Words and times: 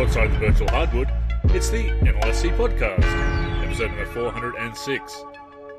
Outside 0.00 0.32
the 0.32 0.38
Virtual 0.38 0.70
Hardwood, 0.70 1.12
it's 1.54 1.68
the 1.68 1.84
NLSC 2.00 2.56
Podcast, 2.56 3.04
episode 3.62 3.88
number 3.88 4.06
406. 4.06 5.24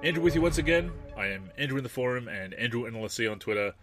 Andrew 0.03 0.21
with 0.21 0.35
you 0.35 0.43
once 0.43 0.59
again. 0.59 0.91
I 1.17 1.25
am 1.25 1.49
Andrew 1.57 1.79
in 1.79 1.83
the 1.83 1.89
forum 1.89 2.27
and 2.27 2.53
Andrew 2.53 2.83
NLSC 2.83 3.29
on 3.29 3.39
Twitter. 3.39 3.73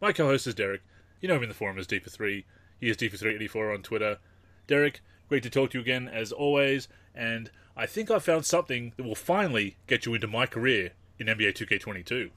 My 0.00 0.14
co 0.14 0.24
host 0.24 0.46
is 0.46 0.54
Derek. 0.54 0.80
You 1.20 1.28
know 1.28 1.36
him 1.36 1.42
in 1.42 1.50
the 1.50 1.54
forum 1.54 1.78
as 1.78 1.86
D 1.86 1.98
for 1.98 2.08
3 2.08 2.46
He 2.80 2.88
is 2.88 2.96
D4384 2.96 3.74
on 3.74 3.82
Twitter. 3.82 4.18
Derek, 4.66 5.02
great 5.28 5.42
to 5.42 5.50
talk 5.50 5.72
to 5.72 5.78
you 5.78 5.82
again 5.82 6.08
as 6.08 6.32
always, 6.32 6.88
and 7.14 7.50
I 7.76 7.84
think 7.84 8.10
I 8.10 8.18
found 8.18 8.46
something 8.46 8.94
that 8.96 9.04
will 9.04 9.14
finally 9.14 9.76
get 9.86 10.06
you 10.06 10.14
into 10.14 10.26
my 10.26 10.46
career 10.46 10.92
in 11.18 11.26
NBA 11.26 11.52
2K22. 11.52 12.30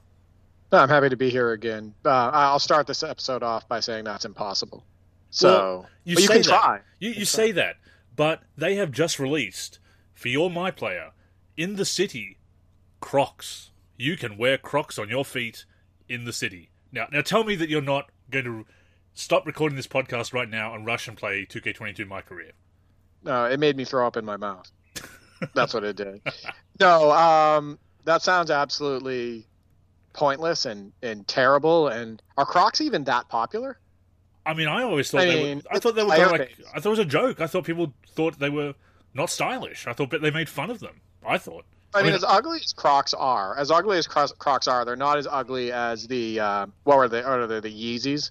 I'm 0.72 0.90
happy 0.90 1.08
to 1.08 1.16
be 1.16 1.30
here 1.30 1.52
again. 1.52 1.94
Uh, 2.04 2.30
I'll 2.34 2.58
start 2.58 2.86
this 2.86 3.02
episode 3.02 3.42
off 3.42 3.66
by 3.66 3.80
saying 3.80 4.04
that's 4.04 4.26
impossible. 4.26 4.84
So 5.30 5.48
well, 5.48 5.86
you, 6.04 6.16
you 6.18 6.28
can 6.28 6.42
that. 6.42 6.44
try. 6.44 6.80
You, 6.98 7.10
you 7.10 7.24
say 7.24 7.52
that, 7.52 7.76
but 8.14 8.42
they 8.56 8.76
have 8.76 8.90
just 8.90 9.18
released 9.18 9.78
for 10.14 10.28
your 10.28 10.50
my 10.50 10.70
player 10.70 11.12
in 11.56 11.76
the 11.76 11.84
city 11.84 12.38
Crocs. 13.00 13.70
You 13.96 14.16
can 14.16 14.36
wear 14.36 14.58
Crocs 14.58 14.98
on 14.98 15.08
your 15.08 15.24
feet 15.24 15.64
in 16.08 16.24
the 16.24 16.32
city. 16.32 16.70
Now, 16.92 17.06
now 17.12 17.22
tell 17.22 17.44
me 17.44 17.56
that 17.56 17.68
you're 17.68 17.82
not 17.82 18.10
going 18.30 18.44
to 18.44 18.66
stop 19.14 19.46
recording 19.46 19.76
this 19.76 19.86
podcast 19.86 20.32
right 20.32 20.48
now 20.48 20.74
and 20.74 20.86
rush 20.86 21.08
and 21.08 21.16
play 21.16 21.46
2K22 21.46 22.06
My 22.06 22.20
Career. 22.20 22.52
No, 23.22 23.44
it 23.44 23.58
made 23.58 23.76
me 23.76 23.84
throw 23.84 24.06
up 24.06 24.16
in 24.16 24.24
my 24.24 24.36
mouth. 24.36 24.70
That's 25.54 25.74
what 25.74 25.84
it 25.84 25.96
did. 25.96 26.20
no, 26.80 27.10
um, 27.12 27.78
that 28.04 28.22
sounds 28.22 28.50
absolutely 28.50 29.46
pointless 30.12 30.64
and, 30.64 30.92
and 31.02 31.26
terrible. 31.26 31.88
And 31.88 32.22
are 32.36 32.46
Crocs 32.46 32.80
even 32.80 33.04
that 33.04 33.28
popular? 33.28 33.78
I 34.46 34.54
mean, 34.54 34.68
I 34.68 34.82
always 34.84 35.10
thought 35.10 35.22
I 35.22 35.26
they 35.26 35.42
mean, 35.42 35.56
were. 35.58 35.76
I 35.76 35.78
thought 35.80 35.96
they 35.96 36.02
were 36.02 36.08
like. 36.08 36.56
I 36.72 36.80
thought 36.80 36.86
it 36.86 36.90
was 36.90 36.98
a 37.00 37.04
joke. 37.04 37.40
I 37.40 37.48
thought 37.48 37.64
people 37.64 37.92
thought 38.14 38.38
they 38.38 38.48
were 38.48 38.74
not 39.12 39.28
stylish. 39.28 39.86
I 39.88 39.92
thought 39.92 40.10
but 40.10 40.22
they 40.22 40.30
made 40.30 40.48
fun 40.48 40.70
of 40.70 40.78
them. 40.78 41.00
I 41.26 41.36
thought. 41.36 41.64
I, 41.92 41.98
I 41.98 42.02
mean, 42.02 42.12
mean, 42.12 42.16
as 42.16 42.24
ugly 42.26 42.60
as 42.62 42.72
Crocs 42.72 43.12
are, 43.14 43.56
as 43.58 43.70
ugly 43.70 43.98
as 43.98 44.06
Crocs 44.06 44.68
are, 44.68 44.84
they're 44.84 44.96
not 44.96 45.18
as 45.18 45.26
ugly 45.26 45.72
as 45.72 46.06
the 46.06 46.38
uh, 46.38 46.66
what 46.84 46.96
were 46.96 47.08
they? 47.08 47.22
Are 47.22 47.46
they? 47.46 47.60
The 47.60 47.70
Yeezys, 47.70 48.30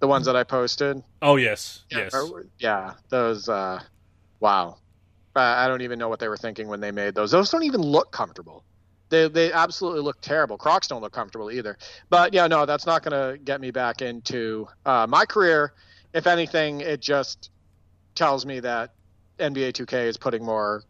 the 0.00 0.06
ones 0.06 0.26
that 0.26 0.36
I 0.36 0.44
posted. 0.44 1.02
Oh 1.22 1.36
yes, 1.36 1.84
yeah, 1.90 1.98
yes, 1.98 2.14
or, 2.14 2.46
yeah. 2.58 2.94
Those. 3.08 3.48
Uh, 3.48 3.80
wow, 4.40 4.76
I 5.34 5.66
don't 5.66 5.82
even 5.82 5.98
know 5.98 6.08
what 6.08 6.18
they 6.18 6.28
were 6.28 6.36
thinking 6.36 6.68
when 6.68 6.80
they 6.80 6.90
made 6.90 7.14
those. 7.14 7.30
Those 7.30 7.50
don't 7.50 7.62
even 7.62 7.80
look 7.80 8.12
comfortable. 8.12 8.64
They 9.08 9.28
they 9.28 9.52
absolutely 9.52 10.00
look 10.00 10.20
terrible. 10.20 10.58
Crocs 10.58 10.88
don't 10.88 11.00
look 11.00 11.12
comfortable 11.12 11.50
either. 11.50 11.78
But 12.10 12.34
yeah, 12.34 12.46
no, 12.46 12.66
that's 12.66 12.86
not 12.86 13.02
going 13.02 13.12
to 13.12 13.42
get 13.42 13.60
me 13.60 13.70
back 13.70 14.02
into 14.02 14.68
uh, 14.84 15.06
my 15.08 15.24
career. 15.24 15.72
If 16.12 16.26
anything, 16.26 16.80
it 16.80 17.00
just 17.00 17.50
tells 18.14 18.44
me 18.44 18.60
that 18.60 18.94
NBA 19.38 19.72
2K 19.72 20.06
is 20.06 20.16
putting 20.16 20.44
more 20.44 20.82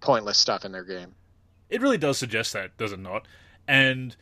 pointless 0.00 0.38
stuff 0.38 0.64
in 0.64 0.72
their 0.72 0.84
game. 0.84 1.14
It 1.68 1.80
really 1.80 1.98
does 1.98 2.18
suggest 2.18 2.52
that, 2.52 2.76
does 2.76 2.92
it 2.92 3.00
not? 3.00 3.26
And 3.66 4.14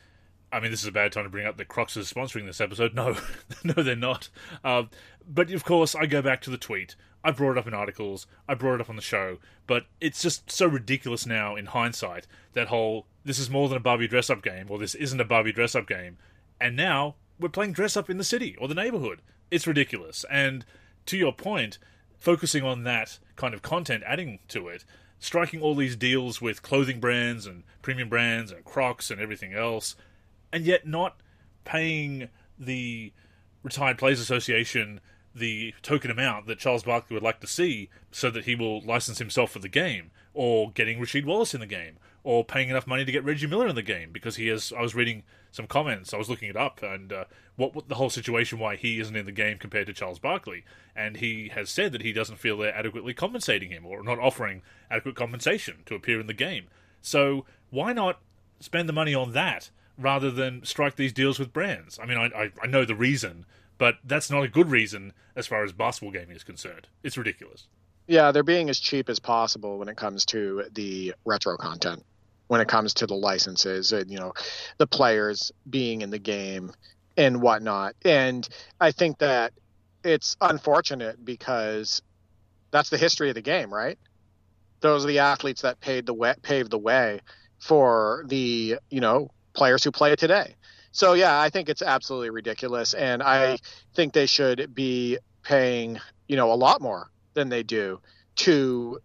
I 0.55 0.61
mean, 0.61 0.71
this 0.71 0.83
is 0.83 0.87
a 0.87 0.93
bad 0.93 1.11
time 1.11 1.25
to 1.25 1.31
bring 1.31 1.47
up 1.47 1.57
that 1.57 1.67
Crocs 1.67 1.97
is 1.97 2.13
sponsoring 2.13 2.47
this 2.47 2.61
episode. 2.61 2.95
No, 2.95 3.17
no, 3.65 3.75
they're 3.75 3.97
not. 3.97 4.29
Uh, 4.63 4.85
but 5.29 5.51
of 5.51 5.65
course, 5.65 5.97
I 5.97 6.07
go 6.07 6.23
back 6.23 6.41
to 6.43 6.51
the 6.51 6.57
tweet. 6.57 6.95
I 7.25 7.33
brought 7.33 7.53
it 7.53 7.59
up 7.59 7.67
in 7.67 7.75
articles. 7.75 8.29
I 8.49 8.55
brought 8.55 8.77
it 8.77 8.81
up 8.81 8.89
on 8.89 8.95
the 8.95 9.03
show. 9.03 9.39
But 9.67 9.87
it's 10.01 10.23
just 10.23 10.51
so 10.53 10.67
ridiculous 10.67 11.27
now 11.27 11.57
in 11.57 11.67
hindsight. 11.67 12.29
That 12.53 12.69
whole 12.69 13.07
this 13.25 13.41
is 13.41 13.51
more 13.51 13.69
than 13.69 13.79
a 13.79 13.81
Barbie 13.81 14.07
dress 14.07 14.31
up 14.31 14.43
game, 14.43 14.67
or 14.69 14.79
this 14.79 14.95
isn't 14.95 15.21
a 15.21 15.25
Barbie 15.25 15.53
dress 15.53 15.75
up 15.75 15.89
game. 15.89 16.19
And 16.61 16.77
now 16.77 17.17
we're 17.41 17.49
playing 17.49 17.73
dress 17.73 17.97
up 17.97 18.09
in 18.09 18.19
the 18.19 18.25
city 18.25 18.55
or 18.61 18.69
the 18.69 18.75
neighborhood. 18.75 19.23
It's 19.51 19.67
ridiculous. 19.67 20.25
And 20.31 20.65
to 21.07 21.17
your 21.17 21.33
point, 21.33 21.79
focusing 22.17 22.63
on 22.63 22.85
that 22.85 23.19
kind 23.35 23.55
of 23.55 23.63
content, 23.63 24.05
adding 24.07 24.39
to 24.49 24.69
it, 24.69 24.85
striking 25.19 25.61
all 25.61 25.75
these 25.75 25.97
deals 25.97 26.41
with 26.41 26.63
clothing 26.63 27.01
brands 27.01 27.45
and 27.45 27.65
premium 27.83 28.09
brands 28.09 28.53
and 28.53 28.65
Crocs 28.65 29.11
and 29.11 29.21
everything 29.21 29.53
else, 29.53 29.97
and 30.55 30.65
yet 30.65 30.87
not 30.87 31.21
paying 31.65 32.29
the 32.57 33.13
Retired 33.65 33.99
Players 33.99 34.21
Association 34.21 35.01
the 35.35 35.75
token 35.83 36.13
amount 36.13 36.47
that 36.47 36.61
Charles 36.61 36.85
Barkley 36.85 37.15
would 37.15 37.25
like 37.25 37.41
to 37.41 37.49
see 37.49 37.91
so 38.13 38.31
that 38.31 38.45
he 38.45 38.55
will 38.55 38.81
license 38.83 39.19
himself 39.19 39.51
for 39.51 39.59
the 39.59 39.69
game, 39.69 40.13
or 40.33 40.71
getting 40.71 41.01
Rasheed 41.01 41.25
Wallace 41.25 41.55
in 41.55 41.61
the 41.61 41.67
game, 41.67 41.97
or 42.23 42.45
paying 42.45 42.69
enough 42.69 42.87
money 42.87 43.05
to 43.05 43.11
get 43.11 43.25
Reggie 43.25 43.49
Miller 43.49 43.67
in 43.67 43.75
the 43.75 43.83
game 43.83 44.11
because 44.13 44.37
he 44.37 44.47
has. 44.47 44.73
I 44.73 44.81
was 44.81 44.95
reading 44.95 45.25
some 45.51 45.67
comments, 45.67 46.15
I 46.15 46.19
was 46.19 46.31
looking 46.31 46.49
it 46.49 46.57
up, 46.57 46.85
and 46.85 47.13
uh, 47.13 47.25
what, 47.57 47.75
what, 47.75 47.89
the 47.89 47.97
whole 47.97 48.11
situation 48.11 48.61
why 48.61 48.77
he 48.77 49.01
isn't 49.01 49.17
in 49.17 49.27
the 49.27 49.33
game 49.33 49.59
compared 49.59 49.89
to 49.89 49.93
Charles 49.93 50.21
Barkley, 50.21 50.65
and 50.95 51.17
he 51.17 51.51
has 51.53 51.69
said 51.69 51.91
that 51.91 52.03
he 52.03 52.13
doesn't 52.13 52.39
feel 52.39 52.59
they're 52.59 52.73
adequately 52.73 53.13
compensating 53.13 53.71
him 53.71 53.85
or 53.85 54.05
not 54.05 54.21
offering 54.21 54.63
adequate 54.89 55.17
compensation 55.17 55.79
to 55.87 55.97
appear 55.97 56.21
in 56.21 56.29
the 56.29 56.33
game. 56.33 56.67
So 57.01 57.45
why 57.71 57.93
not 57.93 58.21
spend 58.61 58.89
the 58.89 58.93
money 58.93 59.17
on 59.17 59.33
that 59.33 59.71
rather 59.99 60.31
than 60.31 60.65
strike 60.65 60.97
these 60.97 61.13
deals 61.13 61.39
with 61.39 61.53
brands? 61.53 61.99
I 62.03 62.07
mean, 62.07 62.19
I, 62.19 62.27
I, 62.27 62.51
I 62.63 62.67
know 62.67 62.85
the 62.85 62.95
reason 62.95 63.47
but 63.79 63.97
that's 64.05 64.31
not 64.31 64.43
a 64.43 64.49
good 64.49 64.71
reason 64.71 65.13
as 65.37 65.47
far 65.47 65.65
as 65.65 65.73
basketball 65.73 66.13
gaming 66.13 66.37
is 66.37 66.45
concerned. 66.45 66.89
It's 67.03 67.19
ridiculous. 67.19 67.67
Yeah, 68.07 68.33
they're 68.33 68.43
being 68.43 68.71
as 68.71 68.79
cheap 68.79 69.09
as 69.09 69.19
possible 69.19 69.79
when 69.79 69.89
it 69.89 69.97
comes 69.97 70.25
to 70.27 70.65
the 70.73 71.15
retro 71.25 71.57
content, 71.57 72.05
when 72.49 72.61
it 72.61 72.69
comes 72.69 72.95
to 72.95 73.07
the 73.07 73.15
licenses 73.15 73.93
and 73.93 74.11
you 74.11 74.19
know 74.19 74.33
the 74.79 74.87
players 74.87 75.53
being 75.69 76.03
in 76.03 76.11
the 76.11 76.19
game 76.19 76.73
and 77.17 77.41
whatnot. 77.41 77.95
And 78.05 78.47
I 78.81 78.93
think 78.93 79.19
that 79.19 79.53
it's 80.05 80.37
unfortunate 80.41 81.25
because 81.25 82.03
that's 82.71 82.91
the 82.91 82.99
history 82.99 83.31
of 83.31 83.35
the 83.35 83.43
game, 83.43 83.73
right? 83.73 83.99
Those 84.81 85.05
are 85.05 85.09
the 85.09 85.21
athletes 85.21 85.63
that 85.63 85.81
paid 85.81 86.05
the 86.05 86.15
way, 86.15 86.35
paved 86.43 86.71
the 86.71 86.79
way 86.79 87.21
for 87.59 88.25
the 88.29 88.77
you 88.91 89.01
know 89.01 89.31
players 89.55 89.83
who 89.83 89.91
play 89.91 90.13
it 90.13 90.19
today. 90.19 90.55
So 90.93 91.15
yeah, 91.15 91.41
I 91.41 91.51
think 91.51 91.69
it's 91.69 91.83
absolutely 91.83 92.31
ridiculous, 92.31 92.95
and 92.95 93.23
I 93.23 93.59
think 93.95 94.13
they 94.13 94.27
should 94.27 94.75
be 94.75 95.19
paying 95.43 96.01
you 96.29 96.37
know 96.37 96.53
a 96.53 96.55
lot 96.55 96.81
more 96.81 97.11
than 97.35 97.49
they 97.49 97.63
do 97.63 98.01
to 98.37 98.99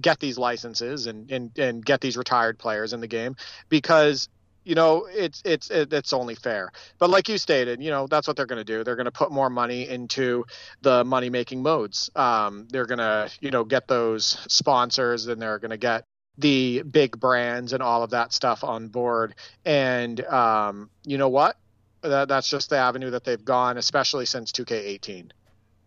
get 0.00 0.18
these 0.20 0.38
licenses 0.38 1.06
and 1.06 1.30
and, 1.30 1.58
and 1.58 1.84
get 1.84 2.00
these 2.00 2.16
retired 2.16 2.58
players 2.58 2.92
in 2.92 3.00
the 3.00 3.06
game 3.06 3.36
because 3.68 4.28
you 4.64 4.74
know 4.74 5.06
it's 5.10 5.42
it's 5.44 5.70
it's 5.70 6.12
only 6.12 6.34
fair. 6.34 6.70
But 6.98 7.10
like 7.10 7.28
you 7.28 7.36
stated 7.36 7.82
you 7.82 7.90
know 7.90 8.06
that's 8.06 8.26
what 8.26 8.36
they're 8.36 8.46
going 8.46 8.64
to 8.64 8.64
do. 8.64 8.82
They're 8.82 8.96
going 8.96 9.04
to 9.04 9.12
put 9.12 9.30
more 9.30 9.50
money 9.50 9.88
into 9.88 10.46
the 10.80 11.04
money 11.04 11.28
making 11.30 11.62
modes. 11.62 12.10
Um, 12.16 12.66
they're 12.70 12.86
going 12.86 12.98
to 12.98 13.30
you 13.40 13.50
know 13.50 13.64
get 13.64 13.88
those 13.88 14.38
sponsors 14.48 15.26
and 15.26 15.40
they're 15.40 15.58
going 15.58 15.70
to 15.70 15.76
get 15.76 16.04
the 16.38 16.82
big 16.82 17.18
brands 17.18 17.72
and 17.72 17.82
all 17.82 18.02
of 18.02 18.10
that 18.10 18.32
stuff 18.32 18.62
on 18.64 18.88
board. 18.88 19.34
And 19.64 20.20
um, 20.26 20.90
you 21.04 21.18
know 21.18 21.28
what? 21.28 21.56
That, 22.02 22.28
that's 22.28 22.48
just 22.48 22.70
the 22.70 22.76
avenue 22.76 23.10
that 23.10 23.24
they've 23.24 23.44
gone, 23.44 23.78
especially 23.78 24.26
since 24.26 24.52
2K18. 24.52 25.30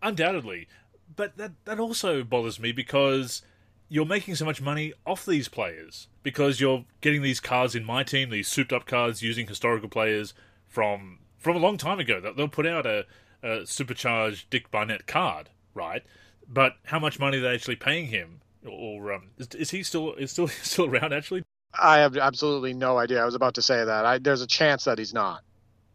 Undoubtedly, 0.02 0.68
but 1.16 1.38
that 1.38 1.52
that 1.66 1.80
also 1.80 2.24
bothers 2.24 2.60
me 2.60 2.72
because 2.72 3.42
you're 3.90 4.06
making 4.06 4.36
so 4.36 4.46
much 4.46 4.62
money 4.62 4.94
off 5.06 5.26
these 5.26 5.50
players 5.50 6.08
because 6.24 6.62
you're 6.62 6.86
getting 7.02 7.22
these 7.22 7.40
cards 7.40 7.76
in 7.76 7.84
my 7.84 8.04
team, 8.04 8.30
these 8.30 8.48
souped 8.48 8.72
up 8.72 8.86
cards 8.86 9.22
using 9.22 9.48
historical 9.48 9.90
players 9.90 10.34
from 10.68 11.20
from 11.38 11.56
a 11.56 11.60
long 11.60 11.78
time 11.78 12.00
ago. 12.00 12.22
They'll 12.22 12.48
put 12.48 12.68
out 12.68 12.86
a, 12.86 13.06
a 13.44 13.66
supercharged 13.66 14.50
Dick 14.50 14.72
Barnett 14.72 15.08
card, 15.08 15.50
right? 15.74 16.04
But 16.48 16.76
how 16.86 17.00
much 17.00 17.20
money 17.20 17.38
are 17.38 17.42
they 17.42 17.54
actually 17.54 17.76
paying 17.76 18.08
him 18.08 18.42
or 18.68 19.14
um, 19.14 19.30
is, 19.38 19.48
is 19.50 19.72
he 19.72 19.84
still 19.84 20.14
is 20.16 20.32
still 20.32 20.48
still 20.64 20.86
around 20.86 21.14
actually? 21.14 21.44
I 21.78 22.00
have 22.00 22.18
absolutely 22.18 22.74
no 22.74 22.98
idea. 22.98 23.22
I 23.22 23.26
was 23.26 23.36
about 23.36 23.56
to 23.56 23.62
say 23.62 23.84
that. 23.84 24.06
I, 24.06 24.18
there's 24.18 24.42
a 24.42 24.48
chance 24.48 24.86
that 24.86 24.98
he's 24.98 25.14
not, 25.14 25.42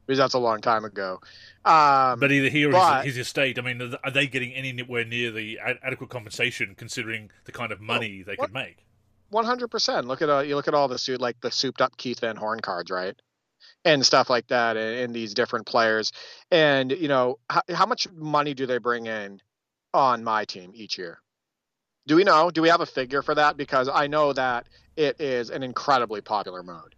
because 0.07 0.19
that's 0.19 0.35
a 0.35 0.39
long 0.39 0.61
time 0.61 0.85
ago. 0.85 1.19
Um, 1.65 2.21
but 2.21 2.31
either 2.31 2.49
he 2.49 2.65
or 2.65 2.73
but, 2.73 3.05
his, 3.05 3.17
his, 3.17 3.27
estate. 3.27 3.59
I 3.59 3.63
mean, 3.63 3.95
are 4.05 4.11
they 4.11 4.27
getting 4.27 4.53
anywhere 4.53 5.05
near 5.05 5.33
the 5.33 5.59
adequate 5.83 6.11
compensation 6.11 6.75
considering 6.77 7.31
the 7.45 7.53
kind 7.53 7.73
of 7.73 7.81
money 7.81 8.19
well, 8.19 8.35
they 8.35 8.39
what, 8.39 8.47
could 8.49 8.55
make? 8.55 8.85
One 9.31 9.45
hundred 9.45 9.69
percent. 9.69 10.07
Look 10.07 10.23
at 10.23 10.31
uh, 10.31 10.41
you 10.41 10.55
look 10.55 10.69
at 10.69 10.75
all 10.75 10.89
the 10.89 10.99
suit 10.99 11.21
like 11.21 11.41
the 11.41 11.51
souped 11.51 11.81
up 11.81 11.97
Keith 11.97 12.21
Van 12.21 12.37
Horn 12.37 12.61
cards, 12.61 12.91
right? 12.91 13.21
And 13.85 14.05
stuff 14.05 14.31
like 14.31 14.47
that, 14.49 14.77
and, 14.77 14.97
and 15.01 15.15
these 15.15 15.35
different 15.35 15.67
players, 15.67 16.13
and 16.51 16.93
you 16.93 17.09
know 17.09 17.39
how, 17.51 17.63
how 17.71 17.87
much 17.87 18.07
money 18.13 18.55
do 18.55 18.67
they 18.67 18.79
bring 18.79 19.07
in 19.07 19.41
on 19.93 20.23
my 20.23 20.45
team 20.45 20.73
each 20.75 20.99
year? 20.99 21.21
Do 22.07 22.17
we 22.17 22.25
know? 22.25 22.51
Do 22.51 22.61
we 22.61 22.69
have 22.69 22.81
a 22.81 22.87
figure 22.87 23.23
for 23.23 23.35
that? 23.35 23.57
Because 23.57 23.89
I 23.89 24.07
know 24.07 24.33
that 24.33 24.67
it 24.97 25.21
is 25.21 25.51
an 25.51 25.63
incredibly 25.63 26.21
popular 26.21 26.63
mode. 26.63 26.95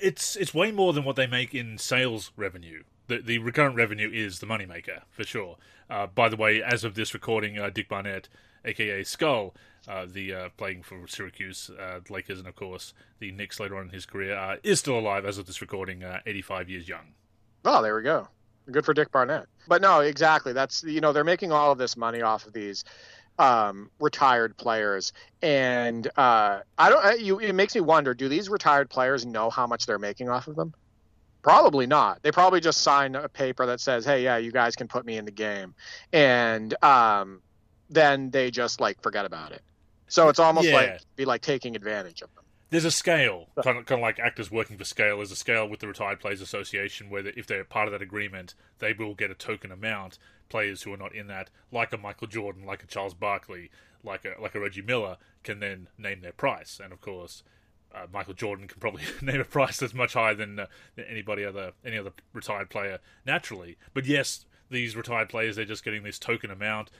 It's 0.00 0.36
it's 0.36 0.54
way 0.54 0.72
more 0.72 0.92
than 0.92 1.04
what 1.04 1.16
they 1.16 1.26
make 1.26 1.54
in 1.54 1.76
sales 1.76 2.32
revenue. 2.36 2.84
The 3.08 3.18
the 3.18 3.38
recurrent 3.38 3.76
revenue 3.76 4.10
is 4.12 4.38
the 4.38 4.46
moneymaker 4.46 5.02
for 5.10 5.24
sure. 5.24 5.56
Uh, 5.90 6.06
by 6.06 6.28
the 6.28 6.36
way, 6.36 6.62
as 6.62 6.84
of 6.84 6.94
this 6.94 7.12
recording, 7.14 7.58
uh, 7.58 7.70
Dick 7.70 7.88
Barnett, 7.88 8.28
aka 8.64 9.02
Skull, 9.02 9.54
uh, 9.86 10.06
the 10.10 10.32
uh, 10.32 10.48
playing 10.56 10.82
for 10.82 11.06
Syracuse 11.06 11.70
uh, 11.70 12.00
Lakers, 12.08 12.38
and 12.38 12.48
of 12.48 12.54
course 12.54 12.94
the 13.18 13.32
Knicks 13.32 13.60
later 13.60 13.76
on 13.76 13.84
in 13.84 13.90
his 13.90 14.06
career, 14.06 14.36
uh, 14.36 14.56
is 14.62 14.78
still 14.78 14.98
alive 14.98 15.24
as 15.26 15.36
of 15.36 15.46
this 15.46 15.60
recording, 15.60 16.04
85 16.26 16.70
years 16.70 16.88
young. 16.88 17.14
Oh, 17.64 17.82
there 17.82 17.96
we 17.96 18.02
go. 18.02 18.28
Good 18.70 18.84
for 18.84 18.92
Dick 18.92 19.10
Barnett. 19.10 19.46
But 19.66 19.80
no, 19.80 20.00
exactly. 20.00 20.52
That's 20.52 20.84
you 20.84 21.00
know 21.00 21.12
they're 21.12 21.24
making 21.24 21.52
all 21.52 21.72
of 21.72 21.78
this 21.78 21.96
money 21.96 22.22
off 22.22 22.46
of 22.46 22.52
these 22.52 22.84
um, 23.38 23.90
retired 24.00 24.56
players, 24.56 25.12
and 25.42 26.06
uh, 26.16 26.60
I 26.76 26.90
don't. 26.90 27.20
You, 27.20 27.38
it 27.38 27.52
makes 27.54 27.74
me 27.74 27.80
wonder: 27.80 28.14
Do 28.14 28.28
these 28.28 28.48
retired 28.48 28.90
players 28.90 29.24
know 29.24 29.50
how 29.50 29.66
much 29.66 29.86
they're 29.86 29.98
making 29.98 30.28
off 30.28 30.48
of 30.48 30.56
them? 30.56 30.72
Probably 31.42 31.86
not. 31.86 32.22
They 32.22 32.32
probably 32.32 32.60
just 32.60 32.80
sign 32.82 33.14
a 33.14 33.28
paper 33.28 33.66
that 33.66 33.80
says, 33.80 34.04
"Hey, 34.04 34.24
yeah, 34.24 34.38
you 34.38 34.50
guys 34.52 34.76
can 34.76 34.88
put 34.88 35.06
me 35.06 35.16
in 35.16 35.24
the 35.24 35.30
game," 35.30 35.74
and 36.12 36.74
um, 36.82 37.40
then 37.88 38.30
they 38.30 38.50
just 38.50 38.80
like 38.80 39.00
forget 39.02 39.24
about 39.24 39.52
it. 39.52 39.62
So 40.08 40.28
it's 40.28 40.38
almost 40.38 40.68
Yeah. 40.68 40.74
like 40.74 41.00
be 41.16 41.24
like 41.24 41.42
taking 41.42 41.76
advantage 41.76 42.22
of 42.22 42.34
them. 42.34 42.44
There's 42.70 42.84
a 42.84 42.90
scale, 42.90 43.46
kind 43.62 43.78
of, 43.78 43.86
kind 43.86 44.00
of 44.00 44.02
like 44.02 44.18
actors 44.18 44.50
working 44.50 44.76
for 44.76 44.84
scale. 44.84 45.16
There's 45.18 45.32
a 45.32 45.36
scale 45.36 45.66
with 45.66 45.80
the 45.80 45.88
Retired 45.88 46.20
Players 46.20 46.42
Association 46.42 47.08
where 47.08 47.26
if 47.26 47.46
they're 47.46 47.64
part 47.64 47.88
of 47.88 47.92
that 47.92 48.02
agreement, 48.02 48.54
they 48.78 48.92
will 48.92 49.14
get 49.14 49.30
a 49.30 49.34
token 49.34 49.72
amount. 49.72 50.18
Players 50.48 50.82
who 50.82 50.92
are 50.92 50.98
not 50.98 51.14
in 51.14 51.26
that, 51.28 51.50
like 51.70 51.92
a 51.92 51.98
Michael 51.98 52.26
Jordan, 52.26 52.64
like 52.64 52.82
a 52.82 52.86
Charles 52.86 53.14
Barkley, 53.14 53.70
like 54.02 54.24
a 54.24 54.40
like 54.40 54.54
a 54.54 54.60
Reggie 54.60 54.82
Miller, 54.82 55.16
can 55.42 55.60
then 55.60 55.88
name 55.98 56.20
their 56.20 56.32
price. 56.32 56.80
And 56.82 56.92
of 56.92 57.00
course, 57.00 57.42
uh, 57.94 58.06
Michael 58.12 58.34
Jordan 58.34 58.68
can 58.68 58.80
probably 58.80 59.02
name 59.22 59.40
a 59.40 59.44
price 59.44 59.78
that's 59.78 59.94
much 59.94 60.14
higher 60.14 60.34
than, 60.34 60.58
uh, 60.58 60.66
than 60.96 61.04
anybody 61.06 61.44
other 61.44 61.72
any 61.84 61.98
other 61.98 62.12
retired 62.32 62.70
player 62.70 62.98
naturally. 63.26 63.76
But 63.94 64.06
yes, 64.06 64.46
these 64.70 64.96
retired 64.96 65.28
players 65.28 65.56
they're 65.56 65.64
just 65.64 65.84
getting 65.84 66.02
this 66.02 66.18
token 66.18 66.50
amount. 66.50 66.90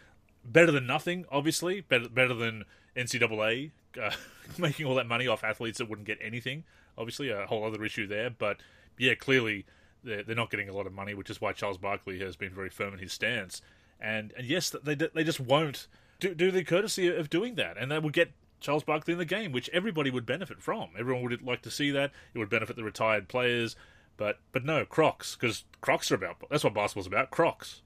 Better 0.44 0.73
than 0.73 0.87
nothing, 0.87 1.27
obviously. 1.31 1.81
Better 1.81 2.09
better 2.09 2.35
than 2.35 2.65
NCAA 2.97 3.73
uh, 4.01 4.11
making 4.59 4.87
all 4.87 4.94
that 4.94 5.06
money 5.06 5.27
off 5.27 5.44
athletes 5.44 5.79
that 5.79 5.89
wouldn't 5.89 6.06
get 6.06 6.19
anything. 6.21 6.65
Obviously, 6.97 7.31
a 7.31 7.47
whole 7.47 7.65
other 7.65 7.85
issue 7.85 8.06
there. 8.06 8.31
But 8.31 8.59
yeah, 8.99 9.15
clearly 9.15 9.67
they're, 10.05 10.23
they're 10.23 10.37
not 10.37 10.50
getting 10.50 10.69
a 10.69 10.73
lot 10.73 10.87
of 10.87 10.93
money, 10.93 11.15
which 11.15 11.31
is 11.31 11.41
why 11.41 11.53
Charles 11.53 11.79
Barkley 11.79 12.19
has 12.21 12.37
been 12.37 12.55
very 12.55 12.71
firm 12.71 12.93
in 12.95 13.00
his 13.00 13.12
stance. 13.12 13.62
And 14.00 14.33
and 14.37 14.47
yes, 14.47 14.71
they 14.71 14.95
they 14.95 15.25
just 15.25 15.41
won't 15.41 15.89
do, 16.21 16.35
do 16.35 16.50
the 16.50 16.65
courtesy 16.65 17.09
of 17.15 17.31
doing 17.31 17.56
that, 17.56 17.77
and 17.77 17.91
they 17.91 17.99
will 17.99 18.11
get 18.11 18.33
Charles 18.61 18.85
Barkley 18.85 19.12
in 19.12 19.19
the 19.19 19.25
game, 19.25 19.53
which 19.53 19.69
everybody 19.71 20.11
would 20.11 20.27
benefit 20.27 20.61
from. 20.61 20.91
Everyone 20.99 21.23
would 21.25 21.43
like 21.43 21.62
to 21.62 21.71
see 21.71 21.91
that. 21.93 22.12
It 22.35 22.39
would 22.39 22.50
benefit 22.50 22.77
the 22.77 22.85
retired 22.85 23.29
players. 23.29 23.77
But 24.17 24.41
but 24.53 24.65
no, 24.65 24.85
Crocs, 24.85 25.37
because 25.37 25.65
Crocs 25.81 26.11
are 26.11 26.17
about 26.17 26.37
that's 26.51 26.65
what 26.65 26.75
basketball's 26.75 27.06
about. 27.06 27.31
Crocs. 27.31 27.83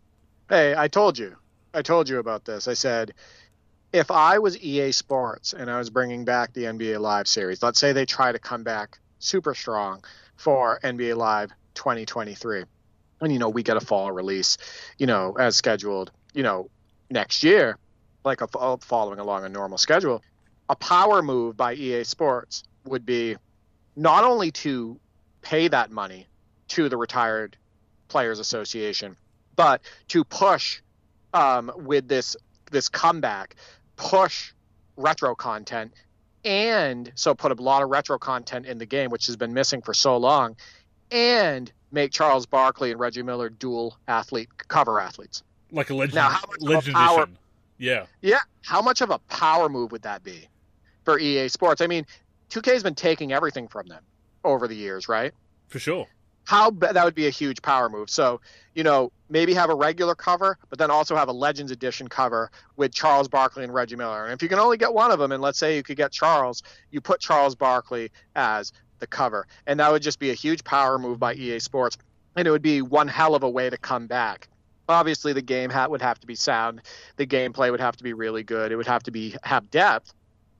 Hey, 0.48 0.74
I 0.76 0.88
told 0.88 1.18
you. 1.18 1.36
I 1.74 1.82
told 1.82 2.08
you 2.08 2.18
about 2.18 2.44
this. 2.44 2.68
I 2.68 2.74
said, 2.74 3.14
if 3.92 4.10
I 4.10 4.38
was 4.38 4.58
EA 4.58 4.92
Sports 4.92 5.52
and 5.52 5.70
I 5.70 5.78
was 5.78 5.90
bringing 5.90 6.24
back 6.24 6.52
the 6.52 6.64
NBA 6.64 7.00
Live 7.00 7.28
series, 7.28 7.62
let's 7.62 7.78
say 7.78 7.92
they 7.92 8.06
try 8.06 8.32
to 8.32 8.38
come 8.38 8.62
back 8.62 8.98
super 9.18 9.54
strong 9.54 10.04
for 10.36 10.80
NBA 10.82 11.16
Live 11.16 11.52
2023, 11.74 12.64
and 13.20 13.32
you 13.32 13.38
know 13.38 13.48
we 13.48 13.62
get 13.62 13.76
a 13.76 13.80
fall 13.80 14.10
release, 14.12 14.58
you 14.98 15.06
know 15.06 15.36
as 15.38 15.56
scheduled, 15.56 16.10
you 16.34 16.42
know 16.42 16.70
next 17.10 17.42
year, 17.42 17.78
like 18.24 18.40
a 18.40 18.78
following 18.78 19.18
along 19.18 19.44
a 19.44 19.48
normal 19.48 19.78
schedule, 19.78 20.22
a 20.68 20.76
power 20.76 21.22
move 21.22 21.56
by 21.56 21.74
EA 21.74 22.04
Sports 22.04 22.64
would 22.84 23.04
be 23.04 23.36
not 23.96 24.24
only 24.24 24.50
to 24.50 24.98
pay 25.42 25.68
that 25.68 25.90
money 25.90 26.26
to 26.68 26.88
the 26.88 26.96
retired 26.96 27.56
players 28.08 28.38
association 28.38 29.16
but 29.56 29.82
to 30.08 30.24
push 30.24 30.80
um, 31.34 31.70
with 31.76 32.08
this 32.08 32.36
this 32.70 32.88
comeback, 32.88 33.56
push 33.96 34.52
retro 34.96 35.34
content, 35.34 35.92
and 36.44 37.12
so 37.14 37.34
put 37.34 37.52
a 37.52 37.62
lot 37.62 37.82
of 37.82 37.90
retro 37.90 38.18
content 38.18 38.66
in 38.66 38.78
the 38.78 38.86
game, 38.86 39.10
which 39.10 39.26
has 39.26 39.36
been 39.36 39.52
missing 39.52 39.82
for 39.82 39.94
so 39.94 40.16
long, 40.16 40.56
and 41.12 41.70
make 41.90 42.10
Charles 42.10 42.46
Barkley 42.46 42.90
and 42.90 42.98
Reggie 42.98 43.22
Miller 43.22 43.48
dual 43.50 43.96
athlete 44.08 44.48
cover 44.68 44.98
athletes. 45.00 45.42
Like 45.70 45.90
a 45.90 45.94
legend, 45.94 46.14
Now, 46.16 46.30
how 46.30 46.40
much 46.60 46.88
of 46.88 46.94
a 46.94 46.96
power- 46.96 47.22
edition. 47.24 47.38
Yeah. 47.78 48.06
Yeah, 48.20 48.38
how 48.62 48.80
much 48.82 49.00
of 49.00 49.10
a 49.10 49.18
power 49.18 49.68
move 49.68 49.92
would 49.92 50.02
that 50.02 50.22
be 50.22 50.48
for 51.04 51.18
EA 51.18 51.48
Sports? 51.48 51.80
I 51.80 51.86
mean, 51.86 52.06
2K's 52.50 52.82
been 52.82 52.94
taking 52.94 53.32
everything 53.32 53.68
from 53.68 53.86
them 53.88 54.02
over 54.44 54.68
the 54.68 54.74
years, 54.76 55.08
right? 55.08 55.32
For 55.68 55.78
sure. 55.78 56.06
how 56.44 56.70
that 56.72 57.04
would 57.04 57.14
be 57.14 57.28
a 57.28 57.30
huge 57.30 57.62
power 57.62 57.88
move. 57.88 58.10
So, 58.10 58.40
you 58.74 58.82
know, 58.82 59.12
maybe 59.30 59.54
have 59.54 59.70
a 59.70 59.74
regular 59.76 60.14
cover, 60.16 60.58
but 60.70 60.78
then 60.78 60.90
also 60.90 61.14
have 61.16 61.28
a 61.28 61.32
Legends 61.32 61.70
Edition 61.70 62.08
cover 62.08 62.50
with 62.76 62.92
Charles 62.92 63.28
Barkley 63.28 63.62
and 63.64 63.72
Reggie 63.72 63.94
Miller. 63.96 64.24
And 64.24 64.32
if 64.34 64.42
you 64.42 64.48
can 64.48 64.58
only 64.58 64.76
get 64.76 64.92
one 64.92 65.10
of 65.12 65.18
them, 65.20 65.30
and 65.32 65.40
let's 65.40 65.58
say 65.58 65.76
you 65.76 65.82
could 65.84 65.96
get 65.96 66.10
Charles, 66.10 66.62
you 66.90 67.00
put 67.00 67.20
Charles 67.20 67.54
Barkley 67.54 68.10
as 68.34 68.72
the 69.02 69.06
cover, 69.06 69.46
and 69.66 69.80
that 69.80 69.92
would 69.92 70.00
just 70.00 70.18
be 70.18 70.30
a 70.30 70.34
huge 70.34 70.64
power 70.64 70.98
move 70.98 71.18
by 71.18 71.34
EA 71.34 71.58
Sports, 71.58 71.98
and 72.36 72.48
it 72.48 72.50
would 72.50 72.62
be 72.62 72.80
one 72.80 73.08
hell 73.08 73.34
of 73.34 73.42
a 73.42 73.50
way 73.50 73.68
to 73.68 73.76
come 73.76 74.06
back. 74.06 74.48
Obviously, 74.88 75.32
the 75.32 75.42
game 75.42 75.68
ha- 75.68 75.88
would 75.88 76.00
have 76.00 76.18
to 76.20 76.26
be 76.26 76.34
sound, 76.34 76.80
the 77.16 77.26
gameplay 77.26 77.70
would 77.70 77.80
have 77.80 77.96
to 77.96 78.04
be 78.04 78.14
really 78.14 78.42
good, 78.42 78.72
it 78.72 78.76
would 78.76 78.86
have 78.86 79.02
to 79.02 79.10
be 79.10 79.34
have 79.42 79.70
depth, 79.70 80.14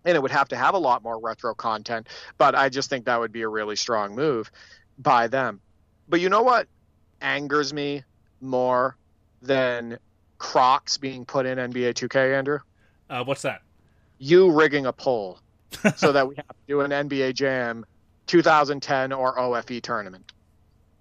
and 0.05 0.17
it 0.17 0.21
would 0.21 0.33
have 0.33 0.49
to 0.49 0.57
have 0.57 0.75
a 0.75 0.79
lot 0.79 1.03
more 1.03 1.19
retro 1.21 1.55
content. 1.55 2.09
But 2.37 2.55
I 2.55 2.69
just 2.69 2.91
think 2.91 3.07
that 3.07 3.19
would 3.19 3.33
be 3.33 3.43
a 3.43 3.49
really 3.49 3.77
strong 3.77 4.15
move 4.15 4.51
by 4.99 5.29
them. 5.29 5.61
But 6.09 6.21
you 6.21 6.29
know 6.29 6.43
what 6.43 6.67
angers 7.21 7.73
me 7.73 8.03
more 8.41 8.97
than 9.41 9.99
Crocs 10.39 10.99
being 10.99 11.25
put 11.25 11.47
in 11.47 11.59
NBA 11.59 11.95
2K, 11.95 12.37
Andrew? 12.37 12.59
Uh, 13.09 13.23
what's 13.23 13.43
that? 13.43 13.63
You 14.19 14.51
rigging 14.51 14.87
a 14.87 14.93
poll 14.93 15.39
so 15.97 16.13
that 16.13 16.29
we 16.29 16.37
have 16.37 16.49
to 16.49 16.55
do 16.67 16.81
an 16.81 16.91
NBA 16.91 17.35
Jam 17.35 17.85
2010 18.33 19.13
or 19.13 19.39
OFE 19.39 19.83
tournament. 19.83 20.33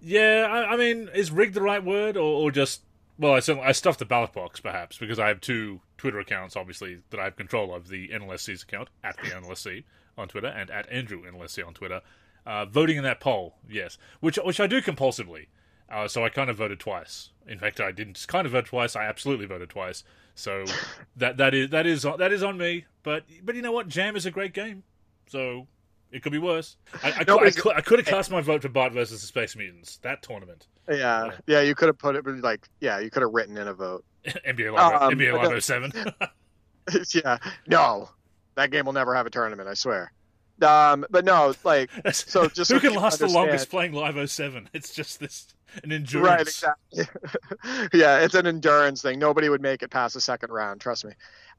Yeah, 0.02 0.46
I, 0.50 0.74
I 0.74 0.76
mean, 0.76 1.08
is 1.14 1.30
rigged 1.30 1.54
the 1.54 1.62
right 1.62 1.82
word, 1.82 2.18
or, 2.18 2.42
or 2.42 2.50
just 2.50 2.82
well, 3.18 3.32
I 3.34 3.68
I 3.68 3.72
stuffed 3.72 4.00
the 4.00 4.04
ballot 4.04 4.34
box 4.34 4.60
perhaps 4.60 4.98
because 4.98 5.18
I 5.18 5.28
have 5.28 5.40
two 5.40 5.80
Twitter 5.96 6.18
accounts, 6.18 6.56
obviously 6.56 6.98
that 7.10 7.18
I 7.18 7.24
have 7.24 7.36
control 7.36 7.74
of: 7.74 7.88
the 7.88 8.08
NLSC's 8.08 8.64
account 8.64 8.90
at 9.02 9.16
the 9.16 9.30
NLSC 9.30 9.84
on 10.18 10.28
Twitter 10.28 10.48
and 10.48 10.70
at 10.70 10.90
Andrew 10.90 11.22
NLSC 11.22 11.66
on 11.66 11.72
Twitter. 11.72 12.02
Uh, 12.44 12.66
voting 12.66 12.96
in 12.96 13.04
that 13.04 13.20
poll, 13.20 13.54
yes, 13.66 13.96
which 14.20 14.38
which 14.44 14.60
I 14.60 14.66
do 14.66 14.82
compulsively. 14.82 15.46
Uh, 15.88 16.08
so 16.08 16.24
I 16.24 16.28
kind 16.28 16.50
of 16.50 16.56
voted 16.56 16.80
twice. 16.80 17.30
In 17.46 17.58
fact, 17.58 17.80
I 17.80 17.92
didn't 17.92 18.14
just 18.14 18.28
kind 18.28 18.44
of 18.44 18.52
vote 18.52 18.66
twice. 18.66 18.94
I 18.96 19.04
absolutely 19.04 19.46
voted 19.46 19.70
twice. 19.70 20.04
So 20.34 20.64
that 21.16 21.38
that 21.38 21.54
is 21.54 21.70
that 21.70 21.86
is 21.86 22.02
that 22.02 22.32
is 22.32 22.42
on 22.42 22.58
me. 22.58 22.84
But 23.02 23.24
but 23.42 23.54
you 23.54 23.62
know 23.62 23.72
what? 23.72 23.88
Jam 23.88 24.16
is 24.16 24.26
a 24.26 24.30
great 24.30 24.52
game. 24.52 24.82
So 25.28 25.68
it 26.12 26.22
could 26.22 26.32
be 26.32 26.38
worse. 26.38 26.76
I, 27.02 27.08
I, 27.08 27.24
could, 27.24 27.42
I, 27.42 27.50
could, 27.50 27.72
I 27.76 27.80
could 27.80 27.98
have 27.98 28.06
cast 28.06 28.30
my 28.30 28.40
vote 28.40 28.62
for 28.62 28.68
Bart 28.68 28.92
versus 28.92 29.20
the 29.22 29.26
Space 29.26 29.56
Mutants. 29.56 29.96
That 29.98 30.22
tournament. 30.22 30.66
Yeah, 30.88 30.96
Yeah. 30.96 31.30
yeah, 31.46 31.60
you 31.62 31.74
could 31.74 31.86
have 31.88 31.98
put 31.98 32.16
it 32.16 32.26
like, 32.42 32.68
yeah, 32.80 32.98
you 33.00 33.10
could 33.10 33.22
have 33.22 33.32
written 33.32 33.56
in 33.56 33.66
a 33.68 33.74
vote. 33.74 34.04
NBA 34.26 34.72
Live, 34.72 35.02
Um, 35.02 35.14
NBA 35.18 35.32
Live 35.32 35.50
no- 35.50 35.58
07. 35.58 35.92
yeah, 37.14 37.38
no, 37.66 38.10
that 38.56 38.70
game 38.70 38.84
will 38.86 38.92
never 38.92 39.14
have 39.14 39.26
a 39.26 39.30
tournament, 39.30 39.68
I 39.68 39.74
swear. 39.74 40.12
Um, 40.60 41.04
but 41.10 41.24
no, 41.24 41.54
like, 41.64 41.90
So 42.12 42.46
just 42.48 42.70
who 42.70 42.78
so 42.78 42.80
can 42.80 42.94
last 42.94 43.18
the 43.18 43.26
longest 43.26 43.70
playing 43.70 43.92
Live 43.94 44.30
07? 44.30 44.68
It's 44.72 44.94
just 44.94 45.18
this 45.18 45.46
an 45.82 45.90
endurance. 45.90 46.62
right, 46.62 46.76
exactly. 47.02 47.98
yeah, 47.98 48.18
it's 48.20 48.34
an 48.34 48.46
endurance 48.46 49.00
thing. 49.02 49.18
Nobody 49.18 49.48
would 49.48 49.62
make 49.62 49.82
it 49.82 49.90
past 49.90 50.14
the 50.14 50.20
second 50.20 50.50
round, 50.52 50.80
trust 50.80 51.04
me. 51.04 51.12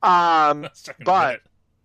Um, 0.04 0.68
but- 1.04 1.28
minute. 1.28 1.42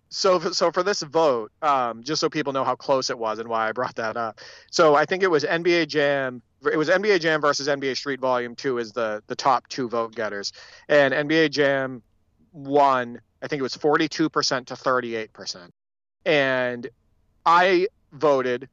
So 0.09 0.39
so 0.39 0.71
for 0.71 0.81
this 0.81 1.01
vote, 1.03 1.51
um, 1.61 2.03
just 2.03 2.19
so 2.19 2.29
people 2.29 2.51
know 2.51 2.63
how 2.63 2.75
close 2.75 3.09
it 3.09 3.17
was 3.17 3.37
and 3.39 3.47
why 3.47 3.69
I 3.69 3.71
brought 3.71 3.95
that 3.95 4.17
up. 4.17 4.41
So 4.71 4.95
I 4.95 5.05
think 5.05 5.21
it 5.23 5.29
was 5.29 5.43
NBA 5.43 5.87
Jam. 5.87 6.41
It 6.71 6.77
was 6.77 6.89
NBA 6.89 7.21
Jam 7.21 7.39
versus 7.39 7.67
NBA 7.67 7.95
Street 7.95 8.19
Volume 8.19 8.55
Two 8.55 8.79
is 8.79 8.91
the 8.91 9.23
the 9.27 9.35
top 9.35 9.67
two 9.67 9.87
vote 9.87 10.15
getters, 10.15 10.51
and 10.87 11.13
NBA 11.13 11.51
Jam 11.51 12.01
won. 12.51 13.21
I 13.41 13.47
think 13.47 13.59
it 13.59 13.63
was 13.63 13.75
forty 13.75 14.07
two 14.07 14.29
percent 14.29 14.67
to 14.67 14.75
thirty 14.75 15.15
eight 15.15 15.31
percent, 15.31 15.71
and 16.25 16.89
I 17.45 17.87
voted 18.11 18.67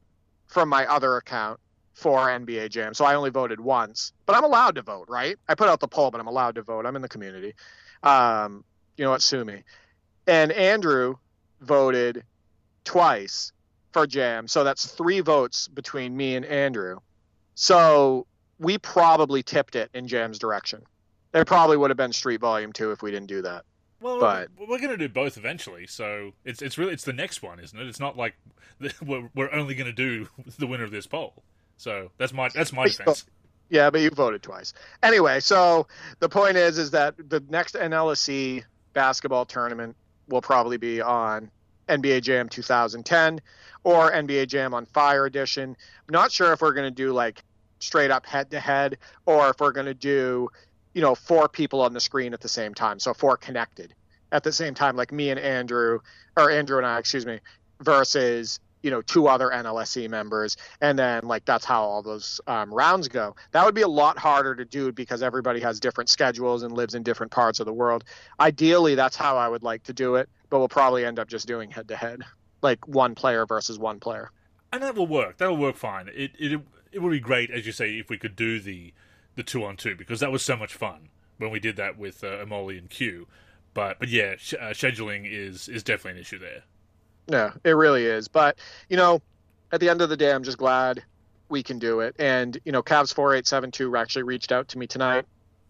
from 0.47 0.69
my 0.69 0.87
other 0.87 1.17
account 1.17 1.59
for 1.93 2.27
NBA 2.27 2.69
Jam. 2.71 2.95
So 2.95 3.05
I 3.05 3.13
only 3.13 3.29
voted 3.29 3.59
once, 3.59 4.11
but 4.25 4.35
I'm 4.35 4.43
allowed 4.43 4.75
to 4.75 4.81
vote, 4.81 5.05
right? 5.07 5.37
I 5.47 5.53
put 5.53 5.67
out 5.67 5.79
the 5.79 5.87
poll, 5.87 6.09
but 6.09 6.19
I'm 6.19 6.27
allowed 6.27 6.55
to 6.55 6.63
vote. 6.63 6.87
I'm 6.87 6.95
in 6.95 7.01
the 7.03 7.09
community. 7.09 7.53
Um, 8.01 8.63
you 8.97 9.03
know 9.03 9.11
what? 9.11 9.21
Sue 9.21 9.45
me. 9.45 9.63
And 10.25 10.51
Andrew 10.51 11.15
voted 11.61 12.23
twice 12.83 13.51
for 13.91 14.07
Jam. 14.07 14.47
So 14.47 14.63
that's 14.63 14.85
three 14.85 15.19
votes 15.21 15.67
between 15.67 16.15
me 16.15 16.35
and 16.35 16.45
Andrew. 16.45 16.99
So 17.55 18.27
we 18.59 18.77
probably 18.77 19.43
tipped 19.43 19.75
it 19.75 19.89
in 19.93 20.07
Jam's 20.07 20.39
direction. 20.39 20.83
There 21.31 21.45
probably 21.45 21.77
would 21.77 21.89
have 21.89 21.97
been 21.97 22.13
Street 22.13 22.39
Volume 22.39 22.73
2 22.73 22.91
if 22.91 23.01
we 23.01 23.11
didn't 23.11 23.27
do 23.27 23.41
that. 23.41 23.65
Well, 23.99 24.19
but- 24.19 24.49
we're 24.59 24.79
going 24.79 24.89
to 24.91 24.97
do 24.97 25.09
both 25.09 25.37
eventually, 25.37 25.87
so 25.87 26.31
it's 26.45 26.61
it's 26.61 26.77
really 26.77 26.93
it's 26.93 27.03
the 27.03 27.13
next 27.13 27.41
one, 27.41 27.59
isn't 27.59 27.77
it? 27.77 27.87
It's 27.87 27.99
not 27.99 28.15
like 28.15 28.35
we're 29.05 29.29
we're 29.33 29.51
only 29.51 29.73
going 29.73 29.87
to 29.87 29.93
do 29.93 30.27
the 30.59 30.67
winner 30.67 30.83
of 30.83 30.91
this 30.91 31.07
poll. 31.07 31.43
So 31.77 32.11
that's 32.17 32.33
my 32.33 32.49
that's 32.49 32.71
my 32.71 32.87
defense. 32.87 33.25
Yeah, 33.69 33.89
but 33.89 34.01
you 34.01 34.09
voted 34.11 34.43
twice. 34.43 34.73
Anyway, 35.03 35.39
so 35.39 35.87
the 36.19 36.29
point 36.29 36.57
is 36.57 36.77
is 36.77 36.91
that 36.91 37.15
the 37.17 37.43
next 37.49 37.75
NLSC 37.75 38.63
basketball 38.93 39.45
tournament 39.45 39.95
will 40.27 40.41
probably 40.41 40.77
be 40.77 41.01
on 41.01 41.49
NBA 41.89 42.21
Jam 42.21 42.49
2010 42.49 43.41
or 43.83 44.11
NBA 44.11 44.47
Jam 44.47 44.73
on 44.73 44.85
Fire 44.85 45.25
Edition. 45.25 45.69
I'm 46.07 46.13
not 46.13 46.31
sure 46.31 46.53
if 46.53 46.61
we're 46.61 46.73
going 46.73 46.87
to 46.87 46.95
do 46.95 47.13
like 47.13 47.43
straight 47.79 48.11
up 48.11 48.25
head 48.25 48.51
to 48.51 48.59
head 48.59 48.97
or 49.25 49.49
if 49.49 49.59
we're 49.59 49.71
going 49.71 49.85
to 49.85 49.93
do, 49.93 50.49
you 50.93 51.01
know, 51.01 51.15
four 51.15 51.47
people 51.47 51.81
on 51.81 51.93
the 51.93 51.99
screen 51.99 52.33
at 52.33 52.41
the 52.41 52.49
same 52.49 52.73
time, 52.73 52.99
so 52.99 53.13
four 53.13 53.37
connected. 53.37 53.93
at 54.31 54.43
the 54.43 54.51
same 54.51 54.73
time, 54.73 54.95
like 54.95 55.11
me 55.11 55.29
and 55.29 55.39
Andrew, 55.39 55.99
or 56.35 56.51
Andrew 56.51 56.77
and 56.77 56.85
I, 56.85 56.99
excuse 56.99 57.25
me, 57.25 57.39
versus 57.81 58.59
you 58.81 58.91
know 58.91 59.01
two 59.01 59.27
other 59.27 59.49
NLSC 59.49 60.09
members, 60.09 60.57
and 60.81 60.97
then 60.97 61.25
like 61.25 61.45
that's 61.45 61.65
how 61.65 61.83
all 61.83 62.01
those 62.01 62.39
um, 62.47 62.73
rounds 62.73 63.07
go. 63.07 63.35
That 63.51 63.65
would 63.65 63.75
be 63.75 63.81
a 63.81 63.87
lot 63.87 64.17
harder 64.17 64.55
to 64.55 64.65
do 64.65 64.91
because 64.91 65.23
everybody 65.23 65.59
has 65.61 65.79
different 65.79 66.09
schedules 66.09 66.63
and 66.63 66.71
lives 66.73 66.95
in 66.95 67.03
different 67.03 67.31
parts 67.31 67.59
of 67.59 67.65
the 67.65 67.73
world. 67.73 68.03
Ideally, 68.39 68.95
that's 68.95 69.15
how 69.15 69.37
I 69.37 69.47
would 69.47 69.63
like 69.63 69.83
to 69.83 69.93
do 69.93 70.15
it, 70.15 70.29
but 70.49 70.59
we'll 70.59 70.69
probably 70.69 71.05
end 71.05 71.19
up 71.19 71.27
just 71.27 71.47
doing 71.47 71.71
head 71.71 71.87
to 71.89 71.95
head, 71.95 72.21
like 72.61 72.87
one 72.87 73.15
player 73.15 73.45
versus 73.45 73.79
one 73.79 73.99
player. 73.99 74.31
And 74.71 74.83
that 74.83 74.95
will 74.95 75.07
work. 75.07 75.37
That 75.37 75.49
will 75.49 75.57
work 75.57 75.75
fine. 75.75 76.09
It 76.13 76.31
it 76.37 76.61
it 76.91 76.99
would 76.99 77.11
be 77.11 77.19
great, 77.19 77.51
as 77.51 77.65
you 77.65 77.71
say, 77.71 77.97
if 77.97 78.09
we 78.09 78.17
could 78.17 78.35
do 78.35 78.59
the 78.59 78.93
the 79.35 79.43
two 79.43 79.63
on 79.63 79.77
two 79.77 79.95
because 79.95 80.19
that 80.19 80.31
was 80.31 80.43
so 80.43 80.57
much 80.57 80.73
fun 80.73 81.09
when 81.37 81.51
we 81.51 81.59
did 81.59 81.75
that 81.77 81.97
with 81.97 82.23
uh, 82.23 82.27
Amoli 82.27 82.77
and 82.77 82.89
Q. 82.89 83.27
But 83.73 83.99
but 83.99 84.09
yeah, 84.09 84.35
sh- 84.37 84.55
uh, 84.59 84.71
scheduling 84.71 85.23
is 85.25 85.69
is 85.69 85.83
definitely 85.83 86.19
an 86.19 86.21
issue 86.21 86.39
there. 86.39 86.63
Yeah, 87.27 87.51
it 87.63 87.71
really 87.71 88.05
is. 88.05 88.27
But 88.27 88.57
you 88.89 88.97
know, 88.97 89.21
at 89.71 89.79
the 89.79 89.89
end 89.89 90.01
of 90.01 90.09
the 90.09 90.17
day, 90.17 90.31
I'm 90.31 90.43
just 90.43 90.57
glad 90.57 91.03
we 91.49 91.63
can 91.63 91.79
do 91.79 91.99
it. 92.01 92.15
And 92.19 92.57
you 92.65 92.71
know, 92.71 92.81
Cavs 92.81 93.13
four 93.13 93.33
eight 93.35 93.47
seven 93.47 93.71
two 93.71 93.95
actually 93.95 94.23
reached 94.23 94.51
out 94.51 94.67
to 94.69 94.77
me 94.77 94.87
tonight, 94.87 95.25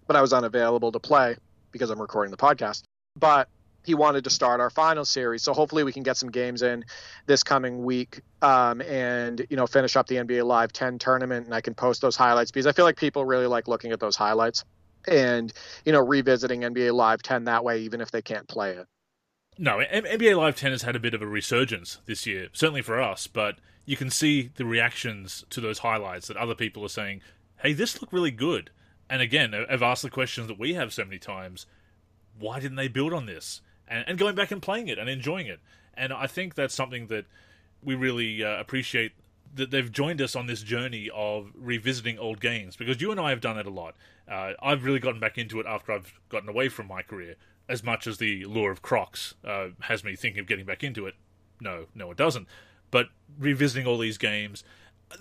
but 0.05 0.15
I 0.15 0.21
was 0.21 0.33
unavailable 0.33 0.91
to 0.91 0.99
play 0.99 1.35
because 1.71 1.89
I'm 1.89 2.01
recording 2.01 2.31
the 2.31 2.37
podcast. 2.37 2.83
But 3.15 3.49
he 3.83 3.95
wanted 3.95 4.25
to 4.25 4.29
start 4.29 4.59
our 4.59 4.69
final 4.69 5.05
series, 5.05 5.43
so 5.43 5.53
hopefully 5.53 5.83
we 5.83 5.93
can 5.93 6.03
get 6.03 6.17
some 6.17 6.29
games 6.29 6.61
in 6.61 6.83
this 7.25 7.41
coming 7.41 7.83
week, 7.85 8.19
um, 8.41 8.81
and 8.81 9.45
you 9.49 9.55
know, 9.55 9.65
finish 9.65 9.95
up 9.95 10.07
the 10.07 10.17
NBA 10.17 10.45
Live 10.45 10.73
10 10.73 10.99
tournament, 10.99 11.45
and 11.45 11.55
I 11.55 11.61
can 11.61 11.73
post 11.73 12.01
those 12.01 12.15
highlights 12.15 12.51
because 12.51 12.67
I 12.67 12.73
feel 12.73 12.85
like 12.85 12.97
people 12.97 13.25
really 13.25 13.47
like 13.47 13.67
looking 13.67 13.91
at 13.93 13.99
those 13.99 14.15
highlights 14.15 14.63
and 15.07 15.53
you 15.85 15.93
know 15.93 16.01
revisiting 16.01 16.61
NBA 16.61 16.93
Live 16.93 17.23
10 17.23 17.45
that 17.45 17.63
way, 17.63 17.79
even 17.81 18.01
if 18.01 18.11
they 18.11 18.21
can't 18.21 18.47
play 18.47 18.73
it. 18.73 18.85
No, 19.59 19.77
NBA 19.77 20.37
Live 20.37 20.55
10 20.55 20.71
has 20.71 20.83
had 20.83 20.95
a 20.95 20.99
bit 20.99 21.15
of 21.15 21.21
a 21.21 21.27
resurgence 21.27 21.97
this 22.05 22.27
year, 22.27 22.49
certainly 22.53 22.83
for 22.83 23.01
us, 23.01 23.25
but 23.25 23.57
you 23.85 23.97
can 23.97 24.11
see 24.11 24.51
the 24.55 24.65
reactions 24.65 25.45
to 25.49 25.59
those 25.59 25.79
highlights 25.79 26.27
that 26.27 26.37
other 26.37 26.53
people 26.53 26.85
are 26.85 26.89
saying, 26.89 27.21
hey, 27.63 27.73
this 27.73 27.99
looked 27.99 28.13
really 28.13 28.31
good. 28.31 28.69
And 29.09 29.21
again, 29.21 29.55
I've 29.55 29.81
asked 29.81 30.03
the 30.03 30.09
questions 30.11 30.47
that 30.47 30.59
we 30.59 30.75
have 30.75 30.93
so 30.93 31.05
many 31.05 31.17
times 31.17 31.65
why 32.37 32.59
didn't 32.59 32.77
they 32.77 32.87
build 32.87 33.13
on 33.13 33.25
this? 33.25 33.61
And, 33.87 34.03
and 34.07 34.19
going 34.19 34.35
back 34.35 34.51
and 34.51 34.61
playing 34.61 34.89
it 34.89 34.99
and 34.99 35.09
enjoying 35.09 35.47
it. 35.47 35.59
And 35.95 36.13
I 36.13 36.27
think 36.27 36.53
that's 36.53 36.75
something 36.75 37.07
that 37.07 37.25
we 37.81 37.95
really 37.95 38.43
uh, 38.43 38.59
appreciate 38.59 39.13
that 39.55 39.71
they've 39.71 39.91
joined 39.91 40.21
us 40.21 40.35
on 40.35 40.45
this 40.45 40.61
journey 40.61 41.09
of 41.15 41.49
revisiting 41.55 42.19
old 42.19 42.39
games 42.39 42.75
because 42.75 43.01
you 43.01 43.09
and 43.09 43.19
I 43.19 43.31
have 43.31 43.41
done 43.41 43.57
it 43.57 43.65
a 43.65 43.71
lot. 43.71 43.95
Uh, 44.29 44.53
I've 44.61 44.83
really 44.83 44.99
gotten 44.99 45.19
back 45.19 45.39
into 45.39 45.59
it 45.59 45.65
after 45.65 45.93
I've 45.93 46.13
gotten 46.29 46.49
away 46.49 46.69
from 46.69 46.87
my 46.87 47.01
career 47.01 47.37
as 47.69 47.83
much 47.83 48.07
as 48.07 48.17
the 48.17 48.45
lure 48.45 48.71
of 48.71 48.81
Crocs 48.81 49.35
uh, 49.45 49.67
has 49.81 50.03
me 50.03 50.15
thinking 50.15 50.39
of 50.39 50.47
getting 50.47 50.65
back 50.65 50.83
into 50.83 51.05
it. 51.05 51.15
No, 51.59 51.85
no, 51.93 52.11
it 52.11 52.17
doesn't. 52.17 52.47
But 52.91 53.07
revisiting 53.37 53.85
all 53.85 53.97
these 53.97 54.17
games, 54.17 54.63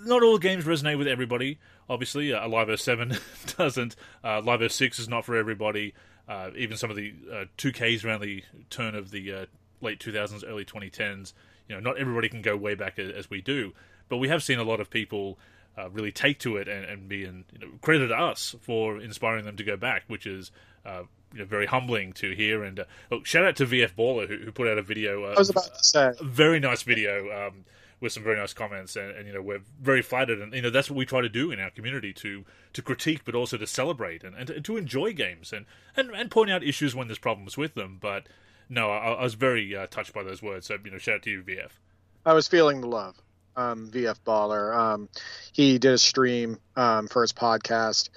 not 0.03 0.23
all 0.23 0.37
games 0.37 0.65
resonate 0.65 0.97
with 0.97 1.07
everybody. 1.07 1.59
Obviously, 1.89 2.33
uh, 2.33 2.45
Alive 2.45 2.79
07 2.79 3.17
doesn't. 3.57 3.95
Uh, 4.23 4.41
Live 4.41 4.71
06 4.71 4.99
is 4.99 5.09
not 5.09 5.25
for 5.25 5.35
everybody. 5.35 5.93
Uh, 6.27 6.51
even 6.57 6.77
some 6.77 6.89
of 6.89 6.95
the 6.95 7.13
uh, 7.31 7.45
2Ks 7.57 8.03
around 8.03 8.21
the 8.21 8.43
turn 8.69 8.95
of 8.95 9.11
the 9.11 9.33
uh, 9.33 9.45
late 9.81 9.99
2000s, 9.99 10.43
early 10.45 10.65
2010s. 10.65 11.33
You 11.67 11.75
know, 11.75 11.81
not 11.81 11.97
everybody 11.97 12.29
can 12.29 12.41
go 12.41 12.55
way 12.55 12.75
back 12.75 12.99
as, 12.99 13.11
as 13.11 13.29
we 13.29 13.41
do, 13.41 13.73
but 14.09 14.17
we 14.17 14.29
have 14.29 14.43
seen 14.43 14.59
a 14.59 14.63
lot 14.63 14.79
of 14.79 14.89
people 14.89 15.37
uh, 15.77 15.89
really 15.89 16.11
take 16.11 16.39
to 16.39 16.57
it 16.57 16.67
and, 16.67 16.85
and 16.85 17.07
be 17.07 17.23
in, 17.23 17.45
you 17.53 17.59
know, 17.59 17.67
credit 17.81 18.11
us 18.11 18.55
for 18.61 18.99
inspiring 18.99 19.45
them 19.45 19.55
to 19.57 19.63
go 19.63 19.77
back, 19.77 20.03
which 20.07 20.25
is 20.25 20.51
uh, 20.85 21.03
you 21.33 21.39
know, 21.39 21.45
very 21.45 21.65
humbling 21.65 22.13
to 22.13 22.31
hear. 22.31 22.63
And 22.63 22.79
uh, 22.79 22.85
oh, 23.11 23.23
shout 23.23 23.45
out 23.45 23.55
to 23.57 23.65
VF 23.65 23.93
Baller 23.95 24.27
who, 24.27 24.37
who 24.37 24.51
put 24.51 24.67
out 24.67 24.77
a 24.77 24.81
video. 24.81 25.25
Uh, 25.25 25.35
I 25.35 25.39
was 25.39 25.49
about 25.49 25.75
to 25.75 25.83
say, 25.83 26.13
a 26.19 26.23
very 26.23 26.59
nice 26.59 26.83
video 26.83 27.47
um, 27.47 27.65
with 27.99 28.11
some 28.11 28.23
very 28.23 28.37
nice 28.37 28.53
comments, 28.53 28.95
and, 28.95 29.11
and, 29.11 29.27
you 29.27 29.33
know 29.33 29.41
we're 29.41 29.61
very 29.81 30.01
flattered, 30.01 30.39
and 30.39 30.53
you 30.53 30.61
know 30.61 30.69
that's 30.69 30.89
what 30.89 30.97
we 30.97 31.05
try 31.05 31.21
to 31.21 31.29
do 31.29 31.51
in 31.51 31.59
our 31.59 31.69
community 31.69 32.13
to 32.13 32.45
to 32.73 32.81
critique, 32.81 33.21
but 33.25 33.35
also 33.35 33.57
to 33.57 33.67
celebrate 33.67 34.23
and, 34.23 34.35
and, 34.35 34.47
to, 34.47 34.55
and 34.55 34.65
to 34.65 34.77
enjoy 34.77 35.13
games 35.13 35.51
and, 35.51 35.65
and 35.95 36.11
and 36.11 36.31
point 36.31 36.51
out 36.51 36.63
issues 36.63 36.95
when 36.95 37.07
there's 37.07 37.19
problems 37.19 37.57
with 37.57 37.73
them. 37.73 37.97
But 37.99 38.27
no, 38.69 38.89
I, 38.89 39.13
I 39.13 39.23
was 39.23 39.33
very 39.33 39.75
uh, 39.75 39.87
touched 39.87 40.13
by 40.13 40.23
those 40.23 40.41
words. 40.41 40.67
So 40.67 40.77
you 40.83 40.91
know, 40.91 40.97
shout 40.97 41.15
out 41.15 41.21
to 41.23 41.31
you, 41.31 41.43
VF. 41.43 41.71
I 42.25 42.33
was 42.33 42.47
feeling 42.47 42.81
the 42.81 42.87
love 42.87 43.15
um, 43.57 43.89
VF 43.89 44.19
Baller. 44.25 44.77
Um, 44.77 45.09
he 45.51 45.79
did 45.79 45.93
a 45.93 45.97
stream 45.97 46.59
um, 46.75 47.07
for 47.07 47.23
his 47.23 47.33
podcast, 47.33 48.09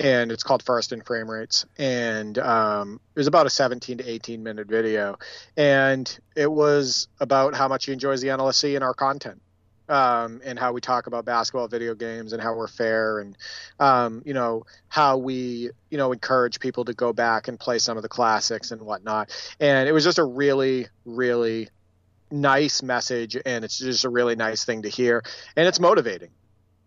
and 0.00 0.32
it's 0.32 0.42
called 0.42 0.62
First 0.62 0.92
in 0.92 1.02
Frame 1.02 1.30
Rates, 1.30 1.66
and 1.78 2.36
um, 2.38 3.00
it 3.14 3.20
was 3.20 3.26
about 3.26 3.46
a 3.46 3.50
17 3.50 3.98
to 3.98 4.10
18 4.10 4.42
minute 4.42 4.66
video, 4.66 5.18
and 5.56 6.18
it 6.34 6.50
was 6.50 7.06
about 7.20 7.54
how 7.54 7.68
much 7.68 7.84
he 7.86 7.92
enjoys 7.92 8.22
the 8.22 8.28
NLSC 8.28 8.74
and 8.74 8.82
our 8.82 8.94
content. 8.94 9.40
Um, 9.88 10.40
and 10.44 10.58
how 10.58 10.72
we 10.72 10.80
talk 10.80 11.06
about 11.06 11.24
basketball 11.24 11.68
video 11.68 11.94
games 11.94 12.32
and 12.32 12.42
how 12.42 12.56
we're 12.56 12.66
fair 12.66 13.20
and 13.20 13.38
um, 13.78 14.20
you 14.26 14.34
know 14.34 14.64
how 14.88 15.16
we 15.18 15.70
you 15.90 15.96
know 15.96 16.10
encourage 16.10 16.58
people 16.58 16.86
to 16.86 16.92
go 16.92 17.12
back 17.12 17.46
and 17.46 17.56
play 17.56 17.78
some 17.78 17.96
of 17.96 18.02
the 18.02 18.08
classics 18.08 18.72
and 18.72 18.82
whatnot 18.82 19.30
and 19.60 19.88
it 19.88 19.92
was 19.92 20.02
just 20.02 20.18
a 20.18 20.24
really 20.24 20.88
really 21.04 21.68
nice 22.30 22.82
message 22.82 23.36
and 23.44 23.64
it's 23.64 23.78
just 23.78 24.04
a 24.04 24.08
really 24.08 24.36
nice 24.36 24.64
thing 24.64 24.82
to 24.82 24.88
hear 24.88 25.22
and 25.56 25.66
it's 25.66 25.80
motivating. 25.80 26.30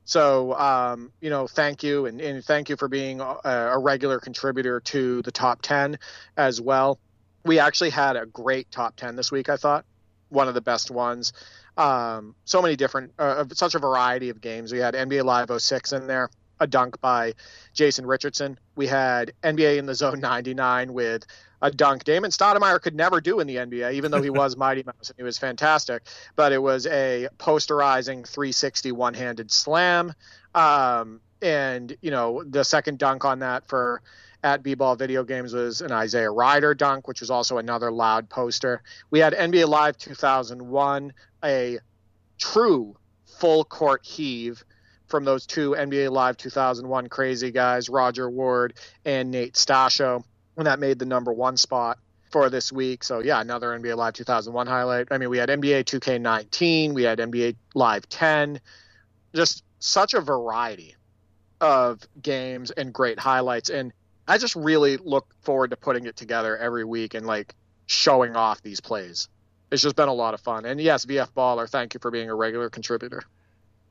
So 0.05 0.53
um, 0.55 1.11
you 1.21 1.29
know 1.29 1.47
thank 1.47 1.83
you 1.83 2.05
and, 2.05 2.19
and, 2.19 2.43
thank 2.43 2.69
you 2.69 2.75
for 2.75 2.87
being 2.87 3.21
a, 3.21 3.37
a, 3.43 3.77
regular 3.77 4.19
contributor 4.19 4.79
to 4.81 5.21
the 5.21 5.31
top 5.31 5.61
10 5.61 5.99
as 6.35 6.59
well. 6.59 6.99
We 7.45 7.59
actually 7.59 7.91
had 7.91 8.15
a 8.15 8.25
great 8.25 8.71
top 8.71 8.95
10 8.95 9.15
this 9.15 9.31
week 9.31 9.49
i 9.49 9.55
thought. 9.55 9.85
One 10.29 10.47
of 10.47 10.53
the 10.53 10.61
best 10.61 10.91
ones. 10.91 11.33
Um, 11.77 12.35
so 12.45 12.61
many 12.61 12.75
different 12.75 13.13
uh, 13.17 13.45
such 13.53 13.75
a 13.75 13.79
variety 13.79 14.29
of 14.29 14.41
games. 14.41 14.71
We 14.71 14.79
had 14.79 14.93
nba 14.93 15.23
live 15.23 15.49
06 15.61 15.93
in 15.93 16.07
there 16.07 16.29
a 16.59 16.67
dunk 16.67 16.99
by 16.99 17.33
jason 17.73 18.05
richardson. 18.05 18.59
We 18.75 18.87
had 18.87 19.31
nba 19.43 19.77
in 19.77 19.85
the 19.85 19.95
zone 19.95 20.19
99 20.19 20.93
with 20.93 21.25
a 21.61 21.71
dunk 21.71 22.03
Damon 22.03 22.31
Stoudemire 22.31 22.81
could 22.81 22.95
never 22.95 23.21
do 23.21 23.39
in 23.39 23.47
the 23.47 23.57
NBA, 23.57 23.93
even 23.93 24.11
though 24.11 24.21
he 24.21 24.29
was 24.29 24.55
Mighty 24.57 24.83
Mouse 24.83 25.09
and 25.09 25.17
he 25.17 25.23
was 25.23 25.37
fantastic. 25.37 26.03
But 26.35 26.51
it 26.51 26.61
was 26.61 26.85
a 26.87 27.27
posterizing 27.37 28.27
360 28.27 28.91
one 28.91 29.13
handed 29.13 29.51
slam. 29.51 30.13
Um, 30.55 31.21
and, 31.41 31.95
you 32.01 32.11
know, 32.11 32.43
the 32.43 32.63
second 32.63 32.99
dunk 32.99 33.25
on 33.25 33.39
that 33.39 33.67
for 33.67 34.01
at 34.43 34.63
B-Ball 34.63 34.95
Video 34.95 35.23
Games 35.23 35.53
was 35.53 35.81
an 35.81 35.91
Isaiah 35.91 36.31
Rider 36.31 36.73
dunk, 36.73 37.07
which 37.07 37.19
was 37.19 37.29
also 37.29 37.57
another 37.57 37.91
loud 37.91 38.29
poster. 38.29 38.81
We 39.09 39.19
had 39.19 39.33
NBA 39.33 39.67
Live 39.67 39.97
2001, 39.97 41.13
a 41.43 41.79
true 42.37 42.95
full 43.25 43.65
court 43.65 44.05
heave 44.05 44.63
from 45.07 45.25
those 45.25 45.45
two 45.45 45.71
NBA 45.71 46.11
Live 46.11 46.37
2001 46.37 47.07
crazy 47.07 47.51
guys, 47.51 47.89
Roger 47.89 48.29
Ward 48.29 48.75
and 49.03 49.31
Nate 49.31 49.53
Stasho 49.53 50.23
and 50.59 50.67
that 50.67 50.79
made 50.79 50.99
the 50.99 51.05
number 51.05 51.31
one 51.33 51.57
spot 51.57 51.99
for 52.31 52.49
this 52.49 52.71
week. 52.71 53.03
So 53.03 53.19
yeah, 53.19 53.41
another 53.41 53.69
NBA 53.69 53.95
Live 53.95 54.13
2001 54.13 54.67
highlight. 54.67 55.07
I 55.11 55.17
mean, 55.17 55.29
we 55.29 55.37
had 55.37 55.49
NBA 55.49 55.85
2K19, 55.85 56.93
we 56.93 57.03
had 57.03 57.19
NBA 57.19 57.55
Live 57.73 58.07
10, 58.09 58.59
just 59.33 59.63
such 59.79 60.13
a 60.13 60.21
variety 60.21 60.95
of 61.61 62.01
games 62.21 62.71
and 62.71 62.93
great 62.93 63.19
highlights. 63.19 63.69
And 63.69 63.91
I 64.27 64.37
just 64.37 64.55
really 64.55 64.97
look 64.97 65.27
forward 65.41 65.71
to 65.71 65.77
putting 65.77 66.05
it 66.05 66.15
together 66.15 66.57
every 66.57 66.85
week 66.85 67.13
and 67.13 67.25
like 67.25 67.55
showing 67.87 68.35
off 68.35 68.61
these 68.61 68.79
plays. 68.79 69.27
It's 69.71 69.81
just 69.81 69.95
been 69.95 70.07
a 70.07 70.13
lot 70.13 70.33
of 70.33 70.41
fun. 70.41 70.65
And 70.65 70.79
yes, 70.79 71.05
VF 71.05 71.31
Baller, 71.33 71.69
thank 71.69 71.93
you 71.93 71.99
for 71.99 72.11
being 72.11 72.29
a 72.29 72.35
regular 72.35 72.69
contributor. 72.69 73.23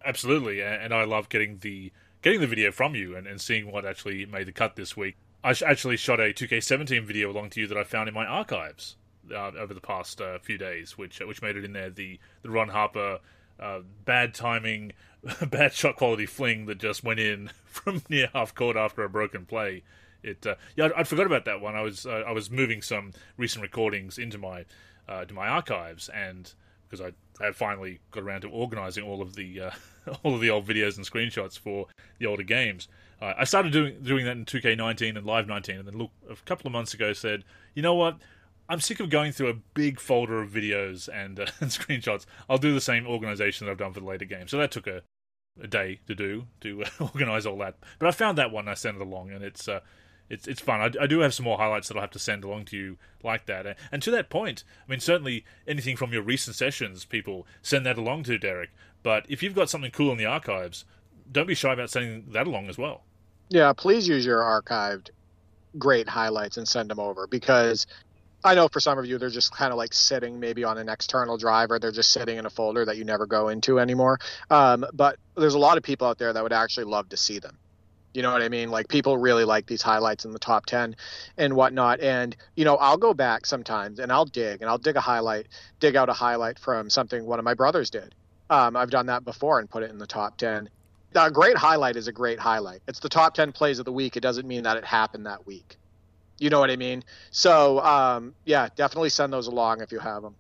Absolutely, 0.04 0.62
and 0.62 0.94
I 0.94 1.04
love 1.04 1.28
getting 1.28 1.58
the 1.58 1.92
getting 2.22 2.40
the 2.40 2.46
video 2.46 2.70
from 2.70 2.94
you 2.94 3.16
and, 3.16 3.26
and 3.26 3.40
seeing 3.40 3.70
what 3.70 3.84
actually 3.84 4.26
made 4.26 4.46
the 4.46 4.52
cut 4.52 4.76
this 4.76 4.96
week. 4.96 5.16
I 5.44 5.54
actually 5.66 5.96
shot 5.96 6.20
a 6.20 6.32
2K17 6.32 7.04
video 7.04 7.30
along 7.30 7.50
to 7.50 7.60
you 7.60 7.66
that 7.68 7.78
I 7.78 7.84
found 7.84 8.08
in 8.08 8.14
my 8.14 8.26
archives 8.26 8.96
uh, 9.32 9.52
over 9.58 9.72
the 9.72 9.80
past 9.80 10.20
uh, 10.20 10.38
few 10.38 10.58
days, 10.58 10.98
which 10.98 11.22
uh, 11.22 11.26
which 11.26 11.42
made 11.42 11.56
it 11.56 11.64
in 11.64 11.72
there. 11.72 11.90
The 11.90 12.18
the 12.42 12.50
Ron 12.50 12.68
Harper 12.68 13.20
uh, 13.60 13.80
bad 14.04 14.34
timing, 14.34 14.92
bad 15.50 15.72
shot 15.72 15.96
quality 15.96 16.26
fling 16.26 16.66
that 16.66 16.78
just 16.78 17.04
went 17.04 17.20
in 17.20 17.50
from 17.64 18.02
near 18.08 18.30
half 18.34 18.54
court 18.54 18.76
after 18.76 19.04
a 19.04 19.08
broken 19.08 19.46
play. 19.46 19.82
It 20.22 20.44
uh, 20.46 20.56
yeah, 20.76 20.86
I'd, 20.86 20.92
I'd, 20.94 21.08
forgot 21.08 21.26
about 21.26 21.44
that 21.44 21.60
one. 21.60 21.76
I 21.76 21.82
was 21.82 22.04
uh, 22.04 22.24
I 22.26 22.32
was 22.32 22.50
moving 22.50 22.82
some 22.82 23.12
recent 23.36 23.62
recordings 23.62 24.18
into 24.18 24.38
my 24.38 24.64
to 25.06 25.32
my 25.32 25.48
archives, 25.48 26.08
and 26.10 26.52
because 26.86 27.00
I 27.00 27.12
had 27.42 27.54
finally 27.54 28.00
got 28.10 28.24
around 28.24 28.42
to 28.42 28.50
organizing 28.50 29.04
all 29.04 29.22
of 29.22 29.36
the 29.36 29.70
all 30.24 30.34
of 30.34 30.40
the 30.40 30.50
old 30.50 30.66
videos 30.66 30.96
and 30.96 31.06
screenshots 31.06 31.56
for 31.56 31.86
the 32.18 32.26
older 32.26 32.42
games. 32.42 32.88
Uh, 33.20 33.34
I 33.38 33.44
started 33.44 33.72
doing 33.72 34.00
doing 34.02 34.24
that 34.26 34.36
in 34.36 34.44
2K19 34.44 35.16
and 35.16 35.26
Live 35.26 35.46
19, 35.46 35.78
and 35.78 35.88
then 35.88 35.98
look 35.98 36.10
a 36.30 36.36
couple 36.44 36.66
of 36.66 36.72
months 36.72 36.94
ago 36.94 37.12
said, 37.12 37.44
you 37.74 37.82
know 37.82 37.94
what? 37.94 38.18
I'm 38.68 38.80
sick 38.80 39.00
of 39.00 39.08
going 39.08 39.32
through 39.32 39.48
a 39.48 39.54
big 39.54 39.98
folder 39.98 40.42
of 40.42 40.50
videos 40.50 41.08
and, 41.12 41.40
uh, 41.40 41.46
and 41.60 41.70
screenshots. 41.70 42.26
I'll 42.50 42.58
do 42.58 42.74
the 42.74 42.80
same 42.80 43.06
organization 43.06 43.66
that 43.66 43.72
I've 43.72 43.78
done 43.78 43.94
for 43.94 44.00
the 44.00 44.06
later 44.06 44.26
games. 44.26 44.50
So 44.50 44.58
that 44.58 44.70
took 44.70 44.86
a, 44.86 45.02
a 45.60 45.66
day 45.66 46.00
to 46.06 46.14
do 46.14 46.46
to 46.60 46.84
organize 47.00 47.46
all 47.46 47.56
that. 47.58 47.76
But 47.98 48.08
I 48.08 48.10
found 48.10 48.36
that 48.38 48.52
one. 48.52 48.68
I 48.68 48.74
sent 48.74 48.96
it 48.96 49.02
along, 49.02 49.30
and 49.30 49.42
it's 49.42 49.66
uh, 49.68 49.80
it's 50.28 50.46
it's 50.46 50.60
fun. 50.60 50.80
I, 50.80 51.04
I, 51.04 51.06
do 51.06 51.20
have 51.20 51.34
some 51.34 51.44
more 51.44 51.58
highlights 51.58 51.88
that 51.88 51.96
I'll 51.96 52.02
have 52.02 52.10
to 52.10 52.18
send 52.18 52.44
along 52.44 52.66
to 52.66 52.76
you 52.76 52.98
like 53.24 53.46
that. 53.46 53.76
And, 53.90 54.02
to 54.02 54.10
that 54.10 54.30
point, 54.30 54.64
I 54.86 54.90
mean, 54.90 55.00
certainly 55.00 55.44
anything 55.66 55.96
from 55.96 56.12
your 56.12 56.22
recent 56.22 56.54
sessions, 56.54 57.04
people 57.04 57.46
send 57.62 57.86
that 57.86 57.98
along 57.98 58.24
to 58.24 58.38
Derek. 58.38 58.70
But 59.02 59.24
if 59.28 59.42
you've 59.42 59.54
got 59.54 59.70
something 59.70 59.90
cool 59.90 60.12
in 60.12 60.18
the 60.18 60.26
archives, 60.26 60.84
don't 61.30 61.46
be 61.46 61.54
shy 61.54 61.72
about 61.72 61.90
sending 61.90 62.26
that 62.32 62.46
along 62.46 62.68
as 62.68 62.76
well. 62.76 63.04
Yeah, 63.50 63.72
please 63.72 64.06
use 64.06 64.26
your 64.26 64.40
archived 64.40 65.10
great 65.78 66.08
highlights 66.08 66.56
and 66.56 66.66
send 66.66 66.90
them 66.90 66.98
over 67.00 67.26
because 67.26 67.86
I 68.44 68.54
know 68.54 68.68
for 68.68 68.80
some 68.80 68.98
of 68.98 69.06
you 69.06 69.18
they're 69.18 69.30
just 69.30 69.52
kind 69.52 69.72
of 69.72 69.78
like 69.78 69.92
sitting 69.92 70.38
maybe 70.38 70.64
on 70.64 70.78
an 70.78 70.88
external 70.88 71.36
drive 71.36 71.70
or 71.70 71.78
they're 71.78 71.92
just 71.92 72.12
sitting 72.12 72.38
in 72.38 72.46
a 72.46 72.50
folder 72.50 72.84
that 72.84 72.96
you 72.96 73.04
never 73.04 73.26
go 73.26 73.48
into 73.48 73.78
anymore. 73.78 74.18
Um, 74.50 74.86
but 74.92 75.18
there's 75.36 75.54
a 75.54 75.58
lot 75.58 75.76
of 75.76 75.82
people 75.82 76.06
out 76.06 76.18
there 76.18 76.32
that 76.32 76.42
would 76.42 76.52
actually 76.52 76.84
love 76.84 77.08
to 77.10 77.16
see 77.16 77.38
them. 77.38 77.58
You 78.14 78.22
know 78.22 78.32
what 78.32 78.42
I 78.42 78.48
mean? 78.48 78.70
Like 78.70 78.88
people 78.88 79.18
really 79.18 79.44
like 79.44 79.66
these 79.66 79.82
highlights 79.82 80.24
in 80.24 80.32
the 80.32 80.38
top 80.38 80.66
10 80.66 80.96
and 81.36 81.54
whatnot. 81.54 82.00
And, 82.00 82.36
you 82.56 82.64
know, 82.64 82.76
I'll 82.76 82.96
go 82.96 83.12
back 83.14 83.46
sometimes 83.46 83.98
and 83.98 84.10
I'll 84.10 84.24
dig 84.24 84.60
and 84.60 84.70
I'll 84.70 84.78
dig 84.78 84.96
a 84.96 85.00
highlight, 85.00 85.48
dig 85.78 85.94
out 85.94 86.08
a 86.08 86.14
highlight 86.14 86.58
from 86.58 86.90
something 86.90 87.26
one 87.26 87.38
of 87.38 87.44
my 87.44 87.54
brothers 87.54 87.90
did. 87.90 88.14
Um, 88.50 88.76
I've 88.76 88.90
done 88.90 89.06
that 89.06 89.24
before 89.24 89.58
and 89.58 89.68
put 89.68 89.82
it 89.82 89.90
in 89.90 89.98
the 89.98 90.06
top 90.06 90.36
10. 90.38 90.70
A 91.14 91.30
great 91.30 91.56
highlight 91.56 91.96
is 91.96 92.06
a 92.06 92.12
great 92.12 92.38
highlight. 92.38 92.82
It's 92.86 93.00
the 93.00 93.08
top 93.08 93.34
10 93.34 93.52
plays 93.52 93.78
of 93.78 93.84
the 93.84 93.92
week. 93.92 94.16
It 94.16 94.20
doesn't 94.20 94.46
mean 94.46 94.62
that 94.64 94.76
it 94.76 94.84
happened 94.84 95.26
that 95.26 95.46
week. 95.46 95.76
You 96.38 96.50
know 96.50 96.60
what 96.60 96.70
I 96.70 96.76
mean? 96.76 97.02
So, 97.30 97.80
um, 97.80 98.34
yeah, 98.44 98.68
definitely 98.76 99.08
send 99.08 99.32
those 99.32 99.46
along 99.46 99.80
if 99.80 99.90
you 99.90 99.98
have 99.98 100.22
them. 100.22 100.34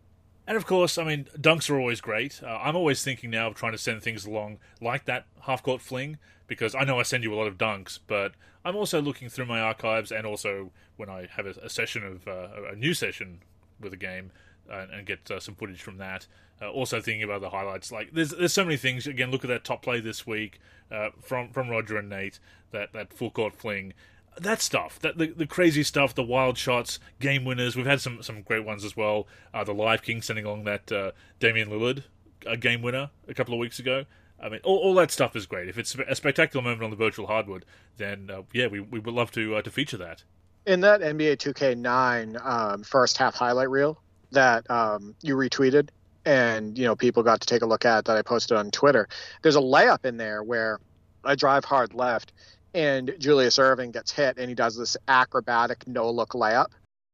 And 0.46 0.56
of 0.56 0.64
course, 0.64 0.96
I 0.96 1.04
mean, 1.04 1.26
dunks 1.38 1.68
are 1.68 1.78
always 1.78 2.00
great. 2.00 2.40
Uh, 2.42 2.58
I'm 2.62 2.76
always 2.76 3.02
thinking 3.02 3.30
now 3.30 3.48
of 3.48 3.54
trying 3.54 3.72
to 3.72 3.78
send 3.78 4.02
things 4.02 4.24
along 4.24 4.58
like 4.80 5.04
that 5.06 5.26
half 5.42 5.62
court 5.62 5.82
fling 5.82 6.18
because 6.46 6.74
I 6.74 6.84
know 6.84 6.98
I 6.98 7.02
send 7.02 7.24
you 7.24 7.34
a 7.34 7.36
lot 7.36 7.46
of 7.46 7.58
dunks, 7.58 7.98
but 8.06 8.32
I'm 8.64 8.76
also 8.76 9.02
looking 9.02 9.28
through 9.28 9.46
my 9.46 9.60
archives 9.60 10.10
and 10.10 10.26
also 10.26 10.70
when 10.96 11.10
I 11.10 11.28
have 11.32 11.46
a, 11.46 11.54
a 11.62 11.68
session 11.68 12.04
of 12.04 12.26
uh, 12.26 12.70
a 12.72 12.76
new 12.76 12.94
session 12.94 13.40
with 13.80 13.92
a 13.92 13.96
game 13.96 14.30
uh, 14.70 14.86
and 14.92 15.06
get 15.06 15.30
uh, 15.30 15.40
some 15.40 15.54
footage 15.54 15.82
from 15.82 15.98
that. 15.98 16.26
Uh, 16.60 16.70
also 16.70 17.00
thinking 17.00 17.22
about 17.22 17.40
the 17.40 17.50
highlights, 17.50 17.92
like 17.92 18.10
there's 18.12 18.30
there's 18.30 18.52
so 18.52 18.64
many 18.64 18.76
things. 18.76 19.06
Again, 19.06 19.30
look 19.30 19.44
at 19.44 19.48
that 19.48 19.64
top 19.64 19.82
play 19.82 20.00
this 20.00 20.26
week 20.26 20.58
uh, 20.90 21.10
from 21.22 21.50
from 21.50 21.68
Roger 21.68 21.96
and 21.96 22.08
Nate. 22.08 22.40
That 22.72 22.92
that 22.92 23.12
full 23.12 23.30
court 23.30 23.54
fling 23.54 23.94
that 24.40 24.60
stuff, 24.60 24.98
that 25.00 25.18
the, 25.18 25.28
the 25.28 25.46
crazy 25.46 25.82
stuff, 25.82 26.14
the 26.14 26.22
wild 26.22 26.56
shots, 26.58 26.98
game 27.20 27.44
winners. 27.44 27.76
We've 27.76 27.86
had 27.86 28.00
some 28.00 28.22
some 28.22 28.42
great 28.42 28.64
ones 28.64 28.84
as 28.84 28.96
well. 28.96 29.26
Uh, 29.52 29.64
the 29.64 29.74
Live 29.74 30.02
King 30.02 30.22
sending 30.22 30.44
along 30.44 30.64
that 30.64 30.90
uh, 30.92 31.12
Damian 31.40 31.68
Lillard 31.68 32.04
a 32.46 32.56
game 32.56 32.82
winner 32.82 33.10
a 33.26 33.34
couple 33.34 33.54
of 33.54 33.60
weeks 33.60 33.78
ago. 33.78 34.04
I 34.40 34.48
mean, 34.48 34.60
all, 34.62 34.78
all 34.78 34.94
that 34.94 35.10
stuff 35.10 35.34
is 35.34 35.46
great. 35.46 35.68
If 35.68 35.78
it's 35.78 35.96
a 35.96 36.14
spectacular 36.14 36.62
moment 36.62 36.84
on 36.84 36.90
the 36.90 36.96
virtual 36.96 37.26
hardwood, 37.26 37.64
then 37.96 38.30
uh, 38.32 38.42
yeah, 38.52 38.68
we, 38.68 38.80
we 38.80 39.00
would 39.00 39.14
love 39.14 39.32
to 39.32 39.56
uh, 39.56 39.62
to 39.62 39.70
feature 39.70 39.96
that. 39.98 40.24
In 40.66 40.80
that 40.80 41.00
NBA 41.00 41.38
2K9 41.38 42.44
um, 42.44 42.82
first 42.82 43.16
half 43.16 43.34
highlight 43.34 43.70
reel 43.70 44.00
that 44.30 44.70
um, 44.70 45.14
you 45.22 45.34
retweeted, 45.34 45.88
and 46.28 46.76
you 46.76 46.84
know 46.84 46.94
people 46.94 47.22
got 47.22 47.40
to 47.40 47.46
take 47.46 47.62
a 47.62 47.66
look 47.66 47.86
at 47.86 48.04
that 48.04 48.16
I 48.16 48.22
posted 48.22 48.56
on 48.58 48.70
Twitter. 48.70 49.08
There's 49.42 49.56
a 49.56 49.60
layup 49.60 50.04
in 50.04 50.18
there 50.18 50.42
where 50.42 50.78
I 51.24 51.34
drive 51.34 51.64
hard 51.64 51.94
left 51.94 52.32
and 52.74 53.14
Julius 53.18 53.56
Erving 53.56 53.92
gets 53.92 54.12
hit 54.12 54.36
and 54.36 54.50
he 54.50 54.54
does 54.54 54.76
this 54.76 54.94
acrobatic 55.08 55.88
no 55.88 56.10
look 56.10 56.30
layup. 56.30 56.66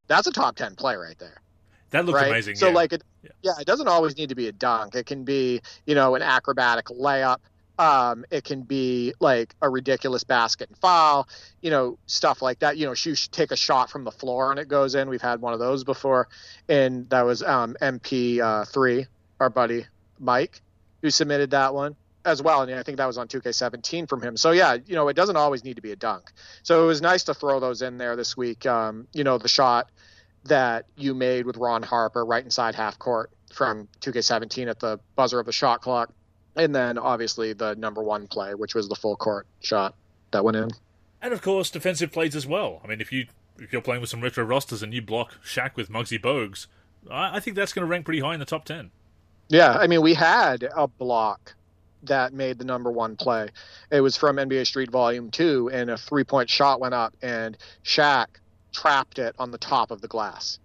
That's 0.08 0.26
a 0.26 0.32
top 0.32 0.56
10 0.56 0.74
play 0.74 0.96
right 0.96 1.16
there. 1.18 1.40
That 1.90 2.06
looks 2.06 2.16
right? 2.16 2.28
amazing. 2.28 2.56
So 2.56 2.68
yeah. 2.68 2.74
like 2.74 2.92
it 2.92 3.04
yeah. 3.22 3.30
yeah, 3.42 3.52
it 3.60 3.66
doesn't 3.66 3.86
always 3.86 4.16
need 4.16 4.30
to 4.30 4.34
be 4.34 4.48
a 4.48 4.52
dunk. 4.52 4.96
It 4.96 5.06
can 5.06 5.22
be, 5.22 5.60
you 5.86 5.94
know, 5.94 6.16
an 6.16 6.22
acrobatic 6.22 6.86
layup. 6.86 7.38
Um, 7.78 8.24
it 8.30 8.44
can 8.44 8.62
be 8.62 9.14
like 9.20 9.54
a 9.60 9.68
ridiculous 9.68 10.22
basket 10.22 10.68
and 10.68 10.78
foul, 10.78 11.28
you 11.60 11.70
know, 11.70 11.98
stuff 12.06 12.40
like 12.40 12.60
that. 12.60 12.76
You 12.76 12.86
know, 12.86 12.94
she 12.94 13.14
should 13.14 13.32
take 13.32 13.50
a 13.50 13.56
shot 13.56 13.90
from 13.90 14.04
the 14.04 14.12
floor 14.12 14.50
and 14.50 14.60
it 14.60 14.68
goes 14.68 14.94
in. 14.94 15.08
We've 15.08 15.20
had 15.20 15.40
one 15.40 15.52
of 15.52 15.58
those 15.58 15.82
before, 15.82 16.28
and 16.68 17.08
that 17.10 17.22
was 17.22 17.42
um, 17.42 17.76
MP3, 17.80 19.02
uh, 19.02 19.04
our 19.40 19.50
buddy 19.50 19.86
Mike, 20.20 20.60
who 21.02 21.10
submitted 21.10 21.50
that 21.50 21.74
one 21.74 21.96
as 22.24 22.42
well. 22.42 22.62
And 22.62 22.74
I 22.74 22.82
think 22.82 22.98
that 22.98 23.06
was 23.06 23.18
on 23.18 23.28
2K17 23.28 24.08
from 24.08 24.22
him. 24.22 24.36
So 24.36 24.52
yeah, 24.52 24.78
you 24.86 24.94
know, 24.94 25.08
it 25.08 25.14
doesn't 25.14 25.36
always 25.36 25.64
need 25.64 25.76
to 25.76 25.82
be 25.82 25.92
a 25.92 25.96
dunk. 25.96 26.32
So 26.62 26.84
it 26.84 26.86
was 26.86 27.02
nice 27.02 27.24
to 27.24 27.34
throw 27.34 27.60
those 27.60 27.82
in 27.82 27.98
there 27.98 28.16
this 28.16 28.36
week. 28.36 28.66
Um, 28.66 29.06
you 29.12 29.24
know, 29.24 29.38
the 29.38 29.48
shot 29.48 29.90
that 30.44 30.86
you 30.96 31.14
made 31.14 31.46
with 31.46 31.56
Ron 31.56 31.82
Harper 31.82 32.24
right 32.24 32.44
inside 32.44 32.74
half 32.74 32.98
court 32.98 33.30
from 33.52 33.88
2K17 34.00 34.68
at 34.68 34.80
the 34.80 34.98
buzzer 35.16 35.38
of 35.38 35.46
the 35.46 35.52
shot 35.52 35.80
clock. 35.80 36.12
And 36.56 36.74
then 36.74 36.98
obviously 36.98 37.52
the 37.52 37.74
number 37.74 38.02
one 38.02 38.26
play, 38.26 38.54
which 38.54 38.74
was 38.74 38.88
the 38.88 38.94
full 38.94 39.16
court 39.16 39.46
shot 39.60 39.94
that 40.30 40.44
went 40.44 40.56
in. 40.56 40.70
And 41.20 41.32
of 41.32 41.42
course, 41.42 41.70
defensive 41.70 42.12
plays 42.12 42.36
as 42.36 42.46
well. 42.46 42.80
I 42.84 42.86
mean, 42.86 43.00
if 43.00 43.10
you 43.12 43.26
if 43.58 43.72
you're 43.72 43.82
playing 43.82 44.00
with 44.00 44.10
some 44.10 44.20
retro 44.20 44.44
rosters 44.44 44.82
and 44.82 44.92
you 44.92 45.00
block 45.00 45.34
Shaq 45.44 45.76
with 45.76 45.88
Muggsy 45.88 46.20
Bogues, 46.20 46.66
I, 47.10 47.36
I 47.36 47.40
think 47.40 47.56
that's 47.56 47.72
going 47.72 47.86
to 47.86 47.90
rank 47.90 48.04
pretty 48.04 48.20
high 48.20 48.34
in 48.34 48.40
the 48.40 48.46
top 48.46 48.64
ten. 48.64 48.90
Yeah, 49.48 49.72
I 49.72 49.86
mean, 49.86 50.02
we 50.02 50.14
had 50.14 50.68
a 50.74 50.88
block 50.88 51.54
that 52.02 52.32
made 52.32 52.58
the 52.58 52.64
number 52.64 52.90
one 52.90 53.16
play. 53.16 53.48
It 53.90 54.00
was 54.00 54.16
from 54.16 54.36
NBA 54.36 54.66
Street 54.66 54.90
Volume 54.90 55.30
2, 55.30 55.70
and 55.72 55.90
a 55.90 55.96
three 55.96 56.24
point 56.24 56.50
shot 56.50 56.80
went 56.80 56.94
up, 56.94 57.14
and 57.22 57.56
Shaq 57.84 58.26
trapped 58.72 59.18
it 59.18 59.34
on 59.38 59.50
the 59.50 59.58
top 59.58 59.90
of 59.90 60.00
the 60.00 60.08
glass. 60.08 60.58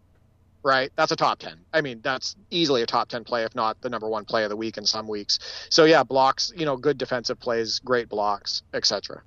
Right? 0.63 0.91
That's 0.95 1.11
a 1.11 1.15
top 1.15 1.39
10. 1.39 1.57
I 1.73 1.81
mean, 1.81 2.01
that's 2.03 2.35
easily 2.49 2.81
a 2.81 2.85
top 2.85 3.09
10 3.09 3.23
play, 3.23 3.43
if 3.43 3.55
not 3.55 3.81
the 3.81 3.89
number 3.89 4.07
one 4.07 4.25
play 4.25 4.43
of 4.43 4.49
the 4.49 4.57
week 4.57 4.77
in 4.77 4.85
some 4.85 5.07
weeks. 5.07 5.39
So, 5.69 5.85
yeah, 5.85 6.03
blocks, 6.03 6.51
you 6.55 6.65
know, 6.65 6.75
good 6.75 6.97
defensive 6.97 7.39
plays, 7.39 7.79
great 7.79 8.09
blocks, 8.09 8.63
etc. 8.73 9.21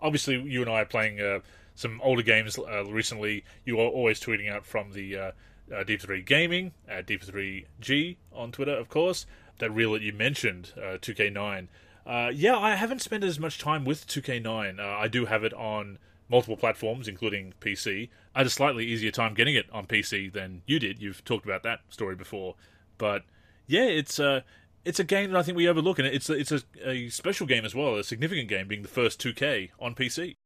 Obviously, 0.00 0.40
you 0.40 0.60
and 0.62 0.70
I 0.70 0.82
are 0.82 0.86
playing 0.86 1.20
uh, 1.20 1.40
some 1.74 2.00
older 2.04 2.22
games 2.22 2.58
uh, 2.58 2.84
recently. 2.84 3.44
You 3.64 3.80
are 3.80 3.88
always 3.88 4.20
tweeting 4.20 4.50
out 4.50 4.64
from 4.64 4.92
the. 4.92 5.16
Uh, 5.16 5.30
uh, 5.68 5.82
Deep3 5.82 6.24
Gaming 6.24 6.70
at 6.86 7.08
Deep3G 7.08 8.18
on 8.32 8.52
Twitter, 8.52 8.76
of 8.76 8.88
course 8.88 9.26
that 9.58 9.70
reel 9.70 9.92
that 9.92 10.02
you 10.02 10.12
mentioned, 10.12 10.72
uh, 10.76 10.98
2K9. 10.98 11.68
Uh, 12.06 12.30
yeah, 12.32 12.56
I 12.56 12.74
haven't 12.76 13.02
spent 13.02 13.24
as 13.24 13.38
much 13.38 13.58
time 13.58 13.84
with 13.84 14.06
2K9. 14.06 14.78
Uh, 14.78 14.82
I 14.82 15.08
do 15.08 15.26
have 15.26 15.44
it 15.44 15.52
on 15.54 15.98
multiple 16.28 16.56
platforms, 16.56 17.08
including 17.08 17.54
PC. 17.60 18.08
I 18.34 18.40
had 18.40 18.46
a 18.46 18.50
slightly 18.50 18.84
easier 18.84 19.10
time 19.10 19.34
getting 19.34 19.54
it 19.54 19.66
on 19.72 19.86
PC 19.86 20.32
than 20.32 20.62
you 20.66 20.78
did. 20.78 21.00
You've 21.00 21.24
talked 21.24 21.44
about 21.44 21.62
that 21.62 21.80
story 21.88 22.14
before, 22.14 22.54
but 22.98 23.22
yeah, 23.66 23.84
it's 23.84 24.18
a 24.18 24.28
uh, 24.28 24.40
it's 24.84 25.00
a 25.00 25.04
game 25.04 25.32
that 25.32 25.38
I 25.38 25.42
think 25.42 25.56
we 25.56 25.68
overlook, 25.68 25.98
and 25.98 26.06
it's 26.06 26.30
a, 26.30 26.34
it's 26.34 26.52
a, 26.52 26.60
a 26.84 27.08
special 27.08 27.44
game 27.44 27.64
as 27.64 27.74
well, 27.74 27.96
a 27.96 28.04
significant 28.04 28.48
game, 28.48 28.68
being 28.68 28.82
the 28.82 28.88
first 28.88 29.20
2K 29.20 29.70
on 29.80 29.96
PC. 29.96 30.36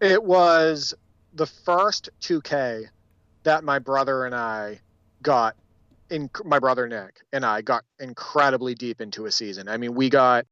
It 0.00 0.24
was 0.24 0.94
the 1.32 1.46
first 1.46 2.10
2K 2.20 2.86
that 3.44 3.62
my 3.62 3.78
brother 3.78 4.26
and 4.26 4.34
I 4.34 4.80
got 5.22 5.54
in 6.10 6.28
my 6.44 6.58
brother 6.58 6.88
Nick 6.88 7.20
and 7.32 7.44
I 7.44 7.62
got 7.62 7.84
incredibly 8.00 8.74
deep 8.74 9.00
into 9.00 9.26
a 9.26 9.32
season. 9.32 9.68
I 9.68 9.76
mean, 9.76 9.94
we 9.94 10.10
got 10.10 10.46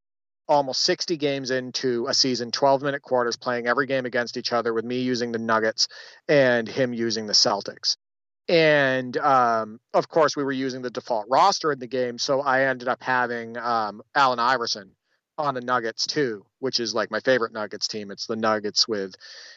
almost 0.49 0.83
60 0.83 1.17
games 1.17 1.51
into 1.51 2.07
a 2.07 2.15
season, 2.15 2.51
12 2.51 2.83
minute 2.83 3.03
quarters, 3.03 3.37
playing 3.37 3.67
every 3.67 3.87
game 3.87 4.07
against 4.07 4.37
each 4.37 4.53
other 4.53 4.73
with 4.73 4.85
me 4.85 5.01
using 5.01 5.33
the 5.33 5.39
Nuggets 5.39 5.89
and 6.29 6.69
him 6.69 6.93
using 6.93 7.27
the 7.27 7.33
Celtics. 7.33 7.97
And 8.49 9.17
um, 9.17 9.81
of 9.93 10.09
course, 10.09 10.37
we 10.37 10.45
were 10.45 10.53
using 10.53 10.83
the 10.83 10.91
default 10.91 11.27
roster 11.29 11.73
in 11.73 11.79
the 11.79 11.89
game. 11.89 12.19
So 12.19 12.41
I 12.41 12.67
ended 12.67 12.89
up 12.89 13.03
having 13.03 13.57
um, 13.57 14.03
Allen 14.15 14.39
Iverson 14.39 14.93
on 15.39 15.55
the 15.55 15.61
Nuggets 15.61 16.07
too, 16.07 16.47
which 16.61 16.81
is 16.81 16.95
like 16.95 17.11
my 17.11 17.21
favorite 17.21 17.53
Nuggets 17.53 17.89
team. 17.89 18.11
It's 18.11 18.27
the 18.27 18.37
Nuggets 18.37 18.87
with, 18.87 19.15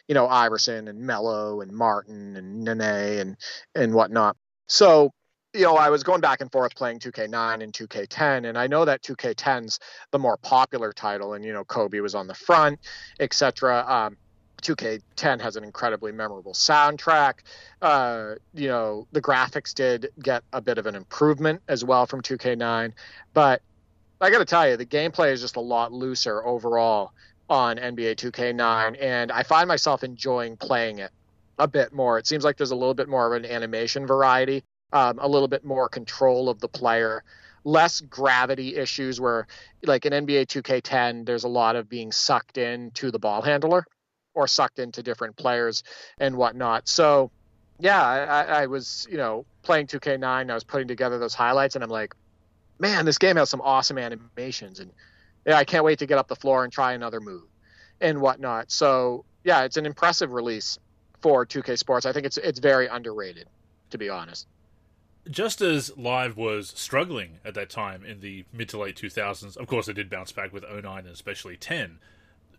you 0.08 0.16
know, 0.16 0.28
Iverson 0.28 0.88
and 0.88 1.00
Melo 1.00 1.62
and 1.62 1.72
Martin 1.72 2.36
and 2.36 2.64
Nene 2.64 3.20
and 3.20 3.38
and 3.76 3.94
whatnot. 3.94 4.36
So 4.68 5.12
you 5.54 5.64
know, 5.64 5.76
I 5.76 5.90
was 5.90 6.04
going 6.04 6.22
back 6.22 6.42
and 6.42 6.52
forth 6.52 6.76
playing 6.76 7.00
2K9 7.00 7.64
and 7.64 7.74
2K10, 7.74 8.48
and 8.48 8.58
I 8.58 8.68
know 8.68 8.86
that 8.86 9.02
2K10's 9.02 9.80
the 10.12 10.20
more 10.20 10.38
popular 10.38 10.94
title, 10.94 11.34
and 11.34 11.44
you 11.44 11.54
know, 11.54 11.64
Kobe 11.64 12.00
was 12.02 12.14
on 12.14 12.28
the 12.28 12.36
front, 12.36 12.80
etc. 13.20 13.84
Um, 13.88 14.18
2K10 14.62 15.42
has 15.42 15.56
an 15.56 15.64
incredibly 15.64 16.12
memorable 16.12 16.54
soundtrack. 16.54 17.36
Uh, 17.82 18.36
you 18.54 18.68
know, 18.68 19.08
the 19.12 19.22
graphics 19.22 19.74
did 19.74 20.12
get 20.22 20.44
a 20.54 20.62
bit 20.62 20.78
of 20.78 20.86
an 20.86 20.96
improvement 20.96 21.62
as 21.68 21.84
well 21.84 22.06
from 22.06 22.22
2K9, 22.22 22.94
but 23.34 23.62
I 24.22 24.30
got 24.30 24.40
to 24.40 24.46
tell 24.46 24.70
you, 24.70 24.78
the 24.78 24.86
gameplay 24.86 25.32
is 25.32 25.42
just 25.42 25.56
a 25.56 25.62
lot 25.62 25.94
looser 25.94 26.46
overall 26.46 27.14
on 27.50 27.78
NBA 27.78 28.18
2K9, 28.18 29.02
and 29.02 29.32
I 29.32 29.42
find 29.42 29.68
myself 29.68 30.04
enjoying 30.04 30.58
playing 30.58 31.00
it 31.00 31.12
a 31.58 31.68
bit 31.68 31.92
more. 31.92 32.20
It 32.20 32.28
seems 32.28 32.44
like 32.44 32.58
there's 32.58 32.72
a 32.72 32.76
little 32.76 32.94
bit 32.94 33.10
more 33.10 33.34
of 33.34 33.44
an 33.44 33.50
animation 33.50 34.06
variety 34.06 34.64
um, 34.92 35.20
a 35.20 35.28
little 35.28 35.48
bit 35.48 35.64
more 35.64 35.90
control 35.90 36.50
of 36.50 36.60
the 36.60 36.68
player, 36.68 37.24
less 37.64 38.02
gravity 38.02 38.76
issues 38.76 39.20
where, 39.20 39.48
like 39.84 40.06
in 40.06 40.14
NBA 40.14 40.48
2K10, 40.48 41.26
there's 41.26 41.44
a 41.44 41.50
lot 41.50 41.76
of 41.76 41.90
being 41.90 42.12
sucked 42.12 42.58
into 42.58 43.12
the 43.12 43.20
ball 43.20 43.42
handler 43.42 43.86
or 44.34 44.48
sucked 44.48 44.80
into 44.80 45.04
different 45.04 45.36
players 45.36 45.84
and 46.20 46.36
whatnot. 46.36 46.88
So, 46.88 47.32
yeah, 47.80 48.02
I, 48.02 48.64
I 48.64 48.66
was, 48.68 49.08
you 49.10 49.18
know, 49.18 49.46
playing 49.64 49.88
2K9. 49.88 50.50
I 50.50 50.54
was 50.54 50.64
putting 50.64 50.88
together 50.88 51.18
those 51.18 51.34
highlights, 51.34 51.76
and 51.76 51.84
I'm 51.84 51.90
like, 51.90 52.16
man, 52.80 53.06
this 53.06 53.18
game 53.18 53.36
has 53.36 53.50
some 53.50 53.62
awesome 53.62 53.98
animations, 53.98 54.80
and 54.80 54.92
yeah, 55.46 55.58
I 55.58 55.66
can't 55.66 55.84
wait 55.84 56.00
to 56.00 56.06
get 56.06 56.18
up 56.18 56.28
the 56.28 56.36
floor 56.36 56.64
and 56.64 56.72
try 56.72 56.94
another 56.94 57.20
move 57.20 57.44
and 58.02 58.22
whatnot. 58.22 58.72
So, 58.72 59.26
yeah, 59.44 59.64
it's 59.64 59.78
an 59.78 59.86
impressive 59.86 60.32
release 60.32 60.78
for 61.22 61.46
2K 61.46 61.78
Sports. 61.78 62.06
I 62.06 62.12
think 62.12 62.26
it's 62.26 62.38
it's 62.38 62.60
very 62.60 62.88
underrated, 62.88 63.48
to 63.92 63.98
be 63.98 64.10
honest. 64.10 64.48
Just 65.30 65.62
as 65.62 65.96
Live 65.98 66.38
was 66.38 66.70
struggling 66.76 67.40
at 67.44 67.54
that 67.54 67.70
time 67.70 68.04
in 68.04 68.20
the 68.20 68.46
mid 68.54 68.70
to 68.70 68.80
late 68.80 68.96
2000s, 68.96 69.58
of 69.58 69.68
course, 69.68 69.86
they 69.88 69.94
did 69.94 70.10
bounce 70.10 70.32
back 70.32 70.54
with 70.54 70.64
09 70.64 70.84
and 70.86 71.08
especially 71.08 71.58
10 71.58 72.00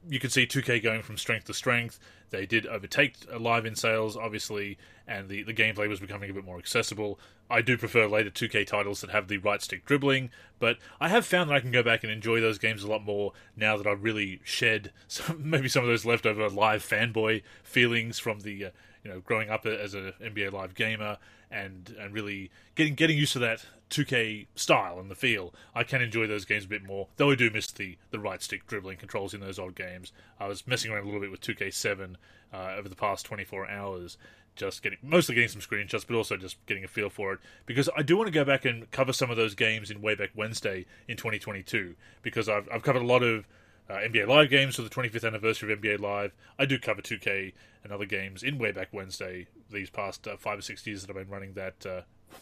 you 0.08 0.18
could 0.18 0.32
see 0.32 0.46
2K 0.46 0.82
going 0.82 1.02
from 1.02 1.16
strength 1.16 1.46
to 1.46 1.54
strength. 1.54 1.98
They 2.30 2.46
did 2.46 2.66
overtake 2.66 3.16
Live 3.38 3.66
in 3.66 3.74
sales, 3.74 4.16
obviously, 4.16 4.78
and 5.06 5.28
the, 5.28 5.42
the 5.42 5.52
gameplay 5.52 5.88
was 5.88 6.00
becoming 6.00 6.30
a 6.30 6.34
bit 6.34 6.44
more 6.44 6.58
accessible. 6.58 7.18
I 7.50 7.60
do 7.60 7.76
prefer 7.76 8.06
later 8.06 8.30
2K 8.30 8.66
titles 8.66 9.00
that 9.00 9.10
have 9.10 9.28
the 9.28 9.38
right 9.38 9.60
stick 9.60 9.84
dribbling, 9.84 10.30
but 10.58 10.78
I 11.00 11.08
have 11.08 11.26
found 11.26 11.50
that 11.50 11.54
I 11.54 11.60
can 11.60 11.72
go 11.72 11.82
back 11.82 12.02
and 12.02 12.12
enjoy 12.12 12.40
those 12.40 12.58
games 12.58 12.82
a 12.82 12.88
lot 12.88 13.04
more 13.04 13.32
now 13.56 13.76
that 13.76 13.86
I've 13.86 14.04
really 14.04 14.40
shed 14.44 14.92
some, 15.08 15.50
maybe 15.50 15.68
some 15.68 15.82
of 15.82 15.88
those 15.88 16.06
leftover 16.06 16.48
Live 16.48 16.86
fanboy 16.86 17.42
feelings 17.62 18.18
from 18.18 18.40
the 18.40 18.66
uh, 18.66 18.70
you 19.04 19.10
know 19.10 19.20
growing 19.20 19.50
up 19.50 19.66
as 19.66 19.94
an 19.94 20.12
NBA 20.22 20.52
Live 20.52 20.74
gamer 20.74 21.18
and 21.50 21.94
and 21.98 22.14
really 22.14 22.50
getting 22.74 22.94
getting 22.94 23.18
used 23.18 23.32
to 23.32 23.38
that 23.40 23.64
2K 23.90 24.46
style 24.54 24.98
and 25.00 25.10
the 25.10 25.14
feel. 25.14 25.52
I 25.74 25.82
can 25.82 26.00
enjoy 26.00 26.26
those 26.26 26.44
games 26.44 26.64
a 26.64 26.68
bit 26.68 26.84
more, 26.84 27.08
though 27.16 27.32
I 27.32 27.34
do 27.34 27.50
miss 27.50 27.70
the 27.70 27.98
the 28.10 28.20
right 28.20 28.42
stick 28.42 28.66
dribbling 28.66 28.98
controls 28.98 29.34
in 29.34 29.40
those 29.40 29.58
old 29.58 29.74
games. 29.74 30.12
I 30.38 30.46
was 30.46 30.66
messing 30.66 30.90
around 30.90 31.02
a 31.02 31.06
little 31.06 31.20
bit 31.20 31.30
with 31.30 31.40
2K7 31.40 32.14
uh, 32.52 32.74
over 32.78 32.88
the 32.88 32.96
past 32.96 33.26
24 33.26 33.68
hours. 33.68 34.16
Just 34.56 34.82
getting 34.82 34.98
mostly 35.02 35.34
getting 35.34 35.48
some 35.48 35.60
screenshots, 35.60 36.06
but 36.06 36.16
also 36.16 36.36
just 36.36 36.64
getting 36.66 36.84
a 36.84 36.88
feel 36.88 37.08
for 37.08 37.32
it 37.34 37.40
because 37.66 37.88
I 37.96 38.02
do 38.02 38.16
want 38.16 38.26
to 38.26 38.32
go 38.32 38.44
back 38.44 38.64
and 38.64 38.90
cover 38.90 39.12
some 39.12 39.30
of 39.30 39.36
those 39.36 39.54
games 39.54 39.90
in 39.90 40.00
Wayback 40.00 40.30
Wednesday 40.34 40.86
in 41.08 41.16
2022 41.16 41.94
because 42.22 42.48
I've 42.48 42.68
I've 42.72 42.82
covered 42.82 43.02
a 43.02 43.06
lot 43.06 43.22
of 43.22 43.46
uh, 43.88 43.94
NBA 43.94 44.28
Live 44.28 44.50
games 44.50 44.76
for 44.76 44.82
the 44.82 44.90
25th 44.90 45.26
anniversary 45.26 45.72
of 45.72 45.80
NBA 45.80 46.00
Live. 46.00 46.32
I 46.58 46.64
do 46.64 46.78
cover 46.78 47.00
2K 47.00 47.52
and 47.82 47.92
other 47.92 48.04
games 48.04 48.42
in 48.42 48.58
Wayback 48.58 48.86
Wednesday 48.92 49.46
these 49.70 49.90
past 49.90 50.26
uh, 50.26 50.36
five 50.36 50.58
or 50.58 50.62
six 50.62 50.86
years 50.86 51.02
that 51.02 51.10
I've 51.10 51.16
been 51.16 51.32
running 51.32 51.54
that. 51.54 51.86
Uh, 51.86 52.00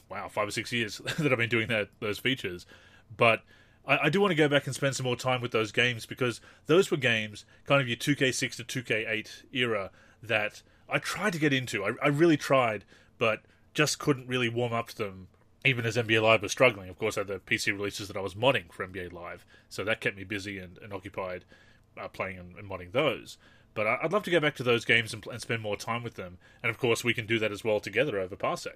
wow, 0.08 0.28
five 0.28 0.48
or 0.48 0.50
six 0.50 0.72
years 0.72 0.98
that 1.18 1.32
I've 1.32 1.38
been 1.38 1.48
doing 1.48 1.68
that 1.68 1.88
those 2.00 2.18
features. 2.18 2.66
But 3.16 3.42
I, 3.86 3.98
I, 4.04 4.08
do 4.10 4.20
want 4.20 4.32
to 4.32 4.36
go 4.36 4.48
back 4.48 4.66
and 4.66 4.74
spend 4.74 4.96
some 4.96 5.04
more 5.04 5.16
time 5.16 5.40
with 5.40 5.52
those 5.52 5.72
games 5.72 6.04
because 6.06 6.40
those 6.66 6.90
were 6.90 6.96
games, 6.96 7.44
kind 7.66 7.80
of 7.80 7.88
your 7.88 7.96
2K6 7.96 8.56
to 8.56 8.82
2K8 8.82 9.44
era, 9.52 9.90
that 10.22 10.62
I 10.88 10.98
tried 10.98 11.32
to 11.32 11.38
get 11.38 11.52
into. 11.52 11.84
I, 11.84 11.92
I 12.02 12.08
really 12.08 12.36
tried, 12.36 12.84
but 13.18 13.42
just 13.74 13.98
couldn't 13.98 14.28
really 14.28 14.48
warm 14.48 14.72
up 14.72 14.88
to 14.88 14.96
them 14.96 15.28
even 15.64 15.84
as 15.84 15.96
NBA 15.96 16.22
Live 16.22 16.42
was 16.42 16.52
struggling. 16.52 16.88
Of 16.88 16.98
course, 16.98 17.16
I 17.16 17.20
had 17.20 17.28
the 17.28 17.40
PC 17.40 17.72
releases 17.72 18.08
that 18.08 18.16
I 18.16 18.20
was 18.20 18.34
modding 18.34 18.72
for 18.72 18.86
NBA 18.86 19.12
Live, 19.12 19.44
so 19.68 19.84
that 19.84 20.00
kept 20.00 20.16
me 20.16 20.24
busy 20.24 20.58
and, 20.58 20.78
and 20.78 20.92
occupied 20.92 21.44
uh, 22.00 22.08
playing 22.08 22.38
and, 22.38 22.56
and, 22.56 22.70
modding 22.70 22.92
those. 22.92 23.38
But 23.78 23.86
I, 23.86 24.02
would 24.02 24.12
love 24.12 24.24
to 24.24 24.30
go 24.32 24.40
back 24.40 24.56
to 24.56 24.64
those 24.64 24.84
games 24.84 25.14
and, 25.14 25.24
and, 25.28 25.40
spend 25.40 25.62
more 25.62 25.76
time 25.76 26.02
with 26.02 26.14
them. 26.14 26.38
And 26.64 26.70
of 26.70 26.78
course, 26.78 27.04
we 27.04 27.14
can 27.14 27.26
do 27.26 27.38
that 27.38 27.52
as 27.52 27.62
well 27.62 27.78
together 27.78 28.18
over 28.18 28.34
Parsec. 28.34 28.74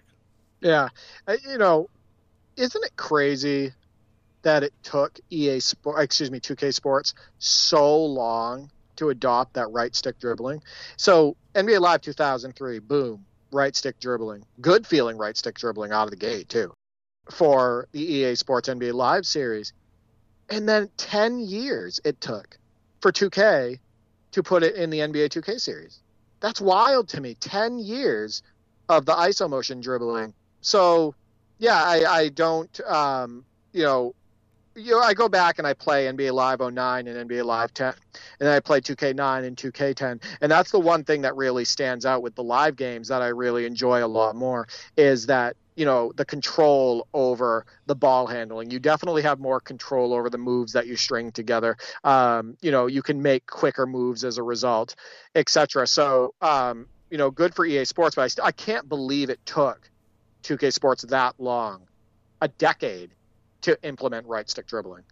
Yeah, 0.61 0.91
uh, 1.27 1.39
you 1.45 1.59
know, 1.59 1.91
isn't 2.57 2.85
it 2.85 2.95
crazy 2.95 3.73
that 4.43 4.63
it 4.63 4.73
took 4.85 5.19
EA 5.29 5.59
Sport, 5.59 6.05
excuse 6.05 6.31
me, 6.31 6.39
2K 6.39 6.73
Sports 6.73 7.15
so 7.41 8.05
long 8.05 8.71
to 8.95 9.09
adopt 9.09 9.55
that 9.55 9.73
right 9.73 9.93
stick 9.93 10.21
dribbling? 10.21 10.63
So 10.97 11.35
NBA 11.57 11.81
Live 11.81 12.01
2003, 12.03 12.79
boom, 12.79 13.25
right 13.51 13.75
stick 13.75 13.99
dribbling, 13.99 14.45
good 14.61 14.87
feeling 14.87 15.19
right 15.19 15.37
stick 15.37 15.59
dribbling 15.59 15.91
out 15.91 16.05
of 16.05 16.11
the 16.11 16.17
gate 16.17 16.49
too, 16.49 16.73
for 17.29 17.89
the 17.91 18.01
EA 18.01 18.37
Sports 18.37 18.69
NBA 18.69 18.95
Live 18.95 19.27
series, 19.27 19.73
and 20.49 20.69
then 20.69 20.89
10 20.97 21.41
years 21.41 22.01
it 22.05 22.21
took 22.21 22.57
for 23.01 23.11
2K 23.11 23.81
to 24.33 24.43
put 24.43 24.63
it 24.63 24.75
in 24.75 24.91
the 24.91 24.99
NBA 24.99 25.29
2K 25.29 25.61
series. 25.61 26.01
That's 26.41 26.61
wild 26.61 27.09
to 27.11 27.21
me. 27.21 27.35
10 27.35 27.79
years 27.79 28.43
of 28.89 29.07
the 29.07 29.13
iso 29.13 29.49
motion 29.49 29.81
dribbling. 29.81 30.35
So, 30.61 31.15
yeah, 31.59 31.83
I, 31.83 32.05
I 32.05 32.29
don't, 32.31 32.81
um, 32.81 33.45
you 33.73 33.85
know, 33.85 34.15
you 34.75 34.93
know, 34.93 35.01
I 35.01 35.13
go 35.15 35.29
back 35.29 35.59
and 35.59 35.67
I 35.67 35.75
play 35.75 36.07
NBA 36.07 36.33
Live 36.33 36.61
09 36.61 37.07
and 37.07 37.29
NBA 37.29 37.45
Live 37.45 37.75
10, 37.75 37.89
and 37.89 37.95
then 38.39 38.49
I 38.49 38.61
play 38.61 38.81
2K9 38.81 39.45
and 39.45 39.57
2K10, 39.57 40.23
and 40.41 40.51
that's 40.51 40.71
the 40.71 40.81
one 40.81 41.05
thing 41.05 41.23
that 41.23 41.37
really 41.37 41.65
stands 41.65 42.07
out 42.07 42.23
with 42.23 42.35
the 42.35 42.43
live 42.43 42.77
games 42.77 43.09
that 43.09 43.23
I 43.23 43.29
really 43.29 43.67
enjoy 43.67 44.05
a 44.05 44.07
lot 44.07 44.35
more 44.35 44.67
is 44.97 45.27
that 45.27 45.57
you 45.75 45.85
know 45.85 46.13
the 46.17 46.25
control 46.25 47.07
over 47.15 47.67
the 47.87 47.95
ball 47.95 48.27
handling. 48.27 48.71
You 48.71 48.79
definitely 48.79 49.23
have 49.23 49.41
more 49.41 49.61
control 49.61 50.13
over 50.13 50.29
the 50.31 50.39
moves 50.39 50.73
that 50.73 50.87
you 50.87 50.97
string 50.97 51.33
together. 51.33 51.77
Um, 52.05 52.57
you 52.61 52.71
know, 52.71 52.87
you 52.87 53.03
can 53.03 53.23
make 53.23 53.47
quicker 53.47 53.87
moves 53.87 54.25
as 54.25 54.39
a 54.39 54.43
result, 54.43 54.95
etc. 55.35 55.87
So, 55.87 56.35
um, 56.41 56.87
you 57.11 57.19
know, 57.19 57.31
good 57.31 57.55
for 57.55 57.65
EA 57.65 57.85
Sports, 57.85 58.17
but 58.17 58.23
I, 58.23 58.29
st- 58.29 58.47
I 58.47 58.53
can't 58.53 58.89
believe 58.89 59.31
it 59.31 59.41
took 59.45 59.91
2K 60.45 60.73
Sports 60.73 61.03
that 61.05 61.35
long, 61.39 61.83
a 62.41 62.49
decade 62.49 63.11
to 63.63 63.79
implement 63.83 64.27
right 64.27 64.49
stick 64.49 64.67
dribbling. 64.67 65.05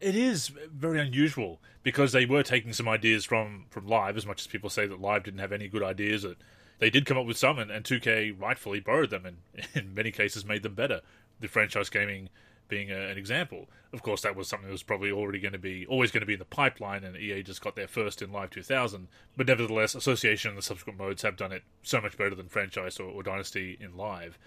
It 0.00 0.14
is 0.14 0.48
very 0.72 1.00
unusual 1.00 1.60
because 1.82 2.12
they 2.12 2.24
were 2.24 2.42
taking 2.42 2.72
some 2.72 2.88
ideas 2.88 3.24
from, 3.24 3.66
from 3.70 3.86
Live, 3.86 4.16
as 4.16 4.26
much 4.26 4.42
as 4.42 4.46
people 4.46 4.70
say 4.70 4.86
that 4.86 5.00
Live 5.00 5.24
didn't 5.24 5.40
have 5.40 5.52
any 5.52 5.68
good 5.68 5.82
ideas. 5.82 6.22
That 6.22 6.36
they 6.78 6.90
did 6.90 7.06
come 7.06 7.18
up 7.18 7.26
with 7.26 7.36
some, 7.36 7.58
and, 7.58 7.70
and 7.70 7.84
2K 7.84 8.40
rightfully 8.40 8.80
borrowed 8.80 9.10
them, 9.10 9.26
and 9.26 9.36
in 9.74 9.94
many 9.94 10.10
cases 10.10 10.44
made 10.44 10.62
them 10.62 10.74
better. 10.74 11.00
The 11.40 11.48
franchise 11.48 11.88
gaming 11.88 12.28
being 12.68 12.90
a, 12.90 12.96
an 12.96 13.16
example. 13.16 13.68
Of 13.92 14.02
course, 14.02 14.22
that 14.22 14.36
was 14.36 14.48
something 14.48 14.68
that 14.68 14.72
was 14.72 14.82
probably 14.82 15.10
already 15.10 15.38
going 15.38 15.52
to 15.52 15.58
be 15.58 15.86
always 15.86 16.10
going 16.10 16.20
to 16.20 16.26
be 16.26 16.34
in 16.34 16.38
the 16.38 16.44
pipeline, 16.44 17.04
and 17.04 17.16
EA 17.16 17.42
just 17.42 17.62
got 17.62 17.76
there 17.76 17.88
first 17.88 18.20
in 18.20 18.32
Live 18.32 18.50
2000. 18.50 19.08
But 19.36 19.46
nevertheless, 19.46 19.94
Association 19.94 20.50
and 20.50 20.58
the 20.58 20.62
subsequent 20.62 20.98
modes 20.98 21.22
have 21.22 21.36
done 21.36 21.52
it 21.52 21.62
so 21.82 22.00
much 22.00 22.18
better 22.18 22.34
than 22.34 22.48
Franchise 22.48 23.00
or, 23.00 23.10
or 23.10 23.22
Dynasty 23.22 23.78
in 23.80 23.96
Live. 23.96 24.38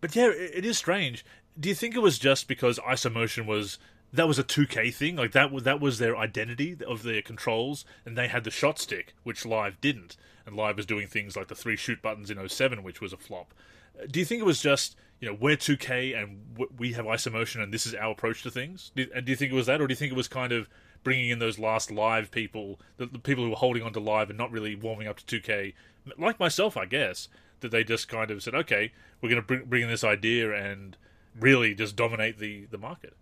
But 0.00 0.14
yeah, 0.16 0.28
it, 0.28 0.50
it 0.56 0.64
is 0.64 0.76
strange 0.76 1.24
do 1.58 1.68
you 1.68 1.74
think 1.74 1.94
it 1.94 2.00
was 2.00 2.18
just 2.18 2.48
because 2.48 2.78
isomotion 2.78 3.46
was 3.46 3.78
that 4.12 4.28
was 4.28 4.38
a 4.38 4.44
2K 4.44 4.92
thing? 4.92 5.16
Like 5.16 5.32
that 5.32 5.50
that 5.64 5.80
was 5.80 5.98
their 5.98 6.16
identity 6.16 6.76
of 6.86 7.02
their 7.02 7.22
controls, 7.22 7.84
and 8.04 8.16
they 8.16 8.28
had 8.28 8.44
the 8.44 8.50
shot 8.50 8.78
stick, 8.78 9.14
which 9.22 9.46
Live 9.46 9.80
didn't, 9.80 10.16
and 10.46 10.56
Live 10.56 10.76
was 10.76 10.86
doing 10.86 11.06
things 11.06 11.36
like 11.36 11.48
the 11.48 11.54
three 11.54 11.76
shoot 11.76 12.02
buttons 12.02 12.30
in 12.30 12.48
07, 12.48 12.82
which 12.82 13.00
was 13.00 13.12
a 13.12 13.16
flop. 13.16 13.54
Uh, 14.00 14.06
do 14.10 14.20
you 14.20 14.26
think 14.26 14.40
it 14.40 14.46
was 14.46 14.60
just 14.60 14.96
you 15.20 15.28
know 15.28 15.36
we're 15.38 15.56
2K 15.56 16.20
and 16.20 16.68
we 16.76 16.92
have 16.92 17.04
isomotion, 17.04 17.62
and 17.62 17.72
this 17.72 17.86
is 17.86 17.94
our 17.94 18.12
approach 18.12 18.42
to 18.42 18.50
things? 18.50 18.92
Do, 18.94 19.06
and 19.14 19.24
do 19.26 19.32
you 19.32 19.36
think 19.36 19.52
it 19.52 19.56
was 19.56 19.66
that, 19.66 19.80
or 19.80 19.86
do 19.86 19.92
you 19.92 19.96
think 19.96 20.12
it 20.12 20.16
was 20.16 20.28
kind 20.28 20.52
of 20.52 20.68
bringing 21.02 21.30
in 21.30 21.38
those 21.38 21.58
last 21.58 21.90
live 21.90 22.30
people, 22.30 22.78
the, 22.98 23.06
the 23.06 23.18
people 23.18 23.44
who 23.44 23.50
were 23.50 23.56
holding 23.56 23.82
on 23.82 23.92
to 23.92 24.00
live 24.00 24.28
and 24.28 24.38
not 24.38 24.50
really 24.50 24.74
warming 24.74 25.08
up 25.08 25.18
to 25.18 25.40
2K, 25.40 25.72
like 26.18 26.38
myself, 26.38 26.76
I 26.76 26.84
guess, 26.84 27.28
that 27.60 27.70
they 27.70 27.84
just 27.84 28.08
kind 28.08 28.30
of 28.30 28.42
said, 28.42 28.54
okay, 28.54 28.92
we're 29.20 29.30
going 29.30 29.40
to 29.40 29.46
bring, 29.46 29.64
bring 29.64 29.82
in 29.82 29.88
this 29.88 30.04
idea 30.04 30.52
and 30.52 30.96
really 31.38 31.74
just 31.74 31.96
dominate 31.96 32.38
the 32.38 32.66
the 32.70 32.78
market. 32.78 33.14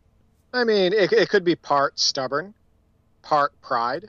I 0.52 0.64
mean, 0.64 0.92
it, 0.92 1.12
it 1.12 1.28
could 1.28 1.44
be 1.44 1.56
part 1.56 1.98
stubborn, 1.98 2.54
part 3.22 3.52
pride, 3.60 4.08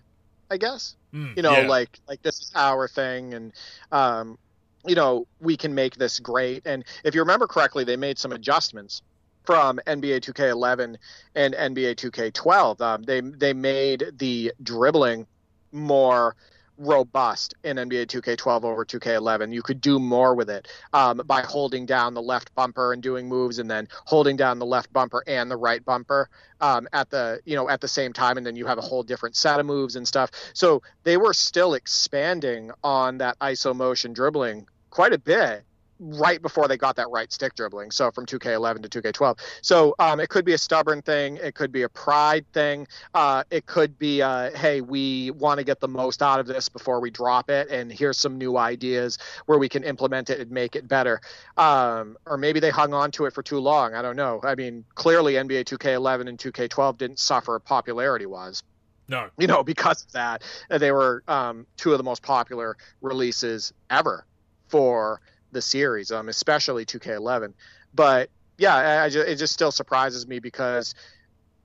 I 0.50 0.58
guess. 0.58 0.96
Mm, 1.14 1.36
you 1.36 1.44
know, 1.44 1.52
yeah. 1.52 1.68
like 1.68 2.00
like 2.08 2.22
this 2.22 2.40
is 2.40 2.52
our 2.56 2.88
thing, 2.88 3.34
and 3.34 3.54
um, 3.92 4.38
you 4.86 4.96
know, 4.96 5.28
we 5.40 5.58
can 5.58 5.74
make 5.74 5.96
this 5.96 6.20
great. 6.20 6.66
And 6.66 6.84
if 7.04 7.16
you 7.16 7.22
remember 7.22 7.48
correctly, 7.48 7.84
they 7.84 7.96
made 7.96 8.18
some 8.18 8.32
adjustments 8.32 9.02
from 9.46 9.80
NBA 9.88 10.22
2K11 10.22 10.96
and 11.36 11.54
NBA 11.54 11.96
2K12. 11.96 12.82
Um, 12.82 13.04
they 13.04 13.22
they 13.22 13.54
made 13.54 14.12
the 14.18 14.54
dribbling 14.62 15.26
more 15.72 16.36
robust 16.80 17.54
in 17.64 17.78
NBA 17.78 18.08
2K12 18.08 18.64
over 18.64 18.86
2K11. 18.86 19.54
You 19.54 19.62
could 19.62 19.82
do 19.82 20.00
more 20.00 20.34
with 20.34 20.50
it 20.50 20.68
um, 20.94 21.22
by 21.26 21.42
holding 21.42 21.86
down 21.86 22.14
the 22.14 22.22
left 22.22 22.56
bumper 22.56 22.94
and 22.94 23.04
doing 23.04 23.28
moves, 23.28 23.60
and 23.60 23.70
then 23.70 23.88
holding 24.06 24.38
down 24.38 24.58
the 24.58 24.66
left 24.66 24.92
bumper 24.92 25.24
and 25.28 25.52
the 25.52 25.58
right 25.58 25.84
bumper 25.84 26.30
um, 26.62 26.88
at 26.94 27.10
the 27.10 27.40
you 27.46 27.56
know 27.56 27.70
at 27.70 27.82
the 27.82 27.88
same 27.88 28.14
time, 28.14 28.38
and 28.38 28.46
then 28.46 28.56
you 28.56 28.66
have 28.66 28.78
a 28.78 28.82
whole 28.82 29.04
different 29.04 29.36
set 29.36 29.60
of 29.60 29.66
moves 29.66 29.96
and 29.96 30.08
stuff. 30.08 30.32
So 30.54 30.82
they 31.04 31.18
were 31.18 31.34
still 31.34 31.74
expanding 31.74 32.72
on 32.84 33.18
that 33.20 33.38
iso 33.40 33.76
motion 33.76 34.14
dribbling 34.14 34.68
quite 34.90 35.14
a 35.14 35.20
bit 35.20 35.64
right 36.00 36.42
before 36.42 36.68
they 36.68 36.78
got 36.78 36.96
that 36.96 37.10
right 37.10 37.32
stick 37.32 37.56
dribbling. 37.56 37.92
So 37.92 38.12
from 38.12 38.26
2K11 38.26 38.90
to 38.90 39.02
2K12. 39.02 39.40
So 39.62 39.96
um, 40.00 40.20
it 40.20 40.30
could 40.30 40.46
be 40.46 40.54
a 40.54 40.58
stubborn 40.58 41.02
thing. 41.02 41.38
It 41.38 41.56
could 41.56 41.72
be 41.72 41.84
a 41.84 41.90
pride 41.90 42.46
thing. 42.54 42.88
Uh, 43.14 43.44
it 43.52 43.66
could 43.66 44.00
be, 44.00 44.22
uh, 44.22 44.52
hey, 44.52 44.82
we 44.82 45.32
want 45.32 45.60
to 45.60 45.64
get 45.64 45.80
the 45.80 45.88
most 45.88 46.22
out 46.22 46.40
of 46.40 46.48
this 46.48 46.70
before 46.70 47.00
we 47.00 47.12
drop 47.12 47.50
it, 47.50 47.70
and 47.70 47.92
here's 47.92 48.18
some 48.18 48.38
new 48.38 48.58
ideas 48.58 49.18
where 49.46 49.58
we 49.58 49.70
can 49.70 49.84
implement 49.84 50.30
it 50.30 50.40
and 50.40 50.52
make 50.52 50.76
it 50.76 50.88
better. 50.88 51.22
Um, 51.58 52.18
or 52.26 52.38
maybe 52.38 52.60
they 52.60 52.70
hung 52.70 52.94
on 52.94 53.12
to 53.12 53.26
it 53.26 53.34
for 53.34 53.44
too 53.44 53.60
long. 53.60 53.94
I 53.94 54.02
don't 54.02 54.16
know. 54.16 54.40
I 54.44 54.56
mean, 54.56 54.86
clearly 54.96 55.34
NBA 55.34 55.66
2K11 55.66 56.30
and 56.30 56.38
2K12 56.38 56.98
didn't 56.98 57.20
suffer 57.20 57.60
popularity 57.60 58.26
wise. 58.26 58.64
No. 59.10 59.30
You 59.38 59.48
know, 59.48 59.64
because 59.64 60.04
of 60.04 60.12
that, 60.12 60.44
they 60.70 60.92
were 60.92 61.24
um, 61.28 61.66
two 61.78 61.92
of 61.92 61.98
the 61.98 62.04
most 62.04 62.22
popular 62.22 62.78
releases 63.02 63.74
ever 63.90 64.26
for 64.68 65.20
the 65.52 65.62
series, 65.62 66.12
um, 66.12 66.30
especially 66.30 66.86
2K11. 66.86 67.54
But 67.94 68.30
yeah, 68.58 68.76
I, 68.76 69.06
I 69.06 69.10
just, 69.10 69.28
it 69.28 69.36
just 69.36 69.54
still 69.54 69.72
surprises 69.72 70.28
me 70.28 70.40
because 70.40 70.96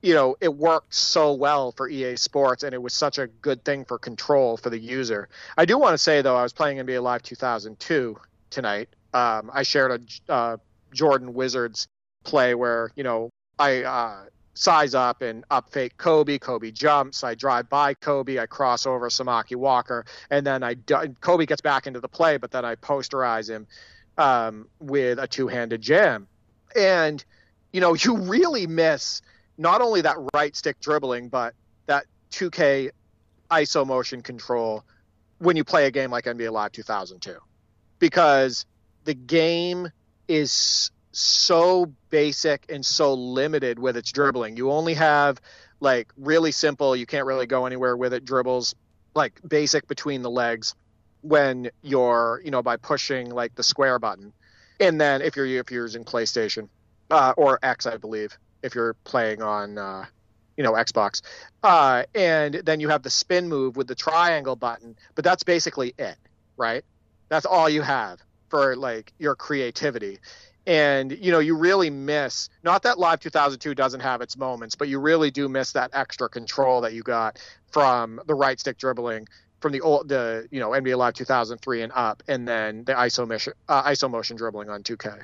you 0.05 0.13
know, 0.13 0.35
it 0.39 0.53
worked 0.53 0.93
so 0.93 1.33
well 1.33 1.71
for 1.71 1.89
EA 1.89 2.15
Sports 2.15 2.61
and 2.61 2.75
it 2.75 2.81
was 2.81 2.93
such 2.93 3.17
a 3.17 3.25
good 3.25 3.65
thing 3.65 3.83
for 3.83 3.97
control 3.97 4.55
for 4.55 4.69
the 4.69 4.77
user. 4.77 5.29
I 5.57 5.65
do 5.65 5.79
want 5.79 5.93
to 5.93 5.97
say, 5.97 6.21
though, 6.21 6.35
I 6.35 6.43
was 6.43 6.53
playing 6.53 6.77
NBA 6.77 7.01
Live 7.01 7.23
2002 7.23 8.15
tonight. 8.51 8.89
Um, 9.15 9.49
I 9.51 9.63
shared 9.63 10.09
a 10.29 10.31
uh, 10.31 10.57
Jordan 10.93 11.33
Wizards 11.33 11.87
play 12.23 12.53
where, 12.53 12.91
you 12.95 13.03
know, 13.03 13.31
I 13.57 13.81
uh, 13.81 14.25
size 14.55 14.95
up 14.95 15.21
and 15.21 15.45
up 15.51 15.71
fake 15.71 15.97
Kobe. 15.97 16.39
Kobe 16.39 16.71
jumps. 16.71 17.23
I 17.23 17.35
drive 17.35 17.69
by 17.69 17.93
Kobe. 17.93 18.39
I 18.39 18.47
cross 18.47 18.87
over 18.87 19.09
Samaki 19.09 19.55
Walker. 19.55 20.05
And 20.29 20.45
then 20.45 20.63
I 20.63 20.75
Kobe 21.21 21.45
gets 21.45 21.61
back 21.61 21.85
into 21.85 21.99
the 21.99 22.09
play, 22.09 22.37
but 22.37 22.51
then 22.51 22.65
I 22.65 22.75
posterize 22.75 23.49
him 23.49 23.67
um, 24.17 24.67
with 24.79 25.19
a 25.19 25.27
two 25.27 25.47
handed 25.47 25.81
jam. 25.81 26.27
And, 26.75 27.23
you 27.71 27.81
know, 27.81 27.93
you 27.99 28.17
really 28.17 28.65
miss– 28.65 29.21
not 29.57 29.81
only 29.81 30.01
that 30.01 30.17
right 30.33 30.55
stick 30.55 30.79
dribbling, 30.79 31.29
but 31.29 31.53
that 31.85 32.05
2K 32.31 32.91
ISO 33.51 33.85
motion 33.85 34.21
control 34.21 34.83
when 35.39 35.55
you 35.55 35.63
play 35.63 35.85
a 35.85 35.91
game 35.91 36.11
like 36.11 36.25
NBA 36.25 36.51
Live 36.51 36.71
2002. 36.71 37.37
Because 37.99 38.65
the 39.05 39.13
game 39.13 39.89
is 40.27 40.91
so 41.17 41.91
basic 42.09 42.65
and 42.69 42.85
so 42.85 43.13
limited 43.13 43.79
with 43.79 43.95
its 43.97 44.11
dribbling. 44.11 44.57
You 44.57 44.71
only 44.71 44.93
have 44.95 45.39
like 45.79 46.11
really 46.17 46.51
simple, 46.51 46.95
you 46.95 47.05
can't 47.05 47.25
really 47.25 47.45
go 47.45 47.65
anywhere 47.65 47.95
with 47.95 48.13
it 48.13 48.25
dribbles, 48.25 48.75
like 49.13 49.39
basic 49.47 49.87
between 49.87 50.21
the 50.21 50.29
legs 50.29 50.75
when 51.21 51.69
you're, 51.81 52.41
you 52.43 52.51
know, 52.51 52.61
by 52.61 52.77
pushing 52.77 53.29
like 53.29 53.55
the 53.55 53.63
square 53.63 53.97
button. 53.97 54.33
And 54.79 54.99
then 54.99 55.21
if 55.21 55.35
you're 55.35 55.45
if 55.45 55.71
you're 55.71 55.83
using 55.83 56.03
PlayStation 56.03 56.67
uh, 57.09 57.33
or 57.37 57.59
X, 57.63 57.85
I 57.85 57.97
believe, 57.97 58.37
if 58.61 58.75
you're 58.75 58.93
playing 59.05 59.41
on 59.41 59.77
uh, 59.77 60.05
you 60.57 60.63
know 60.63 60.73
Xbox. 60.73 61.21
Uh, 61.63 62.03
and 62.13 62.55
then 62.55 62.79
you 62.79 62.89
have 62.89 63.03
the 63.03 63.09
spin 63.09 63.47
move 63.47 63.77
with 63.77 63.87
the 63.87 63.95
triangle 63.95 64.55
button, 64.55 64.95
but 65.15 65.23
that's 65.23 65.43
basically 65.43 65.93
it, 65.97 66.17
right? 66.57 66.83
That's 67.29 67.45
all 67.45 67.69
you 67.69 67.81
have 67.81 68.19
for 68.49 68.75
like 68.75 69.13
your 69.17 69.35
creativity. 69.35 70.19
And 70.67 71.11
you 71.11 71.31
know, 71.31 71.39
you 71.39 71.55
really 71.55 71.89
miss 71.89 72.49
not 72.63 72.83
that 72.83 72.97
Live 72.97 73.19
2002 73.19 73.75
doesn't 73.75 73.99
have 73.99 74.21
its 74.21 74.37
moments, 74.37 74.75
but 74.75 74.87
you 74.87 74.99
really 74.99 75.31
do 75.31 75.47
miss 75.47 75.73
that 75.73 75.91
extra 75.93 76.27
control 76.27 76.81
that 76.81 76.93
you 76.93 77.03
got 77.03 77.39
from 77.71 78.19
the 78.25 78.33
right 78.33 78.59
stick 78.59 78.77
dribbling 78.77 79.27
from 79.59 79.71
the 79.71 79.81
old 79.81 80.09
the 80.09 80.47
you 80.51 80.59
know 80.59 80.69
NBA 80.69 80.97
Live 80.97 81.13
2003 81.13 81.81
and 81.81 81.91
up, 81.95 82.23
and 82.27 82.47
then 82.47 82.83
the 82.83 82.93
ISO 82.93 83.27
motion 83.27 83.53
uh, 83.67 83.83
ISO 83.83 84.09
motion 84.09 84.37
dribbling 84.37 84.69
on 84.69 84.83
2K. 84.83 85.23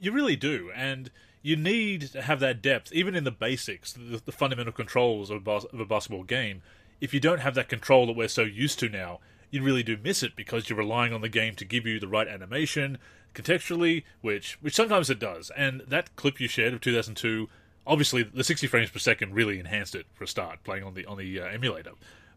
You 0.00 0.12
really 0.12 0.36
do, 0.36 0.70
and 0.74 1.10
you 1.42 1.56
need 1.56 2.02
to 2.12 2.22
have 2.22 2.40
that 2.40 2.60
depth, 2.60 2.92
even 2.92 3.14
in 3.14 3.24
the 3.24 3.30
basics, 3.30 3.92
the, 3.92 4.20
the 4.24 4.32
fundamental 4.32 4.72
controls 4.72 5.30
of 5.30 5.36
a, 5.38 5.40
bas- 5.40 5.64
of 5.64 5.80
a 5.80 5.84
basketball 5.84 6.24
game. 6.24 6.62
If 7.00 7.14
you 7.14 7.20
don't 7.20 7.38
have 7.38 7.54
that 7.54 7.68
control 7.68 8.06
that 8.06 8.16
we're 8.16 8.28
so 8.28 8.42
used 8.42 8.78
to 8.80 8.88
now, 8.88 9.20
you 9.50 9.62
really 9.62 9.82
do 9.82 9.96
miss 9.96 10.22
it 10.22 10.36
because 10.36 10.68
you're 10.68 10.78
relying 10.78 11.12
on 11.12 11.20
the 11.20 11.28
game 11.28 11.54
to 11.56 11.64
give 11.64 11.86
you 11.86 11.98
the 11.98 12.08
right 12.08 12.28
animation 12.28 12.98
contextually, 13.34 14.04
which 14.20 14.58
which 14.60 14.74
sometimes 14.74 15.10
it 15.10 15.18
does. 15.18 15.50
And 15.56 15.82
that 15.88 16.14
clip 16.16 16.40
you 16.40 16.48
shared 16.48 16.74
of 16.74 16.80
2002, 16.80 17.48
obviously 17.86 18.22
the 18.22 18.44
60 18.44 18.66
frames 18.66 18.90
per 18.90 18.98
second 18.98 19.34
really 19.34 19.58
enhanced 19.58 19.94
it 19.94 20.06
for 20.14 20.24
a 20.24 20.28
start, 20.28 20.62
playing 20.64 20.84
on 20.84 20.94
the 20.94 21.06
on 21.06 21.18
the 21.18 21.40
uh, 21.40 21.46
emulator. 21.46 21.92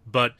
But 0.09 0.33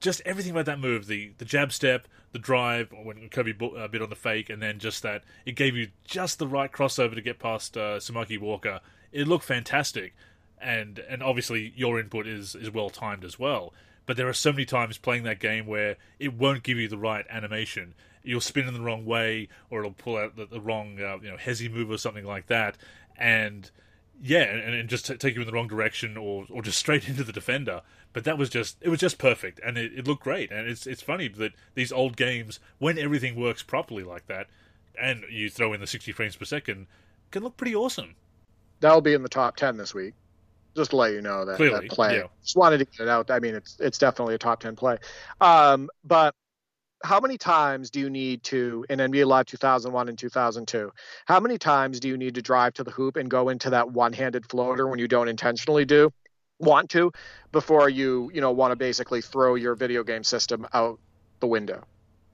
just 0.00 0.20
everything 0.24 0.52
about 0.52 0.66
that 0.66 0.78
move 0.78 1.06
the 1.06 1.32
the 1.38 1.44
jab 1.44 1.72
step, 1.72 2.06
the 2.32 2.38
drive 2.38 2.92
when 2.92 3.28
Kobe 3.28 3.54
uh, 3.76 3.88
bit 3.88 4.02
on 4.02 4.10
the 4.10 4.16
fake, 4.16 4.50
and 4.50 4.62
then 4.62 4.78
just 4.78 5.02
that 5.02 5.24
it 5.46 5.56
gave 5.56 5.76
you 5.76 5.88
just 6.04 6.38
the 6.38 6.48
right 6.48 6.70
crossover 6.70 7.14
to 7.14 7.22
get 7.22 7.38
past 7.38 7.76
uh, 7.76 7.98
Samaki 7.98 8.40
Walker. 8.40 8.80
It 9.12 9.28
looked 9.28 9.44
fantastic, 9.44 10.14
and 10.60 10.98
and 10.98 11.22
obviously 11.22 11.72
your 11.76 11.98
input 11.98 12.26
is 12.26 12.54
is 12.54 12.70
well 12.70 12.90
timed 12.90 13.24
as 13.24 13.38
well. 13.38 13.72
But 14.06 14.16
there 14.16 14.28
are 14.28 14.34
so 14.34 14.52
many 14.52 14.64
times 14.64 14.98
playing 14.98 15.22
that 15.24 15.40
game 15.40 15.66
where 15.66 15.96
it 16.18 16.34
won't 16.34 16.62
give 16.62 16.78
you 16.78 16.88
the 16.88 16.98
right 16.98 17.24
animation. 17.30 17.94
You'll 18.22 18.40
spin 18.40 18.68
in 18.68 18.74
the 18.74 18.80
wrong 18.80 19.04
way, 19.04 19.48
or 19.70 19.80
it'll 19.80 19.92
pull 19.92 20.16
out 20.16 20.36
the, 20.36 20.46
the 20.46 20.60
wrong 20.60 20.98
uh, 21.00 21.18
you 21.22 21.30
know 21.30 21.36
hezzy 21.36 21.70
move 21.70 21.90
or 21.90 21.98
something 21.98 22.24
like 22.24 22.46
that, 22.46 22.76
and 23.16 23.70
yeah, 24.22 24.42
and, 24.42 24.74
and 24.74 24.88
just 24.88 25.06
t- 25.06 25.16
take 25.16 25.34
you 25.34 25.40
in 25.40 25.46
the 25.46 25.52
wrong 25.52 25.68
direction 25.68 26.16
or 26.16 26.46
or 26.50 26.62
just 26.62 26.78
straight 26.78 27.08
into 27.08 27.24
the 27.24 27.32
defender. 27.32 27.82
But 28.12 28.24
that 28.24 28.38
was 28.38 28.48
just 28.48 28.76
it 28.80 28.88
was 28.88 29.00
just 29.00 29.18
perfect, 29.18 29.60
and 29.64 29.76
it, 29.76 29.92
it 29.98 30.06
looked 30.06 30.22
great. 30.22 30.50
And 30.50 30.68
it's 30.68 30.86
it's 30.86 31.02
funny 31.02 31.28
that 31.28 31.52
these 31.74 31.92
old 31.92 32.16
games, 32.16 32.60
when 32.78 32.98
everything 32.98 33.36
works 33.36 33.62
properly 33.62 34.04
like 34.04 34.26
that, 34.28 34.46
and 35.00 35.24
you 35.30 35.50
throw 35.50 35.72
in 35.72 35.80
the 35.80 35.86
sixty 35.86 36.12
frames 36.12 36.36
per 36.36 36.44
second, 36.44 36.86
can 37.30 37.42
look 37.42 37.56
pretty 37.56 37.74
awesome. 37.74 38.14
That'll 38.80 39.00
be 39.00 39.14
in 39.14 39.22
the 39.22 39.28
top 39.28 39.56
ten 39.56 39.76
this 39.76 39.94
week. 39.94 40.14
Just 40.76 40.90
to 40.90 40.96
let 40.96 41.12
you 41.12 41.20
know 41.20 41.44
that, 41.44 41.56
Clearly, 41.56 41.88
that 41.88 41.94
play. 41.94 42.16
Yeah. 42.16 42.26
Just 42.42 42.56
wanted 42.56 42.78
to 42.78 42.84
get 42.84 43.00
it 43.00 43.08
out. 43.08 43.30
I 43.30 43.38
mean, 43.38 43.54
it's 43.54 43.76
it's 43.78 43.98
definitely 43.98 44.34
a 44.34 44.38
top 44.38 44.60
ten 44.60 44.74
play. 44.74 44.98
Um, 45.40 45.88
but 46.04 46.34
how 47.04 47.20
many 47.20 47.36
times 47.36 47.90
do 47.90 48.00
you 48.00 48.08
need 48.08 48.42
to 48.44 48.84
in 48.88 48.98
NBA 48.98 49.26
Live 49.26 49.46
2001 49.46 50.08
and 50.08 50.18
2002? 50.18 50.90
How 51.26 51.38
many 51.38 51.58
times 51.58 52.00
do 52.00 52.08
you 52.08 52.16
need 52.16 52.34
to 52.34 52.42
drive 52.42 52.72
to 52.74 52.84
the 52.84 52.90
hoop 52.90 53.16
and 53.16 53.30
go 53.30 53.50
into 53.50 53.70
that 53.70 53.90
one-handed 53.92 54.46
floater 54.48 54.88
when 54.88 54.98
you 54.98 55.06
don't 55.06 55.28
intentionally 55.28 55.84
do 55.84 56.10
want 56.58 56.88
to 56.90 57.12
before 57.52 57.88
you, 57.90 58.30
you 58.32 58.40
know, 58.40 58.52
want 58.52 58.72
to 58.72 58.76
basically 58.76 59.20
throw 59.20 59.54
your 59.54 59.74
video 59.74 60.02
game 60.02 60.24
system 60.24 60.66
out 60.72 60.98
the 61.40 61.46
window? 61.46 61.84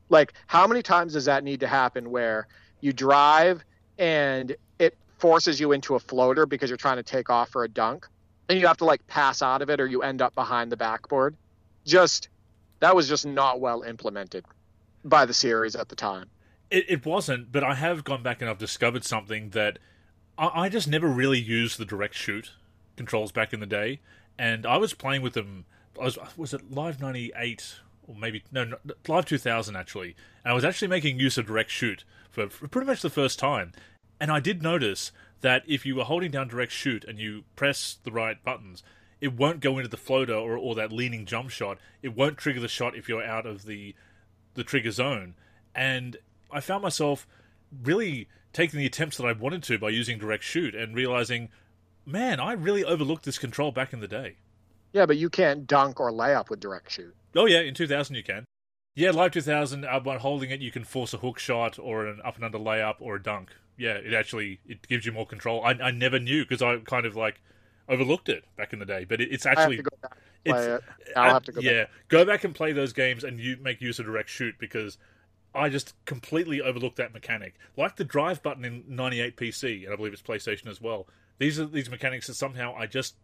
Like 0.08 0.34
how 0.46 0.66
many 0.66 0.82
times 0.82 1.14
does 1.14 1.24
that 1.24 1.42
need 1.42 1.60
to 1.60 1.66
happen 1.66 2.10
where 2.10 2.46
you 2.80 2.92
drive 2.92 3.64
and 3.98 4.54
it 4.78 4.96
forces 5.18 5.58
you 5.58 5.72
into 5.72 5.96
a 5.96 6.00
floater 6.00 6.46
because 6.46 6.70
you're 6.70 6.76
trying 6.76 6.96
to 6.96 7.02
take 7.02 7.28
off 7.28 7.50
for 7.50 7.64
a 7.64 7.68
dunk 7.68 8.06
and 8.50 8.58
you 8.58 8.66
have 8.66 8.78
to 8.78 8.84
like 8.84 9.06
pass 9.06 9.42
out 9.42 9.62
of 9.62 9.70
it 9.70 9.80
or 9.80 9.86
you 9.86 10.02
end 10.02 10.20
up 10.20 10.34
behind 10.34 10.72
the 10.72 10.76
backboard? 10.76 11.36
Just 11.86 12.28
that 12.80 12.96
was 12.96 13.08
just 13.08 13.24
not 13.24 13.60
well 13.60 13.82
implemented 13.82 14.44
by 15.04 15.24
the 15.24 15.32
series 15.32 15.76
at 15.76 15.88
the 15.88 15.94
time. 15.94 16.28
It, 16.68 16.84
it 16.88 17.06
wasn't, 17.06 17.52
but 17.52 17.62
I 17.62 17.74
have 17.74 18.02
gone 18.02 18.22
back 18.22 18.40
and 18.40 18.50
I've 18.50 18.58
discovered 18.58 19.04
something 19.04 19.50
that 19.50 19.78
I, 20.36 20.64
I 20.64 20.68
just 20.68 20.88
never 20.88 21.06
really 21.06 21.38
used 21.38 21.78
the 21.78 21.84
direct 21.84 22.16
shoot 22.16 22.52
controls 22.96 23.30
back 23.30 23.52
in 23.52 23.60
the 23.60 23.66
day, 23.66 24.00
and 24.36 24.66
I 24.66 24.76
was 24.78 24.94
playing 24.94 25.22
with 25.22 25.34
them. 25.34 25.64
I 25.98 26.04
was 26.04 26.18
was 26.36 26.52
it 26.52 26.72
Live 26.72 27.00
ninety 27.00 27.32
eight 27.36 27.76
or 28.08 28.16
maybe 28.16 28.42
no, 28.50 28.64
no 28.64 28.76
Live 29.06 29.26
two 29.26 29.38
thousand 29.38 29.76
actually, 29.76 30.16
and 30.44 30.50
I 30.50 30.54
was 30.54 30.64
actually 30.64 30.88
making 30.88 31.20
use 31.20 31.38
of 31.38 31.46
direct 31.46 31.70
shoot 31.70 32.04
for, 32.30 32.50
for 32.50 32.66
pretty 32.66 32.88
much 32.88 33.00
the 33.00 33.10
first 33.10 33.38
time, 33.38 33.72
and 34.18 34.30
I 34.32 34.40
did 34.40 34.60
notice 34.60 35.12
that 35.40 35.62
if 35.66 35.86
you 35.86 35.96
were 35.96 36.04
holding 36.04 36.30
down 36.30 36.48
direct 36.48 36.72
shoot 36.72 37.04
and 37.04 37.18
you 37.18 37.44
press 37.56 37.98
the 38.02 38.12
right 38.12 38.42
buttons, 38.44 38.82
it 39.20 39.34
won't 39.34 39.60
go 39.60 39.78
into 39.78 39.88
the 39.88 39.96
floater 39.96 40.34
or, 40.34 40.56
or 40.56 40.74
that 40.74 40.92
leaning 40.92 41.26
jump 41.26 41.50
shot. 41.50 41.78
It 42.02 42.14
won't 42.14 42.38
trigger 42.38 42.60
the 42.60 42.68
shot 42.68 42.96
if 42.96 43.08
you're 43.08 43.24
out 43.24 43.46
of 43.46 43.64
the 43.64 43.94
the 44.54 44.64
trigger 44.64 44.90
zone, 44.90 45.34
and 45.76 46.16
I 46.50 46.60
found 46.60 46.82
myself 46.82 47.26
really 47.84 48.28
taking 48.52 48.80
the 48.80 48.86
attempts 48.86 49.16
that 49.16 49.26
I 49.26 49.32
wanted 49.32 49.62
to 49.64 49.78
by 49.78 49.90
using 49.90 50.18
direct 50.18 50.42
shoot 50.42 50.74
and 50.74 50.94
realizing, 50.94 51.50
man, 52.04 52.40
I 52.40 52.52
really 52.52 52.84
overlooked 52.84 53.24
this 53.24 53.38
control 53.38 53.70
back 53.70 53.92
in 53.92 54.00
the 54.00 54.08
day. 54.08 54.38
Yeah, 54.92 55.06
but 55.06 55.18
you 55.18 55.30
can't 55.30 55.68
dunk 55.68 56.00
or 56.00 56.10
lay 56.10 56.34
up 56.34 56.50
with 56.50 56.58
direct 56.58 56.90
shoot. 56.90 57.14
Oh 57.36 57.46
yeah, 57.46 57.60
in 57.60 57.74
2000 57.74 58.16
you 58.16 58.24
can. 58.24 58.44
Yeah, 58.96 59.12
Live 59.12 59.30
2000, 59.30 59.84
uh, 59.84 60.00
by 60.00 60.18
holding 60.18 60.50
it, 60.50 60.60
you 60.60 60.72
can 60.72 60.82
force 60.82 61.14
a 61.14 61.18
hook 61.18 61.38
shot 61.38 61.78
or 61.78 62.06
an 62.06 62.20
up 62.24 62.34
and 62.34 62.44
under 62.44 62.58
layup 62.58 62.96
or 62.98 63.16
a 63.16 63.22
dunk. 63.22 63.50
Yeah, 63.80 63.94
it 63.94 64.12
actually 64.12 64.60
it 64.68 64.86
gives 64.86 65.06
you 65.06 65.12
more 65.12 65.26
control. 65.26 65.64
I, 65.64 65.70
I 65.70 65.90
never 65.90 66.18
knew 66.18 66.44
because 66.44 66.60
I 66.60 66.76
kind 66.80 67.06
of 67.06 67.16
like 67.16 67.40
overlooked 67.88 68.28
it 68.28 68.44
back 68.56 68.74
in 68.74 68.78
the 68.78 68.84
day, 68.84 69.04
but 69.08 69.22
it, 69.22 69.32
it's 69.32 69.46
actually 69.46 69.82
play 69.82 69.94
it. 70.44 70.52
Uh, 70.52 70.80
I'll 71.16 71.32
have 71.32 71.44
to 71.44 71.52
go. 71.52 71.62
Yeah, 71.62 71.84
back. 71.84 71.90
go 72.08 72.24
back 72.26 72.44
and 72.44 72.54
play 72.54 72.72
those 72.72 72.92
games, 72.92 73.24
and 73.24 73.40
you 73.40 73.56
make 73.56 73.80
use 73.80 73.98
of 73.98 74.04
direct 74.04 74.28
shoot 74.28 74.54
because 74.58 74.98
I 75.54 75.70
just 75.70 75.94
completely 76.04 76.60
overlooked 76.60 76.96
that 76.96 77.14
mechanic. 77.14 77.54
Like 77.74 77.96
the 77.96 78.04
drive 78.04 78.42
button 78.42 78.66
in 78.66 78.84
98 78.86 79.38
PC, 79.38 79.84
and 79.84 79.94
I 79.94 79.96
believe 79.96 80.12
it's 80.12 80.20
PlayStation 80.20 80.66
as 80.66 80.80
well. 80.80 81.06
These 81.38 81.58
are 81.58 81.64
these 81.64 81.88
mechanics 81.88 82.26
that 82.26 82.34
somehow 82.34 82.74
I 82.76 82.84
just 82.84 83.16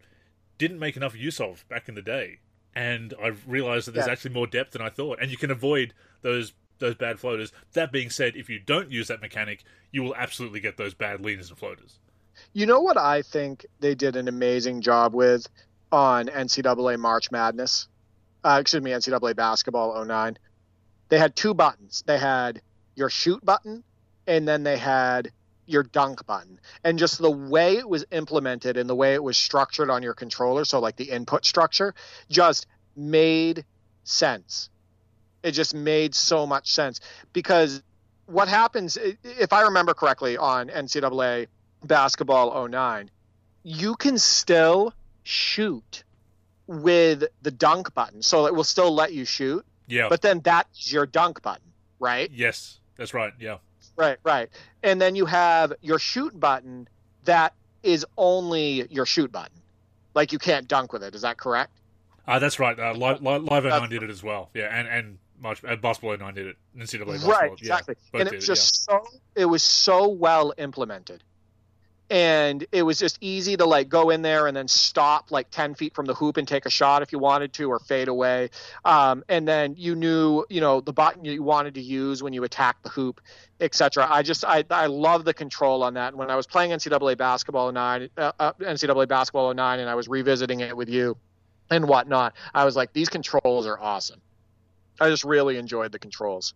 didn't 0.57 0.79
make 0.79 0.97
enough 0.97 1.15
use 1.15 1.39
of 1.39 1.69
back 1.69 1.87
in 1.87 1.95
the 1.95 2.03
day, 2.03 2.39
and 2.75 3.13
I've 3.23 3.47
realized 3.47 3.89
that 3.89 3.93
there's 3.93 4.07
yeah. 4.07 4.13
actually 4.13 4.33
more 4.33 4.47
depth 4.47 4.73
than 4.73 4.81
I 4.81 4.89
thought, 4.89 5.19
and 5.21 5.31
you 5.31 5.37
can 5.37 5.51
avoid 5.51 5.93
those 6.23 6.55
those 6.79 6.95
bad 6.95 7.19
floaters. 7.19 7.53
That 7.73 7.93
being 7.93 8.11
said, 8.11 8.37
if 8.37 8.49
you 8.49 8.59
don't 8.59 8.91
use 8.91 9.09
that 9.09 9.21
mechanic, 9.21 9.65
you 9.91 10.03
will 10.03 10.15
absolutely 10.15 10.61
get 10.61 10.77
those 10.77 10.95
bad 10.95 11.21
leaners 11.21 11.49
and 11.49 11.59
floaters. 11.59 11.99
You 12.53 12.67
know 12.67 12.81
what 12.81 12.99
I 12.99 13.23
think 13.23 13.67
they 13.81 13.95
did 13.95 14.17
an 14.17 14.29
amazing 14.29 14.83
job 14.83 15.15
with 15.15 15.47
on 15.91 16.27
NCAA 16.27 16.99
March 16.99 17.31
Madness, 17.31 17.89
uh, 18.45 18.59
excuse 18.61 18.83
me, 18.83 18.91
NCAA 18.91 19.35
Basketball 19.35 20.05
09. 20.05 20.39
They 21.09 21.19
had 21.19 21.35
two 21.37 21.55
buttons. 21.55 22.03
They 22.07 22.19
had 22.19 22.61
your 22.95 23.11
shoot 23.11 23.45
button, 23.45 23.85
and 24.27 24.47
then 24.47 24.63
they 24.63 24.77
had 24.77 25.33
your 25.67 25.83
dunk 25.83 26.25
button. 26.27 26.61
And 26.85 26.99
just 26.99 27.19
the 27.19 27.31
way 27.31 27.77
it 27.77 27.89
was 27.89 28.05
implemented 28.11 28.77
and 28.77 28.89
the 28.89 28.95
way 28.95 29.15
it 29.15 29.23
was 29.23 29.37
structured 29.37 29.91
on 29.91 30.03
your 30.03 30.15
controller, 30.15 30.65
so 30.65 30.81
like 30.81 30.97
the 30.97 31.11
input 31.11 31.45
structure, 31.45 31.95
just 32.31 32.67
made 32.97 33.65
sense. 34.05 34.71
It 35.43 35.53
just 35.53 35.75
made 35.75 36.15
so 36.15 36.47
much 36.47 36.73
sense 36.73 37.01
because 37.33 37.83
what 38.27 38.49
happens, 38.49 38.97
if 39.23 39.53
I 39.53 39.63
remember 39.63 39.95
correctly, 39.95 40.37
on 40.37 40.69
NCAA 40.69 41.47
Basketball 41.85 42.69
09, 42.69 43.11
you 43.63 43.95
can 43.97 44.19
still 44.19 44.93
shoot 45.23 46.05
with 46.67 47.25
the 47.43 47.51
dunk 47.51 47.95
button, 47.95 48.23
so 48.23 48.47
it 48.47 48.55
will 48.55 48.65
still 48.65 48.93
let 48.93 49.13
you 49.13 49.25
shoot. 49.25 49.65
Yeah. 49.87 50.09
But 50.09 50.23
then 50.23 50.41
that's 50.41 50.93
your 50.93 51.07
dunk 51.07 51.43
button, 51.43 51.73
right? 52.01 52.31
yes, 52.33 52.81
that's 52.97 53.15
right. 53.15 53.33
Yeah. 53.39 53.59
Right, 53.97 54.19
right. 54.25 54.51
And 54.83 55.01
then 55.01 55.15
you 55.15 55.27
have 55.27 55.73
your 55.81 55.99
shoot 55.99 56.39
button 56.39 56.89
that 57.25 57.55
is 57.83 58.05
only 58.17 58.87
your 58.91 59.07
shoot 59.07 59.31
button. 59.31 59.57
Like 60.15 60.33
you 60.33 60.39
can't 60.39 60.67
dunk 60.67 60.93
with 60.93 61.03
it. 61.03 61.15
Is 61.15 61.23
that 61.23 61.39
correct? 61.39 61.73
Uh, 62.27 62.39
that's 62.39 62.59
right. 62.59 62.79
Uh, 62.79 62.95
Live, 62.95 63.23
Live, 63.23 63.45
Live 63.45 63.65
09 63.65 63.89
did 63.89 64.03
it 64.03 64.11
as 64.11 64.23
well. 64.23 64.51
Yeah, 64.55 64.65
and 64.65 64.89
and 64.89 65.19
March, 65.41 65.63
uh, 65.65 65.77
Basketball 65.77 66.17
09 66.17 66.35
did 66.35 66.47
it. 66.49 66.57
NCAA 66.77 67.07
Basketball. 67.07 67.31
Right, 67.31 67.51
yeah, 67.51 67.57
exactly. 67.59 67.95
both 68.13 68.21
and 68.21 68.29
it 68.29 68.35
was 68.37 68.45
it, 68.45 68.47
just 68.47 68.85
so 68.85 69.07
it 69.35 69.45
was 69.47 69.63
so 69.63 70.09
well 70.09 70.53
implemented. 70.59 71.23
And 72.09 72.65
it 72.71 72.85
was 72.85 73.01
just 73.01 73.19
easy 73.21 73.57
to 73.57 73.65
like 73.65 73.89
go 73.89 74.11
in 74.11 74.23
there 74.23 74.47
and 74.47 74.57
then 74.57 74.69
stop 74.69 75.33
like 75.33 75.51
10 75.51 75.75
feet 75.75 75.93
from 75.93 76.07
the 76.07 76.15
hoop 76.15 76.37
and 76.37 76.47
take 76.47 76.65
a 76.65 76.71
shot 76.71 77.03
if 77.03 77.11
you 77.11 77.19
wanted 77.19 77.53
to 77.55 77.69
or 77.69 77.81
fade 77.81 78.07
away. 78.07 78.51
Um, 78.85 79.25
and 79.29 79.47
then 79.49 79.75
you 79.77 79.97
knew, 79.97 80.45
you 80.49 80.61
know, 80.61 80.81
the 80.81 80.93
button 80.93 81.25
you 81.25 81.43
wanted 81.43 81.75
to 81.75 81.81
use 81.81 82.23
when 82.23 82.33
you 82.33 82.45
attack 82.45 82.81
the 82.85 82.91
hoop, 82.91 83.21
etc. 83.61 84.07
I 84.09 84.23
just, 84.23 84.45
I, 84.45 84.63
I 84.71 84.87
love 84.87 85.25
the 85.25 85.35
control 85.35 85.83
on 85.83 85.95
that. 85.95 86.11
And 86.11 86.17
when 86.17 86.31
I 86.31 86.37
was 86.37 86.47
playing 86.47 86.71
NCAA 86.71 87.19
basketball 87.19 87.73
09, 87.73 88.09
uh, 88.17 88.33
uh, 88.39 88.53
NCAA 88.53 89.09
basketball 89.09 89.53
09, 89.53 89.81
and 89.81 89.91
I 89.91 89.97
was 89.97 90.07
revisiting 90.07 90.61
it 90.61 90.77
with 90.77 90.89
you 90.89 91.17
and 91.71 91.89
whatnot, 91.89 92.35
I 92.55 92.65
was 92.65 92.77
like, 92.77 92.93
these 92.93 93.09
controls 93.09 93.67
are 93.67 93.81
awesome. 93.81 94.21
I 95.01 95.09
just 95.09 95.25
really 95.25 95.57
enjoyed 95.57 95.93
the 95.93 95.99
controls. 95.99 96.55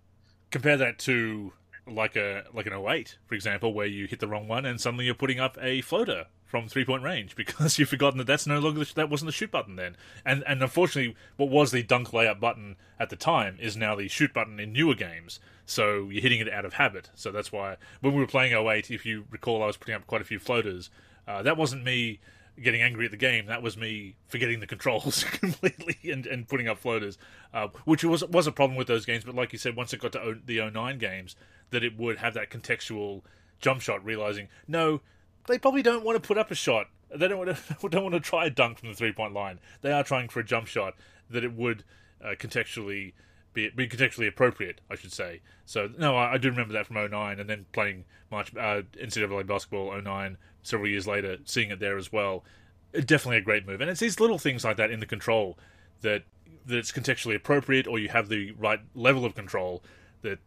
Compare 0.50 0.76
that 0.79 0.98
to 1.00 1.53
like 1.87 2.16
a 2.16 2.44
like 2.55 2.66
an 2.66 2.72
08, 2.72 3.18
for 3.26 3.35
example, 3.35 3.72
where 3.74 3.87
you 3.87 4.07
hit 4.07 4.20
the 4.20 4.29
wrong 4.29 4.48
one 4.48 4.64
and 4.64 4.81
suddenly 4.81 5.05
you're 5.05 5.14
putting 5.14 5.40
up 5.40 5.57
a 5.61 5.81
floater 5.81 6.26
from 6.44 6.68
three 6.68 6.85
point 6.85 7.03
range 7.03 7.37
because 7.37 7.79
you've 7.79 7.88
forgotten 7.88 8.18
that 8.18 8.26
that's 8.26 8.46
no 8.46 8.59
longer 8.59 8.85
that 8.94 9.09
wasn't 9.09 9.29
the 9.29 9.33
shoot 9.33 9.50
button 9.50 9.76
then. 9.76 9.96
And 10.24 10.42
and 10.46 10.62
unfortunately, 10.62 11.16
what 11.37 11.50
was 11.50 11.70
the 11.70 11.83
dunk 11.83 12.09
layup 12.11 12.40
button 12.40 12.76
at 12.98 13.11
the 13.11 13.16
time 13.16 13.57
is 13.61 13.76
now 13.76 13.94
the 13.94 14.09
shoot 14.09 14.33
button 14.33 14.59
in 14.59 14.72
newer 14.72 14.94
games. 14.94 15.40
So 15.66 16.09
you're 16.09 16.22
hitting 16.22 16.40
it 16.40 16.53
out 16.53 16.64
of 16.64 16.74
habit. 16.74 17.11
So 17.14 17.31
that's 17.31 17.53
why 17.53 17.76
when 18.00 18.12
we 18.12 18.20
were 18.20 18.26
playing 18.26 18.53
08, 18.53 18.90
if 18.90 19.07
you 19.07 19.26
recall, 19.31 19.62
I 19.62 19.66
was 19.66 19.76
putting 19.76 19.94
up 19.94 20.07
quite 20.07 20.20
a 20.20 20.24
few 20.24 20.38
floaters. 20.38 20.90
Uh, 21.29 21.42
that 21.42 21.57
wasn't 21.57 21.85
me 21.85 22.18
getting 22.62 22.83
angry 22.83 23.07
at 23.07 23.11
the 23.11 23.16
game. 23.16 23.46
That 23.46 23.62
was 23.62 23.77
me 23.77 24.16
forgetting 24.29 24.61
the 24.61 24.66
controls 24.66 25.25
completely 25.33 26.11
and, 26.11 26.27
and 26.27 26.49
putting 26.49 26.68
up 26.68 26.79
floaters, 26.79 27.18
uh, 27.53 27.68
which 27.85 28.05
was 28.05 28.25
was 28.25 28.46
a 28.46 28.53
problem 28.53 28.77
with 28.77 28.87
those 28.87 29.07
games. 29.07 29.25
But 29.25 29.35
like 29.35 29.53
you 29.53 29.59
said, 29.59 29.77
once 29.77 29.92
it 29.92 30.01
got 30.01 30.12
to 30.12 30.38
the 30.44 30.70
09 30.70 30.99
games, 30.99 31.37
that 31.70 31.85
it 31.85 31.99
would 31.99 32.18
have 32.18 32.35
that 32.35 32.51
contextual 32.51 33.23
jump 33.61 33.81
shot, 33.81 34.05
realizing 34.05 34.49
no, 34.66 35.01
they 35.46 35.59
probably 35.59 35.83
don't 35.83 36.05
want 36.05 36.20
to 36.20 36.27
put 36.27 36.38
up 36.38 36.51
a 36.51 36.55
shot. 36.55 36.88
They 37.14 37.29
don't 37.29 37.38
want 37.38 37.57
to 37.57 37.88
don't 37.88 38.03
want 38.03 38.14
to 38.14 38.20
try 38.20 38.46
a 38.46 38.51
dunk 38.51 38.79
from 38.79 38.90
the 38.90 38.94
three 38.94 39.12
point 39.12 39.35
line. 39.35 39.61
They 39.83 39.92
are 39.92 40.05
trying 40.05 40.29
for 40.29 40.40
a 40.40 40.44
jump 40.44 40.66
shot 40.66 40.94
that 41.31 41.44
it 41.44 41.53
would 41.53 41.85
uh, 42.23 42.35
contextually 42.38 43.12
be, 43.53 43.68
be 43.70 43.88
contextually 43.88 44.29
appropriate, 44.29 44.81
I 44.90 44.94
should 44.94 45.12
say. 45.12 45.40
So 45.64 45.88
no, 45.99 46.16
I, 46.16 46.35
I 46.35 46.38
do 46.38 46.51
remember 46.51 46.73
that 46.75 46.87
from 46.87 46.96
09 46.96 47.40
and 47.40 47.49
then 47.49 47.66
playing 47.73 48.05
March 48.31 48.55
uh, 48.57 48.83
NCAA 48.96 49.46
basketball 49.46 50.01
09 50.01 50.37
several 50.62 50.88
years 50.88 51.07
later, 51.07 51.38
seeing 51.44 51.70
it 51.70 51.81
there 51.81 51.96
as 51.96 52.12
well. 52.12 52.44
Definitely 52.92 53.38
a 53.38 53.42
great 53.42 53.66
move, 53.66 53.81
and 53.81 53.90
it's 53.90 54.01
these 54.01 54.20
little 54.20 54.38
things 54.38 54.64
like 54.64 54.77
that 54.77 54.90
in 54.90 55.01
the 55.01 55.07
control 55.07 55.59
that 56.01 56.25
that 56.66 56.77
it's 56.77 56.92
contextually 56.92 57.35
appropriate, 57.35 57.87
or 57.87 57.99
you 57.99 58.09
have 58.09 58.29
the 58.29 58.53
right 58.53 58.81
level 58.94 59.25
of 59.25 59.35
control. 59.35 59.83
That 60.23 60.38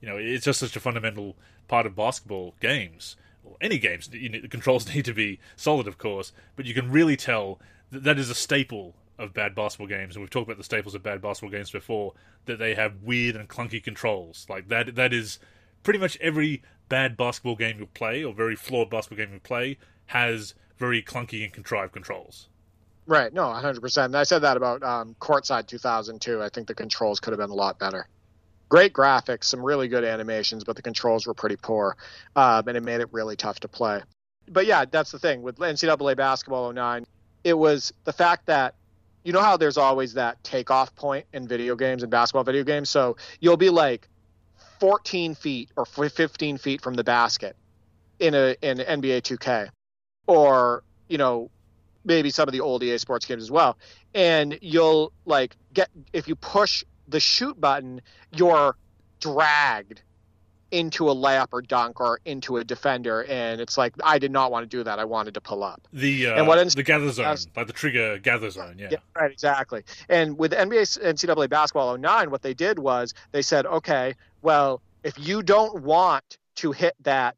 you 0.00 0.08
know, 0.08 0.16
it's 0.16 0.44
just 0.44 0.60
such 0.60 0.76
a 0.76 0.80
fundamental 0.80 1.36
part 1.68 1.86
of 1.86 1.94
basketball 1.94 2.54
games. 2.60 3.16
Or 3.44 3.56
any 3.60 3.78
games, 3.78 4.08
the 4.08 4.48
controls 4.48 4.86
need 4.94 5.04
to 5.04 5.14
be 5.14 5.40
solid, 5.56 5.86
of 5.86 5.98
course, 5.98 6.32
but 6.56 6.66
you 6.66 6.74
can 6.74 6.90
really 6.90 7.16
tell 7.16 7.60
that 7.90 8.04
that 8.04 8.18
is 8.18 8.30
a 8.30 8.34
staple 8.34 8.94
of 9.18 9.34
bad 9.34 9.54
basketball 9.54 9.86
games, 9.86 10.16
and 10.16 10.22
we've 10.22 10.30
talked 10.30 10.48
about 10.48 10.58
the 10.58 10.64
staples 10.64 10.94
of 10.94 11.02
bad 11.02 11.20
basketball 11.20 11.50
games 11.50 11.70
before. 11.70 12.14
That 12.46 12.58
they 12.58 12.74
have 12.74 13.02
weird 13.02 13.36
and 13.36 13.48
clunky 13.48 13.82
controls, 13.82 14.46
like 14.48 14.68
that. 14.68 14.94
That 14.94 15.12
is 15.12 15.38
pretty 15.82 15.98
much 15.98 16.16
every 16.20 16.62
bad 16.90 17.16
basketball 17.16 17.56
game 17.56 17.78
you 17.78 17.86
play, 17.86 18.22
or 18.22 18.34
very 18.34 18.54
flawed 18.56 18.90
basketball 18.90 19.24
game 19.24 19.32
you 19.32 19.40
play, 19.40 19.78
has 20.06 20.54
very 20.76 21.02
clunky 21.02 21.42
and 21.42 21.52
contrived 21.54 21.94
controls. 21.94 22.48
Right. 23.06 23.32
No, 23.32 23.44
100%. 23.44 24.04
And 24.04 24.16
I 24.16 24.24
said 24.24 24.40
that 24.40 24.58
about 24.58 24.82
um, 24.82 25.16
Courtside 25.20 25.66
2002. 25.66 26.42
I 26.42 26.48
think 26.50 26.68
the 26.68 26.74
controls 26.74 27.18
could 27.18 27.32
have 27.32 27.40
been 27.40 27.50
a 27.50 27.54
lot 27.54 27.78
better. 27.78 28.06
Great 28.68 28.92
graphics, 28.92 29.44
some 29.44 29.64
really 29.64 29.88
good 29.88 30.04
animations, 30.04 30.62
but 30.62 30.76
the 30.76 30.82
controls 30.82 31.26
were 31.26 31.34
pretty 31.34 31.56
poor, 31.56 31.96
um, 32.36 32.68
and 32.68 32.76
it 32.76 32.82
made 32.82 33.00
it 33.00 33.08
really 33.10 33.34
tough 33.34 33.58
to 33.60 33.68
play. 33.68 34.00
But 34.48 34.66
yeah, 34.66 34.84
that's 34.84 35.10
the 35.10 35.18
thing 35.18 35.42
with 35.42 35.56
NCAA 35.56 36.16
basketball 36.16 36.72
09. 36.72 37.04
It 37.42 37.54
was 37.54 37.92
the 38.04 38.12
fact 38.12 38.46
that 38.46 38.74
you 39.24 39.32
know 39.32 39.42
how 39.42 39.56
there's 39.56 39.76
always 39.76 40.14
that 40.14 40.42
takeoff 40.44 40.94
point 40.94 41.26
in 41.32 41.48
video 41.48 41.74
games 41.74 42.02
and 42.02 42.10
basketball 42.10 42.44
video 42.44 42.62
games. 42.64 42.88
So 42.88 43.16
you'll 43.40 43.56
be 43.56 43.70
like 43.70 44.08
14 44.80 45.34
feet 45.34 45.70
or 45.76 45.84
15 45.84 46.58
feet 46.58 46.80
from 46.80 46.94
the 46.94 47.04
basket 47.04 47.56
in 48.18 48.34
a 48.34 48.56
in 48.62 48.78
NBA 48.78 49.22
2K, 49.22 49.68
or 50.26 50.82
you 51.08 51.18
know 51.18 51.50
maybe 52.04 52.30
some 52.30 52.48
of 52.48 52.52
the 52.52 52.60
old 52.60 52.82
EA 52.82 52.98
Sports 52.98 53.26
games 53.26 53.42
as 53.42 53.50
well. 53.50 53.76
And 54.14 54.58
you'll 54.62 55.12
like 55.26 55.56
get 55.72 55.90
if 56.12 56.26
you 56.26 56.34
push 56.34 56.82
the 57.08 57.20
shoot 57.20 57.60
button, 57.60 58.00
you're 58.32 58.76
dragged 59.20 60.02
into 60.70 61.10
a 61.10 61.14
layup 61.14 61.48
or 61.52 61.62
dunk 61.62 62.00
or 62.00 62.20
into 62.24 62.56
a 62.56 62.64
defender, 62.64 63.24
and 63.24 63.60
it's 63.60 63.76
like 63.76 63.94
I 64.02 64.18
did 64.18 64.30
not 64.30 64.50
want 64.52 64.68
to 64.70 64.76
do 64.76 64.84
that. 64.84 64.98
I 64.98 65.04
wanted 65.04 65.34
to 65.34 65.40
pull 65.40 65.62
up. 65.64 65.80
The 65.92 66.26
uh, 66.28 66.36
And 66.36 66.46
what 66.46 66.58
ends- 66.58 66.74
the 66.74 66.82
gather 66.82 67.10
zone, 67.10 67.36
like 67.56 67.66
the 67.66 67.72
trigger 67.72 68.18
gather 68.18 68.50
zone, 68.50 68.76
yeah. 68.78 68.88
Yeah, 68.92 68.98
right, 69.14 69.30
exactly. 69.30 69.84
And 70.08 70.38
with 70.38 70.52
NBA 70.52 70.98
NCAA 71.02 71.48
basketball 71.48 71.96
09, 71.96 72.30
what 72.30 72.42
they 72.42 72.54
did 72.54 72.78
was 72.78 73.14
they 73.32 73.42
said, 73.42 73.66
okay, 73.66 74.14
well, 74.42 74.80
if 75.02 75.18
you 75.18 75.42
don't 75.42 75.82
want 75.82 76.38
to 76.56 76.72
hit 76.72 76.94
that 77.02 77.36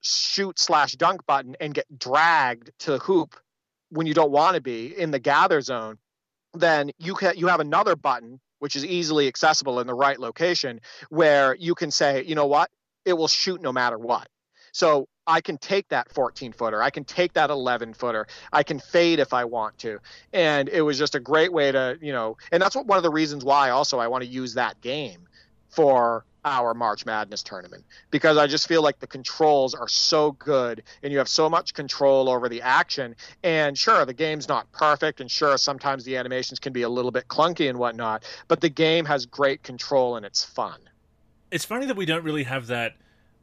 shoot 0.00 0.58
slash 0.58 0.92
dunk 0.92 1.26
button 1.26 1.56
and 1.60 1.74
get 1.74 1.86
dragged 1.98 2.70
to 2.80 2.92
the 2.92 2.98
hoop 2.98 3.34
when 3.90 4.06
you 4.06 4.14
don't 4.14 4.30
want 4.30 4.54
to 4.54 4.60
be 4.60 4.96
in 4.96 5.10
the 5.10 5.18
gather 5.18 5.60
zone, 5.60 5.98
then 6.54 6.90
you 6.98 7.14
can 7.14 7.36
you 7.36 7.46
have 7.48 7.60
another 7.60 7.96
button 7.96 8.40
which 8.58 8.76
is 8.76 8.84
easily 8.84 9.28
accessible 9.28 9.80
in 9.80 9.86
the 9.86 9.94
right 9.94 10.18
location 10.18 10.80
where 11.08 11.54
you 11.54 11.74
can 11.74 11.90
say, 11.90 12.24
you 12.24 12.34
know 12.34 12.46
what, 12.46 12.70
it 13.04 13.12
will 13.12 13.28
shoot 13.28 13.60
no 13.60 13.72
matter 13.72 13.98
what. 13.98 14.28
So 14.72 15.08
I 15.26 15.40
can 15.40 15.58
take 15.58 15.88
that 15.88 16.12
14 16.12 16.52
footer, 16.52 16.82
I 16.82 16.90
can 16.90 17.04
take 17.04 17.34
that 17.34 17.50
11 17.50 17.94
footer, 17.94 18.26
I 18.52 18.62
can 18.62 18.78
fade 18.78 19.18
if 19.18 19.32
I 19.32 19.44
want 19.44 19.78
to, 19.78 19.98
and 20.32 20.68
it 20.68 20.82
was 20.82 20.98
just 20.98 21.14
a 21.14 21.20
great 21.20 21.52
way 21.52 21.70
to, 21.72 21.98
you 22.00 22.12
know, 22.12 22.36
and 22.50 22.62
that's 22.62 22.74
what 22.74 22.86
one 22.86 22.96
of 22.96 23.02
the 23.02 23.10
reasons 23.10 23.44
why 23.44 23.70
also 23.70 23.98
I 23.98 24.08
want 24.08 24.24
to 24.24 24.30
use 24.30 24.54
that 24.54 24.80
game 24.80 25.28
for 25.68 26.24
our 26.48 26.72
March 26.72 27.04
Madness 27.04 27.42
tournament 27.42 27.84
because 28.10 28.38
I 28.38 28.46
just 28.46 28.66
feel 28.66 28.82
like 28.82 28.98
the 28.98 29.06
controls 29.06 29.74
are 29.74 29.86
so 29.86 30.32
good 30.32 30.82
and 31.02 31.12
you 31.12 31.18
have 31.18 31.28
so 31.28 31.48
much 31.48 31.74
control 31.74 32.28
over 32.28 32.48
the 32.48 32.62
action. 32.62 33.14
And 33.42 33.76
sure, 33.76 34.04
the 34.06 34.14
game's 34.14 34.48
not 34.48 34.70
perfect, 34.72 35.20
and 35.20 35.30
sure, 35.30 35.58
sometimes 35.58 36.04
the 36.04 36.16
animations 36.16 36.58
can 36.58 36.72
be 36.72 36.82
a 36.82 36.88
little 36.88 37.10
bit 37.10 37.28
clunky 37.28 37.68
and 37.68 37.78
whatnot, 37.78 38.24
but 38.48 38.60
the 38.60 38.70
game 38.70 39.04
has 39.04 39.26
great 39.26 39.62
control 39.62 40.16
and 40.16 40.24
it's 40.24 40.42
fun. 40.42 40.80
It's 41.50 41.64
funny 41.64 41.86
that 41.86 41.96
we 41.96 42.06
don't 42.06 42.24
really 42.24 42.44
have 42.44 42.66
that 42.68 42.96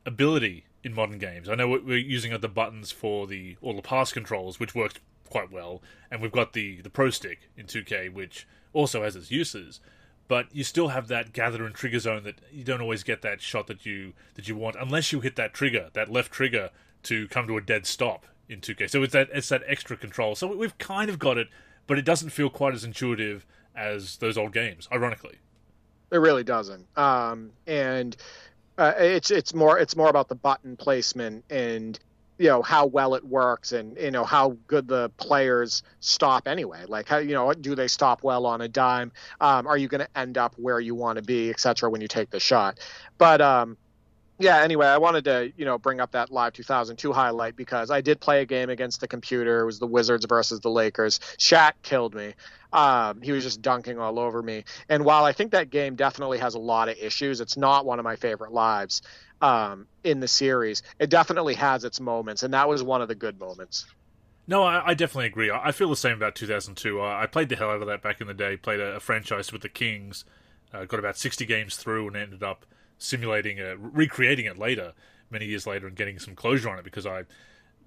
ability 0.05 0.65
in 0.83 0.93
modern 0.93 1.17
games. 1.19 1.47
I 1.49 1.55
know 1.55 1.67
we're 1.67 1.97
using 1.97 2.37
the 2.37 2.49
buttons 2.49 2.91
for 2.91 3.27
the 3.27 3.57
all 3.61 3.75
the 3.75 3.81
pass 3.81 4.11
controls, 4.11 4.59
which 4.59 4.75
works 4.75 4.95
quite 5.29 5.51
well, 5.51 5.81
and 6.11 6.21
we've 6.21 6.31
got 6.31 6.53
the 6.53 6.81
the 6.81 6.89
Pro 6.89 7.09
Stick 7.09 7.49
in 7.57 7.65
2K, 7.65 8.13
which 8.13 8.47
also 8.73 9.03
has 9.03 9.15
its 9.15 9.31
uses. 9.31 9.79
But 10.27 10.47
you 10.51 10.63
still 10.63 10.87
have 10.87 11.07
that 11.09 11.33
gather 11.33 11.65
and 11.65 11.75
trigger 11.75 11.99
zone 11.99 12.23
that 12.23 12.39
you 12.51 12.63
don't 12.63 12.81
always 12.81 13.03
get 13.03 13.21
that 13.21 13.41
shot 13.41 13.67
that 13.67 13.85
you 13.85 14.13
that 14.33 14.47
you 14.47 14.55
want 14.55 14.75
unless 14.79 15.11
you 15.11 15.21
hit 15.21 15.35
that 15.35 15.53
trigger, 15.53 15.89
that 15.93 16.11
left 16.11 16.31
trigger, 16.31 16.71
to 17.03 17.27
come 17.27 17.47
to 17.47 17.57
a 17.57 17.61
dead 17.61 17.85
stop 17.85 18.25
in 18.49 18.61
2K. 18.61 18.89
So 18.89 19.03
it's 19.03 19.13
that 19.13 19.29
it's 19.33 19.49
that 19.49 19.61
extra 19.67 19.95
control. 19.97 20.35
So 20.35 20.47
we've 20.55 20.77
kind 20.77 21.09
of 21.09 21.19
got 21.19 21.37
it, 21.37 21.47
but 21.87 21.99
it 21.99 22.05
doesn't 22.05 22.29
feel 22.29 22.49
quite 22.49 22.73
as 22.73 22.83
intuitive 22.83 23.45
as 23.75 24.17
those 24.17 24.37
old 24.37 24.53
games. 24.53 24.87
Ironically, 24.91 25.37
It 26.11 26.17
really 26.17 26.43
doesn't. 26.43 26.87
Um, 26.97 27.51
and 27.67 28.15
uh, 28.77 28.93
it's 28.97 29.31
it's 29.31 29.53
more 29.53 29.77
it's 29.77 29.95
more 29.95 30.09
about 30.09 30.27
the 30.27 30.35
button 30.35 30.75
placement 30.77 31.45
and 31.49 31.99
you 32.37 32.49
know 32.49 32.61
how 32.61 32.85
well 32.85 33.15
it 33.15 33.23
works 33.23 33.71
and 33.71 33.97
you 33.97 34.11
know 34.11 34.23
how 34.23 34.57
good 34.67 34.87
the 34.87 35.09
players 35.17 35.83
stop 35.99 36.47
anyway. 36.47 36.83
Like 36.87 37.07
how 37.07 37.17
you 37.17 37.33
know 37.33 37.53
do 37.53 37.75
they 37.75 37.87
stop 37.87 38.23
well 38.23 38.45
on 38.45 38.61
a 38.61 38.67
dime? 38.67 39.11
Um, 39.39 39.67
are 39.67 39.77
you 39.77 39.87
going 39.87 40.01
to 40.01 40.17
end 40.17 40.37
up 40.37 40.55
where 40.57 40.79
you 40.79 40.95
want 40.95 41.17
to 41.17 41.21
be, 41.21 41.49
etc. 41.49 41.89
When 41.89 42.01
you 42.01 42.07
take 42.07 42.29
the 42.29 42.39
shot, 42.39 42.79
but 43.17 43.41
um, 43.41 43.77
yeah. 44.37 44.61
Anyway, 44.61 44.85
I 44.85 44.97
wanted 44.97 45.23
to 45.25 45.53
you 45.55 45.63
know 45.63 45.77
bring 45.77 46.01
up 46.01 46.11
that 46.11 46.31
live 46.31 46.53
2002 46.53 47.13
highlight 47.13 47.55
because 47.55 47.89
I 47.89 48.01
did 48.01 48.19
play 48.19 48.41
a 48.41 48.45
game 48.45 48.69
against 48.69 48.99
the 48.99 49.07
computer. 49.07 49.61
It 49.61 49.65
was 49.65 49.79
the 49.79 49.87
Wizards 49.87 50.25
versus 50.25 50.59
the 50.59 50.69
Lakers. 50.69 51.19
Shaq 51.39 51.73
killed 51.83 52.13
me. 52.13 52.33
Um, 52.73 53.21
he 53.21 53.31
was 53.31 53.45
just 53.45 53.61
dunking 53.61 53.99
all 53.99 54.19
over 54.19 54.41
me. 54.41 54.65
And 54.89 55.05
while 55.05 55.23
I 55.23 55.31
think 55.31 55.51
that 55.51 55.69
game 55.69 55.95
definitely 55.95 56.39
has 56.39 56.55
a 56.55 56.59
lot 56.59 56.89
of 56.89 56.97
issues, 56.97 57.39
it's 57.39 57.55
not 57.55 57.85
one 57.85 57.99
of 57.99 58.03
my 58.03 58.17
favorite 58.17 58.51
lives 58.51 59.01
um, 59.41 59.87
in 60.03 60.19
the 60.19 60.27
series. 60.27 60.83
It 60.99 61.09
definitely 61.09 61.55
has 61.55 61.83
its 61.83 61.99
moments, 61.99 62.43
and 62.43 62.53
that 62.53 62.67
was 62.67 62.83
one 62.83 63.01
of 63.01 63.07
the 63.07 63.15
good 63.15 63.39
moments. 63.39 63.85
No, 64.47 64.63
I, 64.63 64.91
I 64.91 64.93
definitely 64.93 65.25
agree. 65.25 65.51
I, 65.51 65.71
feel 65.71 65.89
the 65.89 65.95
same 65.95 66.13
about 66.13 66.35
2002. 66.35 67.01
I, 67.01 67.25
played 67.25 67.49
the 67.49 67.55
hell 67.55 67.71
out 67.71 67.81
of 67.81 67.87
that 67.87 68.03
back 68.03 68.21
in 68.21 68.27
the 68.27 68.33
day. 68.33 68.57
Played 68.57 68.79
a, 68.79 68.95
a 68.95 68.99
franchise 68.99 69.51
with 69.51 69.63
the 69.63 69.69
Kings. 69.69 70.23
Uh, 70.71 70.85
got 70.85 70.99
about 70.99 71.17
60 71.17 71.45
games 71.45 71.77
through 71.77 72.07
and 72.07 72.15
ended 72.15 72.43
up 72.43 72.65
simulating, 72.97 73.57
recreating 73.79 74.45
it 74.45 74.57
later, 74.57 74.93
many 75.31 75.45
years 75.45 75.65
later, 75.65 75.87
and 75.87 75.95
getting 75.95 76.19
some 76.19 76.35
closure 76.35 76.69
on 76.69 76.77
it 76.77 76.85
because 76.85 77.05
I. 77.05 77.23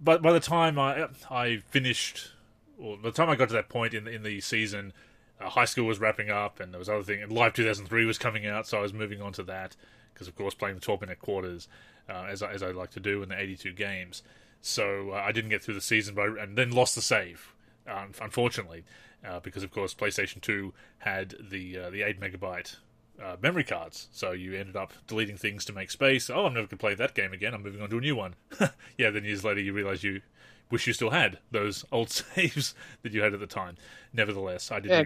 But 0.01 0.23
by 0.23 0.33
the 0.33 0.41
time 0.41 0.79
I 0.79 1.09
I 1.31 1.59
finished, 1.69 2.31
or 2.79 2.97
by 2.97 3.11
the 3.11 3.17
time 3.17 3.29
I 3.29 3.37
got 3.37 3.49
to 3.49 3.55
that 3.55 3.69
point 3.69 3.95
in 3.95 4.05
the, 4.05 4.11
in 4.11 4.23
the 4.23 4.41
season, 4.41 4.93
uh, 5.41 5.51
high 5.51 5.65
school 5.65 5.87
was 5.87 6.01
wrapping 6.01 6.31
up, 6.31 6.61
and 6.61 6.73
there 6.73 6.79
was 6.79 6.89
other 6.89 7.03
thing. 7.03 7.23
And 7.23 7.31
Live 7.31 7.55
2003 7.55 8.05
was 8.05 8.19
coming 8.19 8.47
out, 8.47 8.67
so 8.67 8.79
I 8.79 8.83
was 8.83 8.93
moving 8.93 9.21
on 9.21 9.33
to 9.35 9.43
that 9.45 9.77
because, 10.19 10.29
of 10.29 10.37
course, 10.37 10.55
playing 10.55 10.75
the 10.75 10.81
12 10.81 11.01
minute 11.03 11.21
quarters, 11.21 11.69
uh, 12.09 12.27
as 12.29 12.43
I, 12.43 12.53
as 12.53 12.63
I 12.63 12.71
like 12.73 12.91
to 12.93 13.01
do 13.01 13.23
in 13.23 13.29
the 13.29 13.39
82 13.39 13.73
games. 13.73 14.23
So 14.61 15.13
uh, 15.13 15.17
I 15.17 15.31
didn't 15.33 15.51
get 15.51 15.63
through 15.63 15.75
the 15.75 15.81
season, 15.81 16.15
but 16.15 16.23
I, 16.23 16.43
and 16.43 16.59
then 16.59 16.71
lost 16.71 16.95
the 16.95 17.03
save, 17.03 17.55
unfortunately, 17.87 18.85
uh, 19.25 19.41
because 19.41 19.63
of 19.63 19.71
course 19.71 19.95
PlayStation 19.95 20.41
2 20.41 20.73
had 20.99 21.35
the 21.41 21.79
uh, 21.79 21.91
the 21.91 22.03
8 22.03 22.21
megabyte 22.21 22.77
uh, 23.23 23.37
memory 23.41 23.65
cards. 23.65 24.09
So 24.13 24.33
you 24.33 24.55
ended 24.55 24.77
up 24.77 24.93
deleting 25.07 25.37
things 25.37 25.65
to 25.67 25.73
make 25.73 25.91
space. 25.91 26.31
Oh, 26.31 26.47
I'm 26.47 26.55
never 26.55 26.67
going 26.67 26.69
to 26.69 26.77
play 26.77 26.95
that 26.95 27.15
game 27.15 27.33
again. 27.33 27.55
I'm 27.55 27.63
moving 27.63 27.83
on 27.83 27.91
to 27.91 27.99
a 27.99 28.01
new 28.01 28.17
one. 28.17 28.35
yeah, 28.99 29.11
then 29.11 29.25
years 29.25 29.45
later 29.45 29.61
you 29.61 29.73
realize 29.73 30.03
you 30.03 30.23
wish 30.71 30.87
you 30.87 30.93
still 30.93 31.11
had 31.11 31.39
those 31.51 31.85
old 31.91 32.11
saves 32.11 32.75
that 33.03 33.13
you 33.13 33.23
had 33.23 33.35
at 33.35 33.41
the 33.41 33.47
time. 33.47 33.77
Nevertheless, 34.13 34.71
I 34.71 34.81
did. 34.81 34.91
Yeah, 34.91 35.05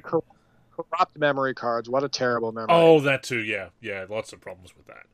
corrupt 0.77 1.19
memory 1.19 1.55
cards. 1.55 1.89
What 1.89 2.05
a 2.05 2.09
terrible 2.09 2.53
memory. 2.53 2.69
Oh, 2.71 3.01
that 3.01 3.23
too. 3.23 3.41
Yeah, 3.41 3.69
yeah. 3.81 4.07
Lots 4.09 4.33
of 4.33 4.41
problems 4.41 4.77
with 4.77 4.87
that. 4.87 5.07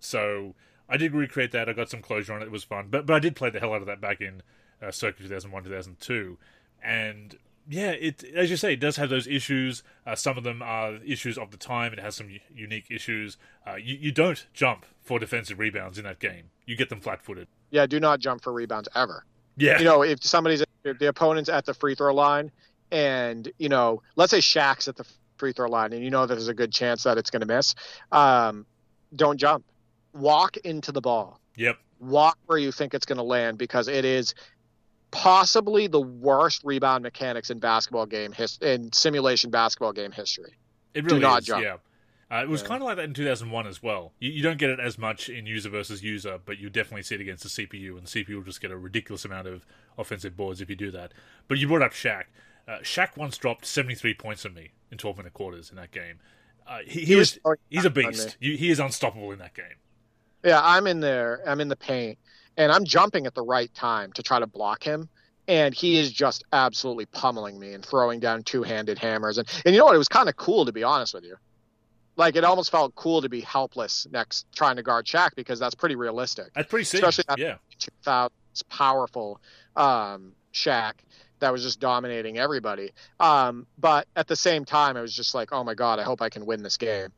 So 0.00 0.54
I 0.88 0.96
did 0.96 1.14
recreate 1.14 1.52
that. 1.52 1.68
I 1.68 1.72
got 1.72 1.90
some 1.90 2.02
closure 2.02 2.34
on 2.34 2.42
it. 2.42 2.46
It 2.46 2.52
was 2.52 2.64
fun. 2.64 2.88
But 2.90 3.06
but 3.06 3.14
I 3.14 3.18
did 3.18 3.36
play 3.36 3.50
the 3.50 3.60
hell 3.60 3.72
out 3.72 3.80
of 3.80 3.86
that 3.86 4.00
back 4.00 4.20
in 4.20 4.42
uh, 4.82 4.90
circa 4.90 5.22
2001, 5.22 5.64
2002, 5.64 6.38
and 6.82 7.36
yeah, 7.68 7.90
it 7.90 8.24
as 8.34 8.50
you 8.50 8.56
say, 8.56 8.72
it 8.72 8.80
does 8.80 8.96
have 8.96 9.08
those 9.08 9.26
issues. 9.26 9.82
Uh, 10.06 10.14
some 10.14 10.36
of 10.36 10.44
them 10.44 10.62
are 10.62 10.96
issues 10.96 11.38
of 11.38 11.50
the 11.50 11.56
time. 11.56 11.92
It 11.92 12.00
has 12.00 12.16
some 12.16 12.28
u- 12.28 12.40
unique 12.54 12.90
issues. 12.90 13.36
Uh, 13.66 13.76
you 13.76 13.96
you 13.96 14.12
don't 14.12 14.46
jump 14.52 14.84
for 15.00 15.18
defensive 15.18 15.58
rebounds 15.58 15.98
in 15.98 16.04
that 16.04 16.18
game. 16.18 16.50
You 16.66 16.76
get 16.76 16.88
them 16.88 17.00
flat-footed. 17.00 17.48
Yeah, 17.70 17.86
do 17.86 18.00
not 18.00 18.20
jump 18.20 18.42
for 18.42 18.52
rebounds 18.52 18.88
ever. 18.94 19.24
Yeah, 19.56 19.78
you 19.78 19.84
know 19.84 20.02
if 20.02 20.24
somebody's 20.24 20.64
if 20.84 20.98
the 20.98 21.08
opponent's 21.08 21.48
at 21.48 21.64
the 21.64 21.74
free 21.74 21.94
throw 21.94 22.12
line, 22.12 22.50
and 22.92 23.50
you 23.58 23.68
know, 23.68 24.02
let's 24.14 24.30
say 24.30 24.38
Shaq's 24.38 24.86
at 24.86 24.96
the 24.96 25.04
free 25.38 25.52
throw 25.52 25.68
line, 25.68 25.92
and 25.92 26.04
you 26.04 26.10
know 26.10 26.26
there's 26.26 26.46
a 26.46 26.54
good 26.54 26.70
chance 26.70 27.02
that 27.02 27.18
it's 27.18 27.30
going 27.30 27.40
to 27.40 27.46
miss. 27.46 27.74
Um, 28.12 28.66
don't 29.16 29.38
jump. 29.38 29.64
Walk 30.12 30.58
into 30.58 30.92
the 30.92 31.00
ball. 31.00 31.40
Yep. 31.56 31.78
Walk 31.98 32.38
where 32.46 32.58
you 32.58 32.70
think 32.70 32.94
it's 32.94 33.06
going 33.06 33.16
to 33.16 33.24
land 33.24 33.58
because 33.58 33.88
it 33.88 34.04
is 34.04 34.34
possibly 35.10 35.86
the 35.86 36.00
worst 36.00 36.62
rebound 36.64 37.02
mechanics 37.02 37.50
in 37.50 37.58
basketball 37.58 38.06
game 38.06 38.32
his, 38.32 38.58
in 38.60 38.92
simulation 38.92 39.50
basketball 39.50 39.92
game 39.92 40.12
history. 40.12 40.54
It 40.94 41.04
really 41.04 41.20
Do 41.20 41.26
not 41.26 41.40
is, 41.40 41.46
jump. 41.46 41.64
yeah. 41.64 41.76
Uh, 42.30 42.42
it 42.42 42.48
was 42.48 42.62
yeah. 42.62 42.68
kind 42.68 42.82
of 42.82 42.86
like 42.86 42.96
that 42.96 43.04
in 43.04 43.14
2001 43.14 43.66
as 43.66 43.82
well. 43.82 44.12
You, 44.18 44.30
you, 44.30 44.42
don't 44.42 44.56
get 44.56 44.70
it 44.70 44.80
as 44.80 44.98
much 44.98 45.28
in 45.28 45.44
user 45.44 45.68
versus 45.68 46.02
user, 46.02 46.38
but 46.42 46.58
you 46.58 46.70
definitely 46.70 47.02
see 47.02 47.14
it 47.16 47.20
against 47.20 47.42
the 47.42 47.50
CPU, 47.50 47.98
and 47.98 48.06
the 48.06 48.24
CPU 48.24 48.36
will 48.36 48.42
just 48.42 48.62
get 48.62 48.70
a 48.70 48.76
ridiculous 48.76 49.26
amount 49.26 49.48
of 49.48 49.66
offensive 49.98 50.34
boards 50.34 50.62
if 50.62 50.70
you 50.70 50.76
do 50.76 50.90
that. 50.90 51.12
But 51.46 51.58
you 51.58 51.68
brought 51.68 51.82
up 51.82 51.92
Shaq. 51.92 52.24
Uh, 52.68 52.78
Shaq 52.78 53.16
once 53.16 53.36
dropped 53.38 53.66
73 53.66 54.14
points 54.14 54.46
on 54.46 54.54
me 54.54 54.70
in 54.90 54.98
12 54.98 55.16
minute 55.16 55.32
quarters 55.34 55.70
in 55.70 55.76
that 55.76 55.90
game. 55.90 56.18
Uh, 56.66 56.78
he, 56.86 57.00
he, 57.00 57.06
he 57.06 57.16
was, 57.16 57.38
he's 57.68 57.84
a 57.84 57.90
beast. 57.90 58.36
he 58.40 58.70
is 58.70 58.78
unstoppable 58.78 59.32
in 59.32 59.38
that 59.40 59.54
game. 59.54 59.64
Yeah, 60.44 60.60
I'm 60.62 60.86
in 60.86 61.00
there. 61.00 61.40
I'm 61.46 61.60
in 61.60 61.68
the 61.68 61.76
paint, 61.76 62.18
and 62.56 62.72
I'm 62.72 62.84
jumping 62.84 63.26
at 63.26 63.34
the 63.34 63.42
right 63.42 63.72
time 63.74 64.12
to 64.12 64.22
try 64.22 64.38
to 64.38 64.46
block 64.46 64.82
him. 64.82 65.08
And 65.48 65.74
he 65.74 65.98
is 65.98 66.12
just 66.12 66.44
absolutely 66.52 67.06
pummeling 67.06 67.58
me 67.58 67.74
and 67.74 67.84
throwing 67.84 68.20
down 68.20 68.44
two 68.44 68.62
handed 68.62 68.96
hammers. 68.96 69.38
And, 69.38 69.48
and 69.64 69.74
you 69.74 69.80
know 69.80 69.86
what? 69.86 69.94
It 69.94 69.98
was 69.98 70.08
kind 70.08 70.28
of 70.28 70.36
cool, 70.36 70.64
to 70.64 70.72
be 70.72 70.84
honest 70.84 71.14
with 71.14 71.24
you. 71.24 71.36
Like, 72.16 72.36
it 72.36 72.44
almost 72.44 72.70
felt 72.70 72.94
cool 72.94 73.22
to 73.22 73.28
be 73.28 73.40
helpless 73.40 74.06
next 74.12 74.46
trying 74.54 74.76
to 74.76 74.82
guard 74.84 75.06
Shaq 75.06 75.30
because 75.34 75.58
that's 75.58 75.74
pretty 75.74 75.96
realistic. 75.96 76.52
That's 76.54 76.68
pretty 76.68 76.84
sick. 76.84 77.02
Especially 77.02 77.24
that 77.28 77.38
yeah. 77.38 77.56
2000s 78.06 78.30
powerful 78.68 79.40
um, 79.74 80.32
Shaq 80.52 80.92
that 81.42 81.52
was 81.52 81.62
just 81.62 81.80
dominating 81.80 82.38
everybody. 82.38 82.92
Um, 83.20 83.66
but 83.76 84.06
at 84.16 84.28
the 84.28 84.36
same 84.36 84.64
time, 84.64 84.96
I 84.96 85.02
was 85.02 85.14
just 85.14 85.34
like, 85.34 85.52
oh 85.52 85.64
my 85.64 85.74
God, 85.74 85.98
I 85.98 86.04
hope 86.04 86.22
I 86.22 86.28
can 86.28 86.46
win 86.46 86.62
this 86.62 86.76
game. 86.76 87.08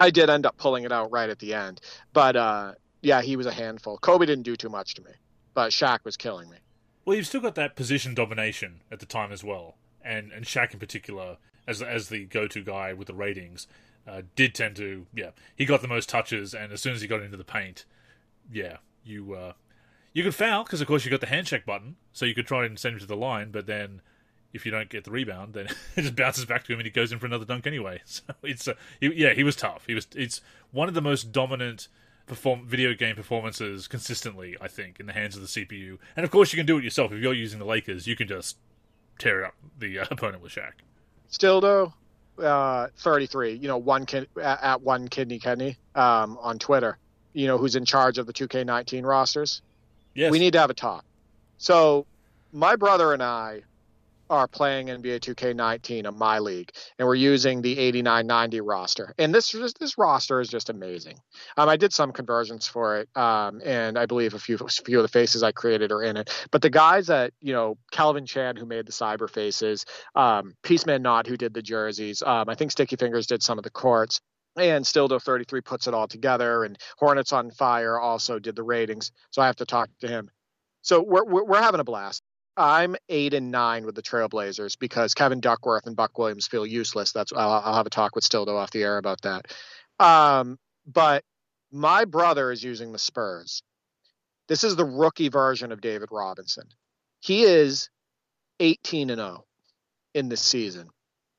I 0.00 0.10
did 0.10 0.28
end 0.28 0.46
up 0.46 0.56
pulling 0.56 0.84
it 0.84 0.92
out 0.92 1.10
right 1.10 1.30
at 1.30 1.38
the 1.38 1.54
end. 1.54 1.80
But 2.12 2.36
uh, 2.36 2.72
yeah, 3.02 3.22
he 3.22 3.36
was 3.36 3.46
a 3.46 3.52
handful. 3.52 3.96
Kobe 3.98 4.26
didn't 4.26 4.44
do 4.44 4.56
too 4.56 4.68
much 4.68 4.94
to 4.94 5.02
me, 5.02 5.12
but 5.54 5.70
Shaq 5.70 6.00
was 6.04 6.16
killing 6.16 6.50
me. 6.50 6.58
Well, 7.04 7.16
you've 7.16 7.26
still 7.26 7.40
got 7.40 7.54
that 7.54 7.76
position 7.76 8.14
domination 8.14 8.80
at 8.90 9.00
the 9.00 9.06
time 9.06 9.32
as 9.32 9.42
well, 9.42 9.76
and 10.04 10.30
and 10.32 10.44
Shaq 10.44 10.74
in 10.74 10.80
particular, 10.80 11.38
as 11.66 11.80
as 11.80 12.08
the 12.08 12.24
go-to 12.24 12.62
guy 12.62 12.92
with 12.92 13.06
the 13.06 13.14
ratings, 13.14 13.66
uh, 14.06 14.22
did 14.34 14.54
tend 14.54 14.76
to 14.76 15.06
yeah 15.14 15.30
he 15.56 15.64
got 15.64 15.82
the 15.82 15.88
most 15.88 16.08
touches, 16.08 16.52
and 16.52 16.72
as 16.72 16.82
soon 16.82 16.94
as 16.94 17.00
he 17.00 17.06
got 17.06 17.22
into 17.22 17.36
the 17.36 17.44
paint, 17.44 17.84
yeah 18.52 18.78
you 19.04 19.34
uh, 19.34 19.52
you 20.12 20.22
could 20.22 20.34
foul 20.34 20.64
because 20.64 20.80
of 20.80 20.86
course 20.86 21.04
you 21.04 21.10
got 21.10 21.20
the 21.20 21.26
handshake 21.26 21.66
button, 21.66 21.96
so 22.12 22.24
you 22.24 22.34
could 22.34 22.46
try 22.46 22.64
and 22.64 22.78
send 22.78 22.94
him 22.94 23.00
to 23.00 23.06
the 23.06 23.16
line, 23.16 23.50
but 23.50 23.66
then 23.66 24.00
if 24.52 24.64
you 24.64 24.72
don't 24.72 24.88
get 24.88 25.04
the 25.04 25.10
rebound, 25.10 25.54
then 25.54 25.66
it 25.96 26.02
just 26.02 26.16
bounces 26.16 26.44
back 26.44 26.64
to 26.64 26.72
him 26.72 26.78
and 26.78 26.86
he 26.86 26.90
goes 26.90 27.12
in 27.12 27.18
for 27.18 27.26
another 27.26 27.44
dunk 27.44 27.66
anyway. 27.66 28.00
So 28.06 28.22
it's 28.42 28.66
uh, 28.68 28.74
he, 29.00 29.12
yeah, 29.14 29.34
he 29.34 29.44
was 29.44 29.56
tough. 29.56 29.84
He 29.86 29.94
was 29.94 30.06
it's 30.14 30.40
one 30.72 30.88
of 30.88 30.94
the 30.94 31.02
most 31.02 31.32
dominant 31.32 31.88
perform 32.26 32.66
video 32.66 32.94
game 32.94 33.16
performances 33.16 33.88
consistently, 33.88 34.56
I 34.60 34.68
think, 34.68 35.00
in 35.00 35.06
the 35.06 35.12
hands 35.12 35.34
of 35.34 35.42
the 35.42 35.48
CPU. 35.48 35.98
And 36.16 36.24
of 36.24 36.30
course, 36.30 36.52
you 36.52 36.56
can 36.56 36.66
do 36.66 36.78
it 36.78 36.84
yourself 36.84 37.12
if 37.12 37.20
you're 37.20 37.34
using 37.34 37.58
the 37.58 37.64
Lakers. 37.64 38.06
You 38.06 38.16
can 38.16 38.28
just 38.28 38.56
tear 39.18 39.44
up 39.44 39.54
the 39.78 40.00
uh, 40.00 40.06
opponent 40.10 40.42
with 40.42 40.52
Shaq. 40.52 40.72
Stildo, 41.30 41.92
uh, 42.42 42.88
33. 42.96 43.54
You 43.54 43.68
know, 43.68 43.78
one 43.78 44.06
kid, 44.06 44.28
at, 44.40 44.62
at 44.62 44.82
one 44.82 45.08
kidney 45.08 45.38
kidney 45.38 45.76
um, 45.94 46.38
on 46.40 46.58
Twitter. 46.58 46.98
You 47.32 47.46
know 47.46 47.58
who's 47.58 47.76
in 47.76 47.84
charge 47.84 48.18
of 48.18 48.26
the 48.26 48.32
2K19 48.32 49.04
rosters? 49.04 49.62
Yes. 50.18 50.32
We 50.32 50.40
need 50.40 50.54
to 50.54 50.58
have 50.58 50.68
a 50.68 50.74
talk. 50.74 51.04
So, 51.58 52.04
my 52.52 52.74
brother 52.74 53.12
and 53.12 53.22
I 53.22 53.62
are 54.28 54.48
playing 54.48 54.88
NBA 54.88 55.20
2K19 55.20 56.08
in 56.08 56.18
my 56.18 56.40
league, 56.40 56.72
and 56.98 57.06
we're 57.06 57.14
using 57.14 57.62
the 57.62 57.78
8990 57.78 58.60
roster. 58.62 59.14
And 59.16 59.32
this 59.32 59.54
this 59.78 59.96
roster 59.96 60.40
is 60.40 60.48
just 60.48 60.70
amazing. 60.70 61.20
Um, 61.56 61.68
I 61.68 61.76
did 61.76 61.92
some 61.92 62.10
conversions 62.10 62.66
for 62.66 62.98
it, 62.98 63.08
um, 63.16 63.60
and 63.64 63.96
I 63.96 64.06
believe 64.06 64.34
a 64.34 64.40
few 64.40 64.58
few 64.84 64.98
of 64.98 65.02
the 65.02 65.08
faces 65.08 65.44
I 65.44 65.52
created 65.52 65.92
are 65.92 66.02
in 66.02 66.16
it. 66.16 66.30
But 66.50 66.62
the 66.62 66.70
guys 66.70 67.06
that 67.06 67.32
you 67.40 67.52
know, 67.52 67.78
Calvin 67.92 68.26
Chan 68.26 68.56
who 68.56 68.66
made 68.66 68.86
the 68.86 68.92
cyber 68.92 69.30
faces, 69.30 69.84
um, 70.16 70.56
Peaceman 70.64 71.00
Not 71.00 71.28
who 71.28 71.36
did 71.36 71.54
the 71.54 71.62
jerseys, 71.62 72.24
um, 72.26 72.48
I 72.48 72.56
think 72.56 72.72
Sticky 72.72 72.96
Fingers 72.96 73.28
did 73.28 73.40
some 73.44 73.56
of 73.56 73.62
the 73.62 73.70
courts. 73.70 74.20
And 74.58 74.84
Stildo 74.84 75.22
33 75.22 75.60
puts 75.60 75.86
it 75.86 75.94
all 75.94 76.08
together, 76.08 76.64
and 76.64 76.78
Hornets 76.98 77.32
on 77.32 77.50
Fire 77.50 77.98
also 77.98 78.38
did 78.38 78.56
the 78.56 78.62
ratings. 78.62 79.12
So 79.30 79.40
I 79.40 79.46
have 79.46 79.56
to 79.56 79.66
talk 79.66 79.88
to 80.00 80.08
him. 80.08 80.30
So 80.82 81.02
we're, 81.02 81.24
we're, 81.24 81.62
having 81.62 81.80
a 81.80 81.84
blast. 81.84 82.22
I'm 82.56 82.96
eight 83.08 83.34
and 83.34 83.50
nine 83.50 83.84
with 83.84 83.94
the 83.94 84.02
Trailblazers 84.02 84.78
because 84.78 85.14
Kevin 85.14 85.40
Duckworth 85.40 85.86
and 85.86 85.94
Buck 85.94 86.18
Williams 86.18 86.48
feel 86.48 86.66
useless. 86.66 87.12
That's 87.12 87.32
I'll, 87.32 87.62
I'll 87.64 87.74
have 87.74 87.86
a 87.86 87.90
talk 87.90 88.14
with 88.14 88.24
Stildo 88.24 88.56
off 88.56 88.70
the 88.70 88.82
air 88.82 88.98
about 88.98 89.20
that. 89.22 89.46
Um, 90.00 90.58
but 90.86 91.24
my 91.70 92.04
brother 92.04 92.50
is 92.50 92.62
using 92.62 92.92
the 92.92 92.98
Spurs. 92.98 93.62
This 94.48 94.64
is 94.64 94.76
the 94.76 94.84
rookie 94.84 95.28
version 95.28 95.70
of 95.72 95.80
David 95.80 96.08
Robinson. 96.10 96.64
He 97.20 97.44
is 97.44 97.90
18 98.60 99.10
and 99.10 99.20
0 99.20 99.44
in 100.14 100.28
this 100.28 100.40
season 100.40 100.88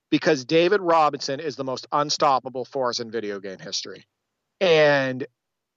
because 0.10 0.45
David 0.45 0.82
Robinson 0.82 1.39
is 1.39 1.55
the 1.55 1.64
most 1.64 1.88
unstoppable 1.91 2.66
force 2.66 2.99
in 2.99 3.12
video 3.12 3.39
game 3.39 3.60
history. 3.60 4.05
And 4.60 5.26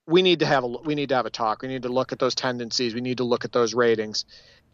we 0.07 0.23
need 0.23 0.41
to 0.41 0.47
have 0.47 0.65
a 0.65 0.67
we 0.67 0.95
need 0.95 1.11
to 1.11 1.15
have 1.15 1.27
a 1.27 1.31
talk. 1.31 1.63
We 1.63 1.69
need 1.69 1.83
to 1.83 1.89
look 1.89 2.13
at 2.13 2.19
those 2.19 2.35
tendencies. 2.35 2.95
We 2.95 3.01
need 3.01 3.19
to 3.19 3.25
look 3.25 3.45
at 3.45 3.53
those 3.53 3.75
ratings 3.75 4.25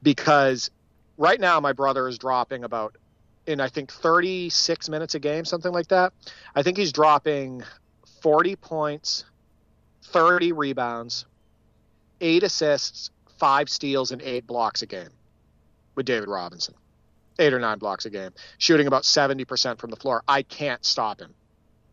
because 0.02 0.70
right 1.16 1.40
now 1.40 1.60
my 1.60 1.72
brother 1.72 2.08
is 2.08 2.18
dropping 2.18 2.64
about 2.64 2.96
in 3.46 3.60
I 3.60 3.68
think 3.68 3.92
36 3.92 4.88
minutes 4.88 5.14
a 5.14 5.18
game, 5.18 5.44
something 5.44 5.72
like 5.72 5.88
that. 5.88 6.12
I 6.54 6.62
think 6.62 6.76
he's 6.76 6.92
dropping 6.92 7.62
40 8.22 8.56
points, 8.56 9.24
30 10.04 10.52
rebounds, 10.52 11.26
eight 12.20 12.42
assists, 12.42 13.10
five 13.38 13.68
steals, 13.68 14.12
and 14.12 14.22
eight 14.22 14.46
blocks 14.46 14.82
a 14.82 14.86
game 14.86 15.10
with 15.94 16.06
David 16.06 16.28
Robinson. 16.28 16.74
Eight 17.38 17.54
or 17.54 17.60
nine 17.60 17.78
blocks 17.78 18.04
a 18.04 18.10
game, 18.10 18.30
shooting 18.58 18.86
about 18.86 19.04
70% 19.04 19.78
from 19.78 19.90
the 19.90 19.96
floor. 19.96 20.22
I 20.26 20.42
can't 20.42 20.84
stop 20.84 21.20
him. 21.20 21.34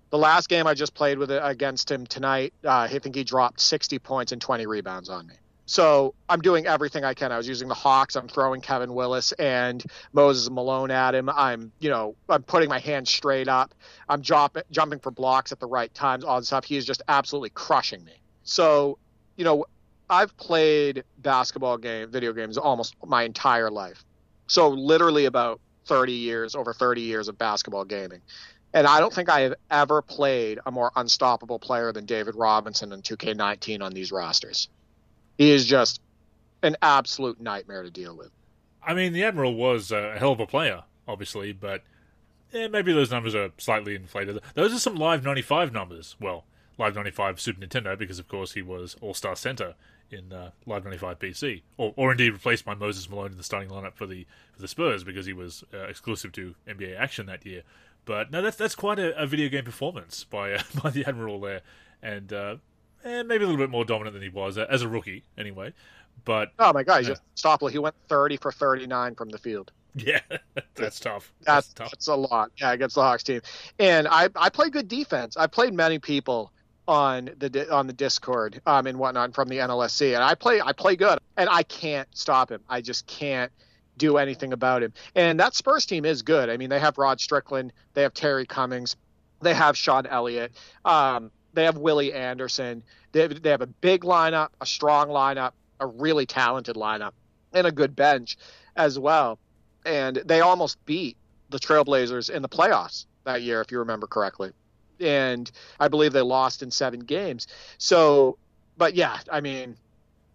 The 0.10 0.18
last 0.18 0.50
game 0.50 0.66
I 0.68 0.74
just 0.74 0.94
played 0.94 1.18
with 1.18 1.30
against 1.32 1.92
him 1.92 2.06
tonight, 2.06 2.54
uh, 2.64 2.72
I 2.72 2.88
think 3.00 3.16
he 3.16 3.24
dropped 3.24 3.60
60 3.60 4.00
points 4.00 4.32
and 4.32 4.42
20 4.42 4.66
rebounds 4.66 5.10
on 5.10 5.28
me. 5.28 5.36
So 5.66 6.14
I'm 6.30 6.42
doing 6.42 6.68
everything 6.68 7.04
I 7.04 7.16
can. 7.16 7.32
I 7.32 7.38
was 7.38 7.48
using 7.48 7.68
the 7.68 7.76
Hawks. 7.76 8.16
I'm 8.16 8.28
throwing 8.28 8.62
Kevin 8.62 8.94
Willis 8.94 9.32
and 9.34 9.84
Moses 10.14 10.50
Malone 10.50 10.92
at 10.92 11.16
him. 11.16 11.28
I'm, 11.30 11.72
you 11.80 11.90
know, 11.90 12.16
I'm 12.30 12.44
putting 12.44 12.70
my 12.70 12.80
hands 12.80 13.10
straight 13.10 13.48
up. 13.48 13.74
I'm 14.08 14.22
jump, 14.22 14.58
jumping 14.70 15.00
for 15.00 15.12
blocks 15.12 15.52
at 15.52 15.60
the 15.60 15.68
right 15.68 15.92
times. 15.94 16.24
All 16.24 16.40
this 16.40 16.48
stuff. 16.48 16.66
He 16.66 16.78
is 16.78 16.86
just 16.86 17.02
absolutely 17.08 17.50
crushing 17.50 18.04
me. 18.04 18.14
So, 18.44 19.00
you 19.38 19.44
know, 19.44 19.66
I've 20.08 20.38
played 20.38 21.04
basketball 21.18 21.78
game, 21.78 22.12
video 22.12 22.32
games 22.32 22.58
almost 22.58 22.96
my 23.04 23.24
entire 23.24 23.72
life. 23.72 24.06
So 24.48 24.70
literally 24.70 25.26
about 25.26 25.60
30 25.86 26.14
years, 26.14 26.56
over 26.56 26.74
30 26.74 27.02
years 27.02 27.28
of 27.28 27.38
basketball 27.38 27.86
gaming. 27.86 28.22
And 28.74 28.86
I 28.86 29.00
don't 29.00 29.14
think 29.14 29.30
I 29.30 29.42
have 29.42 29.54
ever 29.72 30.02
played 30.02 30.60
a 30.66 30.72
more 30.72 30.92
unstoppable 30.96 31.60
player 31.60 31.94
than 31.94 32.06
David 32.06 32.36
Robinson 32.36 32.92
in 32.92 33.02
2K19 33.02 33.82
on 33.82 33.94
these 33.94 34.12
rosters. 34.12 34.68
He 35.38 35.52
is 35.52 35.66
just 35.66 36.02
an 36.62 36.76
absolute 36.82 37.40
nightmare 37.40 37.84
to 37.84 37.92
deal 37.92 38.18
with. 38.18 38.32
I 38.84 38.94
mean, 38.94 39.14
the 39.14 39.24
Admiral 39.24 39.56
was 39.56 39.92
a 39.92 40.18
hell 40.18 40.34
of 40.34 40.40
a 40.40 40.46
player, 40.46 40.84
obviously, 41.08 41.54
but 41.54 41.84
yeah, 42.52 42.68
maybe 42.68 42.94
those 42.94 43.12
numbers 43.12 43.34
are 43.34 43.52
slightly 43.58 43.96
inflated. 43.96 44.40
Those 44.54 44.74
are 44.74 44.80
some 44.80 44.96
Live 44.96 45.24
95 45.24 45.72
numbers. 45.72 46.16
Well, 46.20 46.44
Live 46.78 46.96
95 46.96 47.40
Super 47.40 47.66
Nintendo, 47.66 47.98
because 47.98 48.20
of 48.20 48.28
course 48.28 48.54
he 48.54 48.62
was 48.62 48.96
All 49.02 49.14
Star 49.14 49.36
Center 49.36 49.76
in 50.12 50.32
uh, 50.32 50.52
Live 50.66 50.84
95 50.84 51.20
PC, 51.20 51.62
or, 51.78 51.94
or 51.96 52.12
indeed 52.12 52.32
replaced 52.32 52.66
by 52.66 52.76
Moses 52.76 53.10
Malone 53.10 53.32
in 53.32 53.38
the 53.38 53.44
starting 53.44 53.70
lineup 53.70 53.96
for 53.96 54.06
the 54.06 54.26
for 54.54 54.62
the 54.62 54.68
Spurs 54.68 55.04
because 55.04 55.26
he 55.26 55.34
was 55.34 55.64
uh, 55.74 55.84
exclusive 55.84 56.32
to 56.34 56.56
NBA 56.68 56.98
Action 56.98 57.26
that 57.28 57.46
year. 57.46 57.64
But 58.06 58.32
no, 58.32 58.42
that's 58.42 58.58
that's 58.58 58.76
quite 58.76 59.00
a, 59.00 59.20
a 59.22 59.26
video 59.26 59.50
game 59.50 59.66
performance 59.66 60.24
by 60.24 60.54
uh, 60.54 60.62
by 60.84 60.92
the 60.92 61.06
Admiral 61.06 61.40
there, 61.40 61.62
and 62.02 62.32
uh, 62.32 62.56
eh, 63.04 63.24
maybe 63.24 63.44
a 63.44 63.48
little 63.48 63.62
bit 63.62 63.70
more 63.70 63.86
dominant 63.86 64.14
than 64.14 64.24
he 64.24 64.30
was 64.30 64.58
uh, 64.58 64.68
as 64.70 64.82
a 64.82 64.88
rookie, 64.88 65.24
anyway. 65.38 65.74
But 66.24 66.52
oh 66.60 66.72
my 66.72 66.84
god, 66.84 67.00
he's 67.00 67.10
yeah. 67.10 67.16
just 67.44 67.72
He 67.72 67.80
went 67.80 67.96
thirty 68.08 68.38
for 68.38 68.52
thirty 68.52 68.88
nine 68.88 69.16
from 69.16 69.30
the 69.30 69.38
field. 69.38 69.72
Yeah, 69.98 70.20
that's 70.74 71.00
tough. 71.00 71.32
That's, 71.44 71.68
that's 71.68 71.74
tough. 71.74 71.92
That's 71.92 72.08
a 72.08 72.16
lot. 72.16 72.52
Yeah, 72.58 72.74
against 72.74 72.96
the 72.96 73.02
Hawks 73.02 73.24
team, 73.24 73.40
and 73.80 74.10
I 74.10 74.28
I 74.36 74.50
play 74.50 74.70
good 74.70 74.90
defense. 74.90 75.38
I 75.38 75.48
played 75.48 75.74
many 75.74 76.00
people 76.00 76.52
on 76.88 77.32
the 77.38 77.74
on 77.74 77.88
the 77.88 77.94
Discord 77.94 78.62
um 78.66 78.86
and 78.86 79.00
whatnot 79.00 79.34
from 79.34 79.48
the 79.48 79.58
NLSC, 79.58 80.14
and 80.14 80.24
I 80.24 80.36
play 80.36 80.62
I 80.62 80.74
play 80.74 80.96
good, 80.96 81.20
and 81.38 81.50
I 81.50 81.64
can't 81.64 82.08
stop 82.12 82.52
him. 82.52 82.62
I 82.70 82.82
just 82.82 83.08
can't 83.08 83.52
do 83.98 84.18
anything 84.18 84.54
about 84.54 84.84
him. 84.84 84.94
And 85.16 85.40
that 85.40 85.56
Spurs 85.56 85.86
team 85.86 86.06
is 86.06 86.22
good. 86.22 86.50
I 86.50 86.58
mean, 86.58 86.70
they 86.70 86.80
have 86.80 86.98
Rod 86.98 87.22
Strickland, 87.22 87.72
they 87.94 88.02
have 88.02 88.14
Terry 88.14 88.46
Cummings, 88.46 88.98
they 89.42 89.54
have 89.54 89.78
Sean 89.78 90.06
Elliott, 90.06 90.52
um, 90.84 91.32
they 91.56 91.64
have 91.64 91.78
Willie 91.78 92.14
Anderson. 92.14 92.84
They 93.14 93.22
have, 93.22 93.42
they 93.42 93.50
have 93.50 93.62
a 93.62 93.68
big 93.68 94.04
lineup, 94.04 94.50
a 94.62 94.66
strong 94.66 95.08
lineup, 95.08 95.54
a 95.80 95.88
really 95.88 96.26
talented 96.26 96.76
lineup, 96.76 97.14
and 97.54 97.66
a 97.66 97.72
good 97.72 97.96
bench 97.96 98.38
as 98.76 99.00
well. 99.00 99.40
And 99.86 100.18
they 100.18 100.42
almost 100.42 100.84
beat 100.86 101.18
the 101.50 101.60
Trailblazers 101.60 102.30
in 102.30 102.42
the 102.42 102.50
playoffs 102.50 103.06
that 103.24 103.42
year, 103.42 103.62
if 103.62 103.72
you 103.72 103.80
remember 103.80 104.08
correctly. 104.08 104.52
And 105.00 105.52
I 105.80 105.88
believe 105.88 106.14
they 106.14 106.22
lost 106.22 106.64
in 106.64 106.72
seven 106.72 107.02
games. 107.02 107.48
So, 107.78 108.38
but 108.78 108.96
yeah, 108.96 109.18
I 109.32 109.42
mean, 109.42 109.76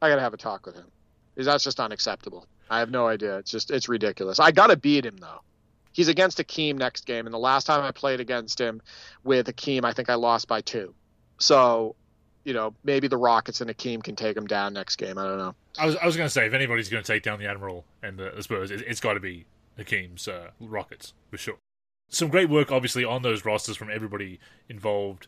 I 0.03 0.09
got 0.09 0.17
to 0.17 0.23
have 0.23 0.35
a 0.35 0.39
talk 0.39 0.67
with 0.67 0.75
him 0.75 0.87
because 1.35 1.47
that's 1.47 1.65
just 1.65 1.81
unacceptable. 1.81 2.47
I 2.71 2.79
have 2.79 2.91
no 2.91 3.09
idea. 3.09 3.39
It's 3.39 3.51
just 3.51 3.71
it's 3.71 3.89
ridiculous. 3.89 4.39
I 4.39 4.53
gotta 4.53 4.77
beat 4.77 5.05
him 5.05 5.17
though. 5.17 5.41
He's 5.93 6.07
against 6.07 6.39
Akeem 6.39 6.77
next 6.77 7.05
game, 7.05 7.27
and 7.27 7.35
the 7.35 7.39
last 7.39 7.67
time 7.67 7.83
I 7.83 7.91
played 7.91 8.21
against 8.21 8.61
him 8.61 8.81
with 9.25 9.49
Akeem, 9.49 9.85
I 9.85 9.93
think 9.93 10.09
I 10.09 10.15
lost 10.15 10.47
by 10.47 10.61
two. 10.61 10.95
So, 11.39 11.97
you 12.45 12.55
know, 12.55 12.75
maybe 12.85 13.09
the 13.09 13.17
Rockets 13.17 13.61
and 13.61 13.69
Akeem 13.69 14.05
can 14.05 14.15
take 14.15 14.37
him 14.37 14.47
down 14.47 14.73
next 14.73 14.97
game. 14.97 15.19
I 15.19 15.25
don't 15.25 15.39
know. 15.39 15.55
I 15.79 15.87
was 15.87 15.97
I 15.97 16.07
was 16.07 16.17
gonna 16.17 16.31
say 16.31 16.47
if 16.47 16.55
anybody's 16.55 16.89
gonna 16.89 17.03
take 17.03 17.25
down 17.25 17.41
the 17.41 17.47
Admiral 17.47 17.85
and 18.03 18.17
the, 18.17 18.33
the 18.37 18.43
Spurs, 18.43 18.71
it, 18.71 18.87
has 18.87 19.01
got 19.01 19.15
to 19.15 19.21
be 19.21 19.47
Akeem's 19.79 20.29
uh, 20.29 20.51
Rockets 20.61 21.13
for 21.31 21.39
sure. 21.39 21.59
Some 22.11 22.29
great 22.29 22.51
work, 22.51 22.71
obviously, 22.71 23.05
on 23.05 23.23
those 23.23 23.45
rosters 23.45 23.77
from 23.77 23.91
everybody 23.91 24.39
involved 24.69 25.27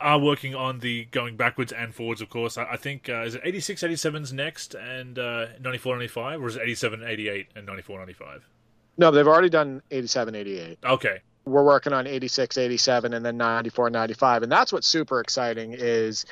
are 0.00 0.18
working 0.18 0.54
on 0.54 0.80
the 0.80 1.04
going 1.06 1.36
backwards 1.36 1.72
and 1.72 1.94
forwards, 1.94 2.20
of 2.20 2.30
course. 2.30 2.56
I, 2.56 2.64
I 2.72 2.76
think, 2.76 3.08
uh, 3.08 3.22
is 3.22 3.34
it 3.34 3.42
86, 3.44 3.82
87's 3.82 4.32
next 4.32 4.74
and 4.74 5.18
uh, 5.18 5.46
94, 5.60 5.96
95? 5.96 6.42
Or 6.42 6.48
is 6.48 6.56
it 6.56 6.62
87, 6.62 7.04
88 7.04 7.48
and 7.54 7.66
94, 7.66 7.98
95? 7.98 8.48
No, 8.96 9.10
they've 9.10 9.26
already 9.26 9.50
done 9.50 9.82
87, 9.90 10.34
88. 10.34 10.78
Okay. 10.84 11.20
We're 11.44 11.64
working 11.64 11.92
on 11.92 12.06
86, 12.06 12.56
87, 12.56 13.12
and 13.12 13.24
then 13.24 13.36
94, 13.36 13.90
95. 13.90 14.44
And 14.44 14.52
that's 14.52 14.72
what's 14.72 14.86
super 14.86 15.20
exciting 15.20 15.74
is 15.76 16.24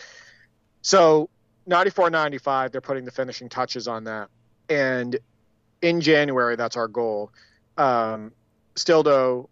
so 0.81 1.29
94, 1.67 2.11
95, 2.11 2.73
they're 2.73 2.81
putting 2.81 3.05
the 3.05 3.11
finishing 3.11 3.49
touches 3.49 3.89
on 3.89 4.05
that. 4.05 4.29
And 4.69 5.19
in 5.83 6.01
January, 6.01 6.57
that's 6.57 6.77
our 6.77 6.89
goal. 6.89 7.31
Um, 7.77 8.33
Stildo 8.77 9.49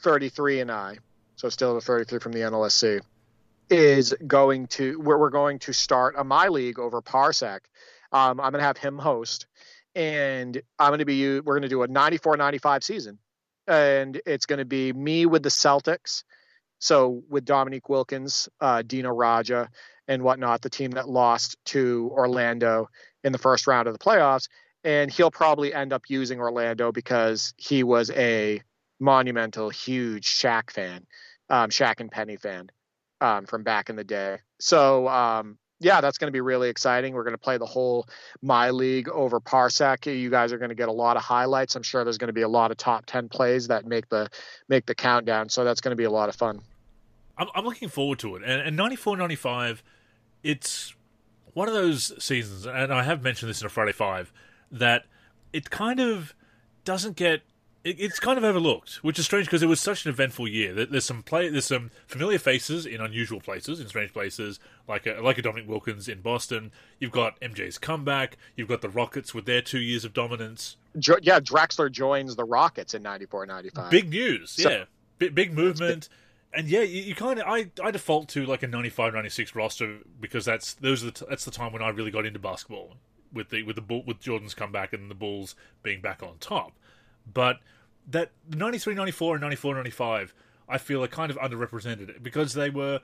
33 0.00 0.60
and 0.60 0.70
I, 0.70 0.98
so 1.36 1.48
Stildo 1.48 1.82
33 1.82 2.18
from 2.18 2.32
the 2.32 2.40
NLSC 2.40 3.00
is 3.70 4.14
going 4.26 4.66
to 4.66 5.00
where 5.00 5.16
we're 5.16 5.30
going 5.30 5.60
to 5.60 5.72
start 5.72 6.16
a 6.18 6.24
my 6.24 6.48
league 6.48 6.78
over 6.78 7.00
Parsec. 7.00 7.60
Um, 8.12 8.40
I'm 8.40 8.50
going 8.50 8.60
to 8.60 8.66
have 8.66 8.76
him 8.76 8.98
host, 8.98 9.46
and 9.94 10.60
I'm 10.78 10.90
going 10.90 10.98
to 10.98 11.04
be 11.04 11.40
we're 11.40 11.54
going 11.54 11.62
to 11.62 11.68
do 11.68 11.84
a 11.84 11.88
94-95 11.88 12.82
season, 12.82 13.18
and 13.66 14.20
it's 14.26 14.46
going 14.46 14.58
to 14.58 14.64
be 14.64 14.92
me 14.92 15.26
with 15.26 15.42
the 15.44 15.48
Celtics, 15.48 16.24
so 16.80 17.22
with 17.28 17.44
Dominique 17.44 17.88
Wilkins, 17.88 18.48
uh, 18.60 18.82
Dino 18.82 19.14
Radja, 19.14 19.68
and 20.08 20.22
whatnot, 20.22 20.62
the 20.62 20.70
team 20.70 20.92
that 20.92 21.08
lost 21.08 21.56
to 21.66 22.10
Orlando 22.12 22.88
in 23.22 23.30
the 23.32 23.38
first 23.38 23.68
round 23.68 23.86
of 23.86 23.94
the 23.94 24.04
playoffs, 24.04 24.48
and 24.82 25.10
he'll 25.10 25.30
probably 25.30 25.72
end 25.72 25.92
up 25.92 26.02
using 26.08 26.40
Orlando 26.40 26.90
because 26.90 27.54
he 27.56 27.84
was 27.84 28.10
a 28.10 28.60
monumental, 29.00 29.70
huge 29.70 30.26
Shaq 30.26 30.70
fan, 30.70 31.06
um, 31.48 31.70
Shaq 31.70 32.00
and 32.00 32.10
Penny 32.10 32.36
fan 32.36 32.70
um, 33.20 33.46
from 33.46 33.62
back 33.62 33.90
in 33.90 33.96
the 33.96 34.04
day. 34.04 34.38
So 34.60 35.08
um, 35.08 35.58
yeah, 35.80 36.02
that's 36.02 36.18
going 36.18 36.28
to 36.28 36.32
be 36.32 36.42
really 36.42 36.68
exciting. 36.68 37.14
We're 37.14 37.24
going 37.24 37.34
to 37.34 37.38
play 37.38 37.56
the 37.56 37.66
whole 37.66 38.06
My 38.42 38.70
League 38.70 39.08
over 39.08 39.40
Parsec. 39.40 40.06
You 40.14 40.30
guys 40.30 40.52
are 40.52 40.58
going 40.58 40.68
to 40.68 40.74
get 40.74 40.90
a 40.90 40.92
lot 40.92 41.16
of 41.16 41.22
highlights. 41.22 41.74
I'm 41.74 41.82
sure 41.82 42.04
there's 42.04 42.18
going 42.18 42.28
to 42.28 42.34
be 42.34 42.42
a 42.42 42.48
lot 42.48 42.70
of 42.70 42.76
top 42.76 43.06
ten 43.06 43.28
plays 43.28 43.68
that 43.68 43.86
make 43.86 44.08
the 44.10 44.28
make 44.68 44.86
the 44.86 44.94
countdown. 44.94 45.48
So 45.48 45.64
that's 45.64 45.80
going 45.80 45.92
to 45.92 45.96
be 45.96 46.04
a 46.04 46.10
lot 46.10 46.28
of 46.28 46.36
fun. 46.36 46.60
I'm, 47.38 47.48
I'm 47.54 47.64
looking 47.64 47.88
forward 47.88 48.18
to 48.18 48.36
it. 48.36 48.42
And, 48.44 48.60
and 48.60 48.76
94, 48.76 49.16
95, 49.16 49.82
it's 50.42 50.94
one 51.54 51.68
of 51.68 51.74
those 51.74 52.12
seasons, 52.22 52.66
and 52.66 52.92
I 52.92 53.02
have 53.02 53.22
mentioned 53.22 53.48
this 53.48 53.62
in 53.62 53.66
a 53.66 53.70
Friday 53.70 53.92
Five, 53.92 54.30
that 54.70 55.06
it 55.52 55.70
kind 55.70 55.98
of 55.98 56.34
doesn't 56.84 57.16
get 57.16 57.40
it's 57.82 58.20
kind 58.20 58.36
of 58.36 58.44
overlooked, 58.44 58.96
which 58.96 59.18
is 59.18 59.24
strange 59.24 59.46
because 59.46 59.62
it 59.62 59.66
was 59.66 59.80
such 59.80 60.04
an 60.04 60.10
eventful 60.10 60.46
year. 60.46 60.74
There's 60.84 61.06
some 61.06 61.22
play, 61.22 61.48
there's 61.48 61.66
some 61.66 61.90
familiar 62.06 62.38
faces 62.38 62.84
in 62.84 63.00
unusual 63.00 63.40
places, 63.40 63.80
in 63.80 63.88
strange 63.88 64.12
places, 64.12 64.60
like 64.86 65.06
a, 65.06 65.20
like 65.22 65.38
a 65.38 65.42
Dominique 65.42 65.68
Wilkins 65.68 66.08
in 66.08 66.20
Boston. 66.20 66.72
You've 66.98 67.10
got 67.10 67.40
MJ's 67.40 67.78
comeback. 67.78 68.36
You've 68.54 68.68
got 68.68 68.82
the 68.82 68.90
Rockets 68.90 69.34
with 69.34 69.46
their 69.46 69.62
two 69.62 69.78
years 69.78 70.04
of 70.04 70.12
dominance. 70.12 70.76
Yeah, 70.94 71.40
Drexler 71.40 71.90
joins 71.90 72.36
the 72.36 72.44
Rockets 72.44 72.92
in 72.92 73.02
94, 73.02 73.46
95. 73.46 73.90
Big 73.90 74.10
news, 74.10 74.50
so, 74.50 74.68
yeah, 74.68 74.84
big, 75.18 75.34
big 75.34 75.54
movement. 75.54 76.08
And 76.52 76.68
yeah, 76.68 76.82
you, 76.82 77.02
you 77.02 77.14
kind 77.14 77.40
of 77.40 77.46
I, 77.46 77.70
I 77.82 77.92
default 77.92 78.28
to 78.30 78.44
like 78.44 78.62
a 78.62 78.66
95, 78.66 79.14
96 79.14 79.54
roster 79.54 79.98
because 80.20 80.44
that's 80.44 80.74
those 80.74 81.04
are 81.04 81.12
the, 81.12 81.26
that's 81.28 81.44
the 81.44 81.52
time 81.52 81.72
when 81.72 81.80
I 81.80 81.90
really 81.90 82.10
got 82.10 82.26
into 82.26 82.40
basketball 82.40 82.96
with 83.32 83.50
the 83.50 83.62
with 83.62 83.76
the 83.76 84.02
with 84.06 84.20
Jordan's 84.20 84.54
comeback 84.54 84.92
and 84.92 85.10
the 85.10 85.14
Bulls 85.14 85.54
being 85.82 86.00
back 86.00 86.22
on 86.22 86.38
top. 86.40 86.72
But 87.32 87.60
that 88.08 88.30
93, 88.48 88.94
94, 88.94 89.36
and 89.36 89.42
94, 89.42 89.74
95, 89.74 90.34
I 90.68 90.78
feel 90.78 91.02
are 91.02 91.08
kind 91.08 91.30
of 91.30 91.38
underrepresented 91.38 92.22
because 92.22 92.54
they 92.54 92.70
were 92.70 93.00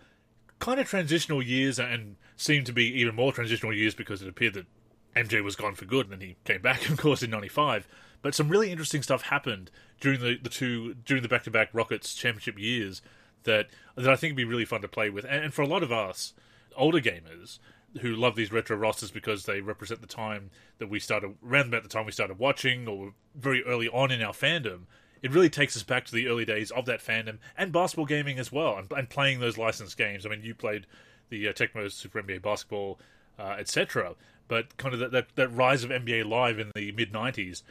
kind 0.59 0.81
of 0.81 0.89
transitional 0.89 1.43
years 1.43 1.79
and 1.79 2.17
seemed 2.37 2.67
to 2.67 2.73
be 2.73 2.85
even 3.01 3.15
more 3.15 3.33
transitional 3.33 3.75
years 3.75 3.95
because 3.95 4.23
it 4.23 4.29
appeared 4.29 4.55
that 4.55 4.67
MJ 5.15 5.43
was 5.43 5.57
gone 5.57 5.75
for 5.75 5.85
good 5.85 6.07
and 6.07 6.13
then 6.13 6.29
he 6.29 6.37
came 6.45 6.63
back, 6.63 6.89
of 6.91 6.99
course, 6.99 7.23
in 7.23 7.31
95. 7.31 7.89
But 8.23 8.35
some 8.35 8.49
really 8.49 8.71
interesting 8.71 9.03
stuff 9.03 9.23
happened 9.23 9.71
during 10.01 10.21
the, 10.21 10.39
the 10.43 10.49
two 10.49 10.95
during 11.05 11.23
the 11.23 11.29
back 11.29 11.45
to 11.45 11.51
back 11.51 11.69
Rockets 11.73 12.15
championship 12.15 12.59
years 12.59 13.03
that 13.45 13.69
that 13.95 14.09
I 14.09 14.17
think 14.17 14.33
would 14.33 14.37
be 14.37 14.45
really 14.45 14.65
fun 14.65 14.83
to 14.83 14.89
play 14.89 15.11
with. 15.11 15.25
And, 15.25 15.45
and 15.45 15.55
for 15.55 15.63
a 15.63 15.67
lot 15.67 15.83
of 15.83 15.93
us 15.93 16.35
older 16.77 17.01
gamers, 17.01 17.59
who 18.01 18.15
love 18.15 18.37
these 18.37 18.53
retro 18.53 18.77
rosters 18.77 19.11
because 19.11 19.45
they 19.45 19.61
represent 19.61 20.01
the 20.01 20.07
time 20.07 20.51
that 20.79 20.89
we 20.89 21.01
started 21.01 21.35
around 21.45 21.69
about 21.69 21.83
the 21.83 21.89
time 21.89 22.07
we 22.07 22.13
started 22.13 22.39
watching 22.39 22.87
or 22.87 23.15
very 23.35 23.65
early 23.65 23.89
on 23.89 24.11
in 24.11 24.23
our 24.23 24.33
fandom. 24.33 24.83
It 25.23 25.33
really 25.33 25.49
takes 25.49 25.77
us 25.77 25.83
back 25.83 26.05
to 26.07 26.13
the 26.13 26.29
early 26.29 26.45
days 26.45 26.71
of 26.71 26.85
that 26.87 27.01
fandom 27.01 27.39
and 27.57 27.73
basketball 27.73 28.05
gaming 28.05 28.39
as 28.39 28.53
well 28.53 28.77
and, 28.77 28.91
and 28.93 29.09
playing 29.09 29.41
those 29.41 29.57
licensed 29.57 29.97
games. 29.97 30.27
I 30.27 30.29
mean 30.29 30.43
you 30.43 30.55
played 30.55 30.87
the 31.29 31.49
uh, 31.49 31.53
tecmo 31.53 31.91
super 31.91 32.23
nba 32.23 32.43
basketball 32.43 32.99
uh, 33.39 33.57
etc 33.59 34.15
but 34.49 34.77
kind 34.77 34.95
of 34.95 35.01
that, 35.01 35.13
that, 35.13 35.27
that 35.35 35.49
rise 35.49 35.85
of 35.85 35.91
nba 35.91 36.25
live 36.25 36.59
in 36.59 36.71
the 36.75 36.93
mid 36.93 37.13
90s 37.13 37.63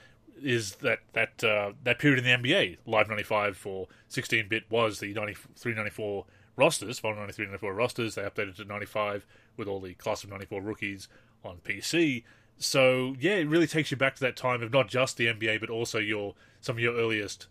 is 0.44 0.76
that 0.76 1.00
that 1.14 1.44
uh, 1.44 1.72
that 1.84 2.00
period 2.00 2.20
in 2.20 2.26
the 2.26 2.50
nba 2.50 2.78
live 2.86 3.08
95 3.08 3.56
for 3.56 3.88
16-bit 4.10 4.64
was 4.70 5.00
the 5.00 5.14
93 5.14 5.74
94 5.74 6.26
rosters, 6.56 7.00
final 7.00 7.20
93 7.20 7.46
94 7.46 7.74
rosters. 7.74 8.16
They 8.16 8.22
updated 8.24 8.56
to 8.58 8.66
95 8.66 9.26
with 9.58 9.68
all 9.68 9.80
the 9.80 9.94
class 9.94 10.24
of 10.24 10.30
94 10.30 10.62
rookies 10.62 11.08
on 11.44 11.58
PC. 11.64 12.24
So, 12.58 13.16
yeah, 13.20 13.34
it 13.34 13.50
really 13.50 13.68
takes 13.68 13.92
you 13.92 13.98
back 13.98 14.16
to 14.16 14.22
that 14.22 14.38
time 14.38 14.64
of 14.64 14.72
not 14.72 14.88
just 14.88 15.18
the 15.18 15.28
NBA, 15.28 15.60
but 15.60 15.70
also 15.70 16.00
your 16.00 16.36
some 16.62 16.78
of 16.78 16.80
your 16.80 16.96
earliest 16.96 17.48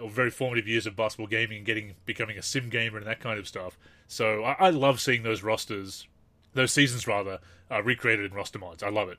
or 0.00 0.10
very 0.10 0.30
formative 0.30 0.68
years 0.68 0.86
of 0.86 0.96
basketball 0.96 1.26
gaming 1.26 1.58
and 1.58 1.66
getting 1.66 1.94
becoming 2.04 2.36
a 2.38 2.42
sim 2.42 2.68
gamer 2.68 2.98
and 2.98 3.06
that 3.06 3.20
kind 3.20 3.38
of 3.38 3.46
stuff. 3.48 3.78
So 4.06 4.44
I, 4.44 4.66
I 4.66 4.70
love 4.70 5.00
seeing 5.00 5.22
those 5.22 5.42
rosters, 5.42 6.06
those 6.54 6.72
seasons 6.72 7.06
rather, 7.06 7.38
uh, 7.70 7.82
recreated 7.82 8.30
in 8.30 8.36
roster 8.36 8.58
mods. 8.58 8.82
I 8.82 8.90
love 8.90 9.08
it. 9.08 9.18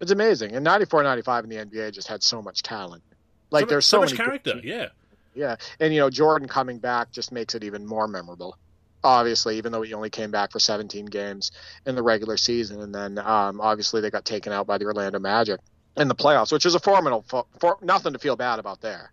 It's 0.00 0.10
amazing. 0.10 0.54
And 0.54 0.64
94 0.64 1.02
95 1.02 1.44
in 1.44 1.50
the 1.50 1.56
NBA 1.56 1.92
just 1.92 2.08
had 2.08 2.22
so 2.22 2.42
much 2.42 2.62
talent. 2.62 3.02
Like 3.50 3.62
so, 3.64 3.66
there's 3.66 3.86
so, 3.86 3.98
so, 3.98 4.00
much 4.00 4.10
many 4.10 4.16
good 4.16 4.24
character. 4.24 4.52
teams. 4.54 4.64
Yeah, 4.64 4.88
Yeah, 5.36 5.56
and 5.80 5.94
you 5.94 6.00
know 6.00 6.10
Jordan 6.10 6.48
coming 6.48 6.80
back 6.80 7.12
just 7.12 7.32
makes 7.32 7.54
it 7.56 7.64
even 7.64 7.86
more 7.86 8.08
memorable. 8.08 8.58
Obviously, 9.04 9.58
even 9.58 9.72
though 9.72 9.82
he 9.82 9.94
only 9.94 10.10
came 10.10 10.32
back 10.32 10.52
for 10.52 10.60
17 10.60 11.06
games 11.06 11.52
in 11.86 11.94
the 11.96 12.02
regular 12.02 12.38
season, 12.38 12.80
and 12.82 12.94
then 12.94 13.18
um, 13.18 13.60
obviously 13.60 14.00
they 14.00 14.10
got 14.10 14.24
taken 14.26 14.52
out 14.52 14.66
by 14.66 14.78
the 14.78 14.86
Orlando 14.86 15.20
Magic 15.20 15.60
in 15.96 16.08
the 16.08 16.16
playoffs, 16.16 16.52
which 16.52 16.66
is 16.66 16.74
a 16.74 16.80
formidable, 16.80 17.24
for, 17.28 17.46
for 17.60 17.78
nothing 17.82 18.14
to 18.14 18.20
feel 18.20 18.36
bad 18.36 18.58
about 18.60 18.80
there, 18.82 19.12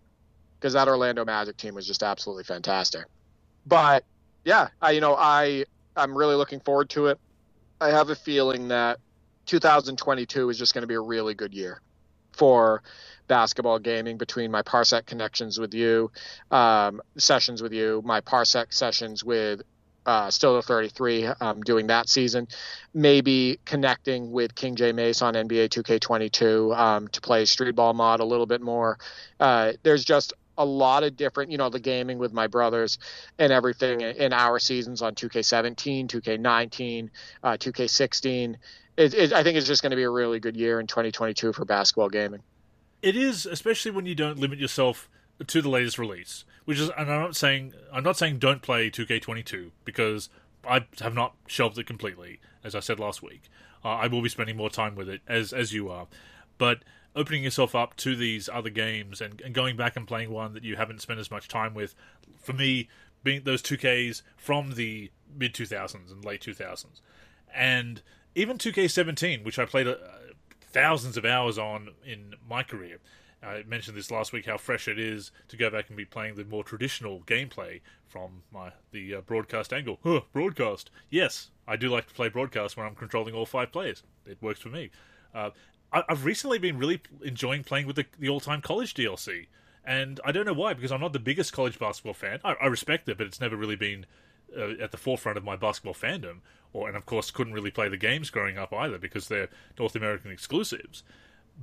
because 0.58 0.74
that 0.74 0.88
Orlando 0.88 1.24
Magic 1.24 1.56
team 1.58 1.74
was 1.74 1.86
just 1.86 2.02
absolutely 2.02 2.44
fantastic. 2.44 3.04
But 3.66 4.04
yeah, 4.44 4.68
I 4.82 4.92
you 4.92 5.02
know 5.02 5.16
I 5.16 5.66
I'm 5.96 6.16
really 6.16 6.36
looking 6.36 6.60
forward 6.60 6.90
to 6.90 7.08
it. 7.08 7.20
I 7.80 7.90
have 7.90 8.10
a 8.10 8.16
feeling 8.16 8.68
that 8.68 8.98
2022 9.46 10.50
is 10.50 10.58
just 10.58 10.74
going 10.74 10.82
to 10.82 10.88
be 10.88 10.94
a 10.94 11.00
really 11.00 11.34
good 11.34 11.54
year 11.54 11.82
for 12.32 12.82
basketball 13.26 13.78
gaming 13.78 14.16
between 14.16 14.50
my 14.50 14.62
parsec 14.62 15.06
connections 15.06 15.58
with 15.58 15.74
you 15.74 16.10
um, 16.50 17.00
sessions 17.16 17.62
with 17.62 17.72
you 17.72 18.02
my 18.04 18.20
parsec 18.20 18.72
sessions 18.72 19.24
with 19.24 19.62
uh, 20.06 20.30
still 20.30 20.60
33 20.60 21.26
um, 21.40 21.62
doing 21.62 21.86
that 21.86 22.08
season 22.08 22.46
maybe 22.92 23.58
connecting 23.64 24.30
with 24.32 24.54
king 24.54 24.76
j 24.76 24.92
mace 24.92 25.22
on 25.22 25.34
nba 25.34 25.68
2k22 25.68 26.76
um, 26.76 27.08
to 27.08 27.20
play 27.20 27.44
street 27.44 27.74
ball 27.74 27.94
mod 27.94 28.20
a 28.20 28.24
little 28.24 28.46
bit 28.46 28.60
more. 28.60 28.98
Uh, 29.40 29.72
there's 29.82 30.04
just 30.04 30.34
a 30.58 30.64
lot 30.64 31.02
of 31.02 31.16
different 31.16 31.50
you 31.50 31.58
know 31.58 31.68
the 31.68 31.80
gaming 31.80 32.18
with 32.18 32.32
my 32.32 32.46
brothers 32.46 32.98
and 33.38 33.52
everything 33.52 34.00
in 34.00 34.32
our 34.32 34.58
seasons 34.58 35.02
on 35.02 35.14
2k17 35.14 36.06
2k19 36.06 37.10
uh, 37.42 37.56
2k16 37.56 38.56
it, 38.96 39.14
it, 39.14 39.32
i 39.32 39.42
think 39.42 39.56
it's 39.56 39.66
just 39.66 39.82
going 39.82 39.90
to 39.90 39.96
be 39.96 40.04
a 40.04 40.10
really 40.10 40.38
good 40.38 40.56
year 40.56 40.80
in 40.80 40.86
2022 40.86 41.52
for 41.52 41.64
basketball 41.64 42.08
gaming 42.08 42.40
it 43.04 43.16
is, 43.16 43.44
especially 43.44 43.90
when 43.90 44.06
you 44.06 44.14
don't 44.14 44.38
limit 44.38 44.58
yourself 44.58 45.10
to 45.46 45.60
the 45.60 45.68
latest 45.68 45.98
release. 45.98 46.44
Which 46.64 46.78
is, 46.78 46.88
and 46.96 47.12
I'm 47.12 47.20
not 47.20 47.36
saying 47.36 47.74
I'm 47.92 48.02
not 48.02 48.16
saying 48.16 48.38
don't 48.38 48.62
play 48.62 48.90
2K22 48.90 49.70
because 49.84 50.30
I 50.66 50.86
have 51.00 51.14
not 51.14 51.34
shelved 51.46 51.78
it 51.78 51.86
completely, 51.86 52.40
as 52.64 52.74
I 52.74 52.80
said 52.80 52.98
last 52.98 53.22
week. 53.22 53.42
Uh, 53.84 53.88
I 53.88 54.06
will 54.06 54.22
be 54.22 54.30
spending 54.30 54.56
more 54.56 54.70
time 54.70 54.94
with 54.94 55.10
it 55.10 55.20
as 55.28 55.52
as 55.52 55.74
you 55.74 55.90
are, 55.90 56.06
but 56.56 56.82
opening 57.14 57.44
yourself 57.44 57.74
up 57.74 57.94
to 57.96 58.16
these 58.16 58.48
other 58.48 58.70
games 58.70 59.20
and, 59.20 59.40
and 59.42 59.54
going 59.54 59.76
back 59.76 59.94
and 59.96 60.08
playing 60.08 60.30
one 60.30 60.54
that 60.54 60.64
you 60.64 60.76
haven't 60.76 61.00
spent 61.00 61.20
as 61.20 61.30
much 61.30 61.46
time 61.46 61.72
with, 61.72 61.94
for 62.40 62.54
me, 62.54 62.88
being 63.22 63.42
those 63.44 63.62
2Ks 63.62 64.22
from 64.36 64.72
the 64.72 65.10
mid 65.36 65.54
2000s 65.54 66.10
and 66.10 66.24
late 66.24 66.40
2000s, 66.40 67.00
and 67.54 68.02
even 68.34 68.58
2K17, 68.58 69.44
which 69.44 69.58
I 69.58 69.66
played 69.66 69.86
uh, 69.86 69.94
thousands 70.74 71.16
of 71.16 71.24
hours 71.24 71.56
on 71.56 71.88
in 72.04 72.34
my 72.46 72.62
career. 72.62 72.98
I 73.42 73.62
mentioned 73.66 73.96
this 73.96 74.10
last 74.10 74.32
week 74.32 74.46
how 74.46 74.56
fresh 74.56 74.88
it 74.88 74.98
is 74.98 75.30
to 75.48 75.56
go 75.56 75.70
back 75.70 75.88
and 75.88 75.96
be 75.96 76.04
playing 76.04 76.34
the 76.34 76.44
more 76.44 76.64
traditional 76.64 77.20
gameplay 77.20 77.80
from 78.06 78.42
my 78.52 78.72
the 78.90 79.16
uh, 79.16 79.20
broadcast 79.20 79.72
angle. 79.72 79.98
Huh, 80.02 80.22
broadcast. 80.32 80.90
Yes, 81.10 81.50
I 81.66 81.76
do 81.76 81.88
like 81.88 82.08
to 82.08 82.14
play 82.14 82.28
broadcast 82.28 82.76
when 82.76 82.86
I'm 82.86 82.94
controlling 82.94 83.34
all 83.34 83.46
five 83.46 83.70
players. 83.70 84.02
It 84.26 84.38
works 84.40 84.60
for 84.60 84.70
me. 84.70 84.90
Uh, 85.34 85.50
I, 85.92 86.02
have 86.08 86.24
recently 86.24 86.58
been 86.58 86.78
really 86.78 87.00
enjoying 87.22 87.62
playing 87.64 87.86
with 87.86 87.96
the, 87.96 88.06
the 88.18 88.28
all-time 88.28 88.60
college 88.60 88.94
DLC, 88.94 89.46
and 89.84 90.20
I 90.24 90.32
don't 90.32 90.46
know 90.46 90.52
why 90.52 90.74
because 90.74 90.90
I'm 90.90 91.00
not 91.00 91.12
the 91.12 91.18
biggest 91.20 91.52
college 91.52 91.78
basketball 91.78 92.14
fan. 92.14 92.40
I, 92.44 92.54
I 92.54 92.66
respect 92.66 93.08
it, 93.08 93.18
but 93.18 93.26
it's 93.26 93.40
never 93.40 93.56
really 93.56 93.76
been 93.76 94.06
uh, 94.56 94.82
at 94.82 94.90
the 94.90 94.96
forefront 94.96 95.38
of 95.38 95.44
my 95.44 95.56
basketball 95.56 95.94
fandom 95.94 96.40
or 96.74 96.88
and 96.88 96.96
of 96.96 97.06
course 97.06 97.30
couldn't 97.30 97.54
really 97.54 97.70
play 97.70 97.88
the 97.88 97.96
games 97.96 98.28
growing 98.28 98.58
up 98.58 98.72
either 98.74 98.98
because 98.98 99.28
they're 99.28 99.48
North 99.78 99.96
American 99.96 100.30
exclusives. 100.30 101.02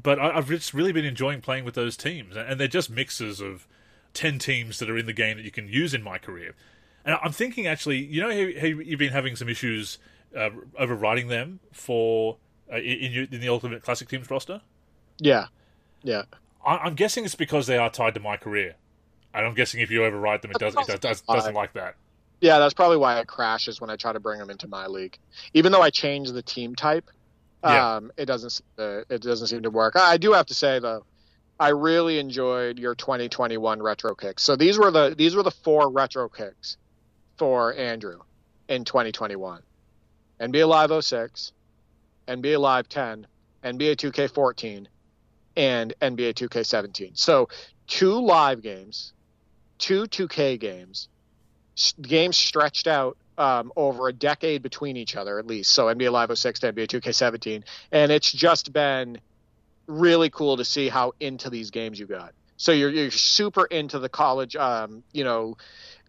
But 0.01 0.19
I, 0.19 0.33
have 0.33 0.47
just 0.47 0.73
really 0.73 0.93
been 0.93 1.05
enjoying 1.05 1.41
playing 1.41 1.65
with 1.65 1.75
those 1.75 1.97
teams, 1.97 2.35
and 2.37 2.59
they're 2.59 2.67
just 2.69 2.89
mixes 2.89 3.41
of 3.41 3.67
ten 4.13 4.39
teams 4.39 4.79
that 4.79 4.89
are 4.89 4.97
in 4.97 5.05
the 5.05 5.13
game 5.13 5.37
that 5.37 5.43
you 5.43 5.51
can 5.51 5.67
use 5.67 5.93
in 5.93 6.01
my 6.01 6.17
career. 6.17 6.55
And 7.03 7.17
I'm 7.21 7.33
thinking 7.33 7.67
actually, 7.67 7.97
you 7.97 8.21
know, 8.21 8.29
you've 8.29 8.99
been 8.99 9.11
having 9.11 9.35
some 9.35 9.49
issues 9.49 9.97
uh, 10.35 10.49
overriding 10.79 11.27
them 11.27 11.59
for 11.73 12.37
uh, 12.71 12.77
in, 12.77 13.11
your, 13.11 13.23
in 13.23 13.41
the 13.41 13.49
Ultimate 13.49 13.83
Classic 13.83 14.07
Teams 14.07 14.29
roster. 14.29 14.61
Yeah, 15.19 15.47
yeah. 16.03 16.23
I, 16.65 16.87
am 16.87 16.95
guessing 16.95 17.25
it's 17.25 17.35
because 17.35 17.67
they 17.67 17.77
are 17.77 17.89
tied 17.89 18.13
to 18.13 18.21
my 18.21 18.37
career, 18.37 18.75
and 19.33 19.45
I'm 19.45 19.55
guessing 19.55 19.81
if 19.81 19.91
you 19.91 20.05
override 20.05 20.41
them, 20.41 20.51
it 20.51 20.59
does 20.59 20.75
it 20.87 21.01
does, 21.01 21.21
doesn't 21.21 21.53
like 21.53 21.73
that. 21.73 21.95
Yeah, 22.41 22.57
that's 22.57 22.73
probably 22.73 22.97
why 22.97 23.19
it 23.19 23.27
crashes 23.27 23.79
when 23.79 23.89
I 23.89 23.95
try 23.95 24.11
to 24.11 24.19
bring 24.19 24.39
them 24.39 24.49
into 24.49 24.67
my 24.67 24.87
league. 24.87 25.17
Even 25.53 25.71
though 25.71 25.81
I 25.81 25.91
change 25.91 26.31
the 26.31 26.41
team 26.41 26.75
type, 26.75 27.09
yeah. 27.63 27.95
um, 27.95 28.11
it 28.17 28.25
doesn't 28.25 28.61
uh, 28.77 29.01
it 29.09 29.21
doesn't 29.21 29.47
seem 29.47 29.63
to 29.63 29.69
work. 29.69 29.95
I 29.95 30.17
do 30.17 30.33
have 30.33 30.47
to 30.47 30.55
say 30.55 30.79
though, 30.79 31.05
I 31.59 31.69
really 31.69 32.17
enjoyed 32.17 32.79
your 32.79 32.95
2021 32.95 33.81
retro 33.81 34.15
kicks. 34.15 34.41
So 34.41 34.55
these 34.55 34.79
were 34.79 34.89
the 34.89 35.13
these 35.15 35.35
were 35.35 35.43
the 35.43 35.51
four 35.51 35.91
retro 35.91 36.27
kicks 36.27 36.77
for 37.37 37.73
Andrew 37.75 38.21
in 38.67 38.83
2021. 38.85 39.61
NBA 40.39 40.67
Live 40.67 41.03
06, 41.03 41.51
NBA 42.27 42.59
Live 42.59 42.89
10, 42.89 43.27
NBA 43.63 43.95
2K14, 43.95 44.87
and 45.55 45.93
NBA 46.01 46.33
2K17. 46.33 47.17
So 47.17 47.49
two 47.85 48.19
live 48.19 48.63
games, 48.63 49.13
two 49.77 50.03
2K 50.03 50.59
games, 50.59 51.09
games 52.01 52.37
stretched 52.37 52.87
out 52.87 53.17
um, 53.37 53.71
over 53.75 54.07
a 54.07 54.13
decade 54.13 54.61
between 54.61 54.97
each 54.97 55.15
other 55.15 55.39
at 55.39 55.47
least. 55.47 55.71
So 55.71 55.85
NBA 55.85 56.11
Live 56.11 56.37
06 56.37 56.59
to 56.61 56.73
NBA 56.73 56.87
2K17, 56.87 57.63
and 57.91 58.11
it's 58.11 58.31
just 58.31 58.71
been 58.73 59.19
really 59.87 60.29
cool 60.29 60.57
to 60.57 60.65
see 60.65 60.89
how 60.89 61.13
into 61.19 61.49
these 61.49 61.71
games 61.71 61.99
you 61.99 62.05
got. 62.05 62.33
So 62.57 62.71
you're 62.71 62.91
you're 62.91 63.11
super 63.11 63.65
into 63.65 63.97
the 63.99 64.09
college, 64.09 64.55
um, 64.55 65.03
you 65.13 65.23
know, 65.23 65.57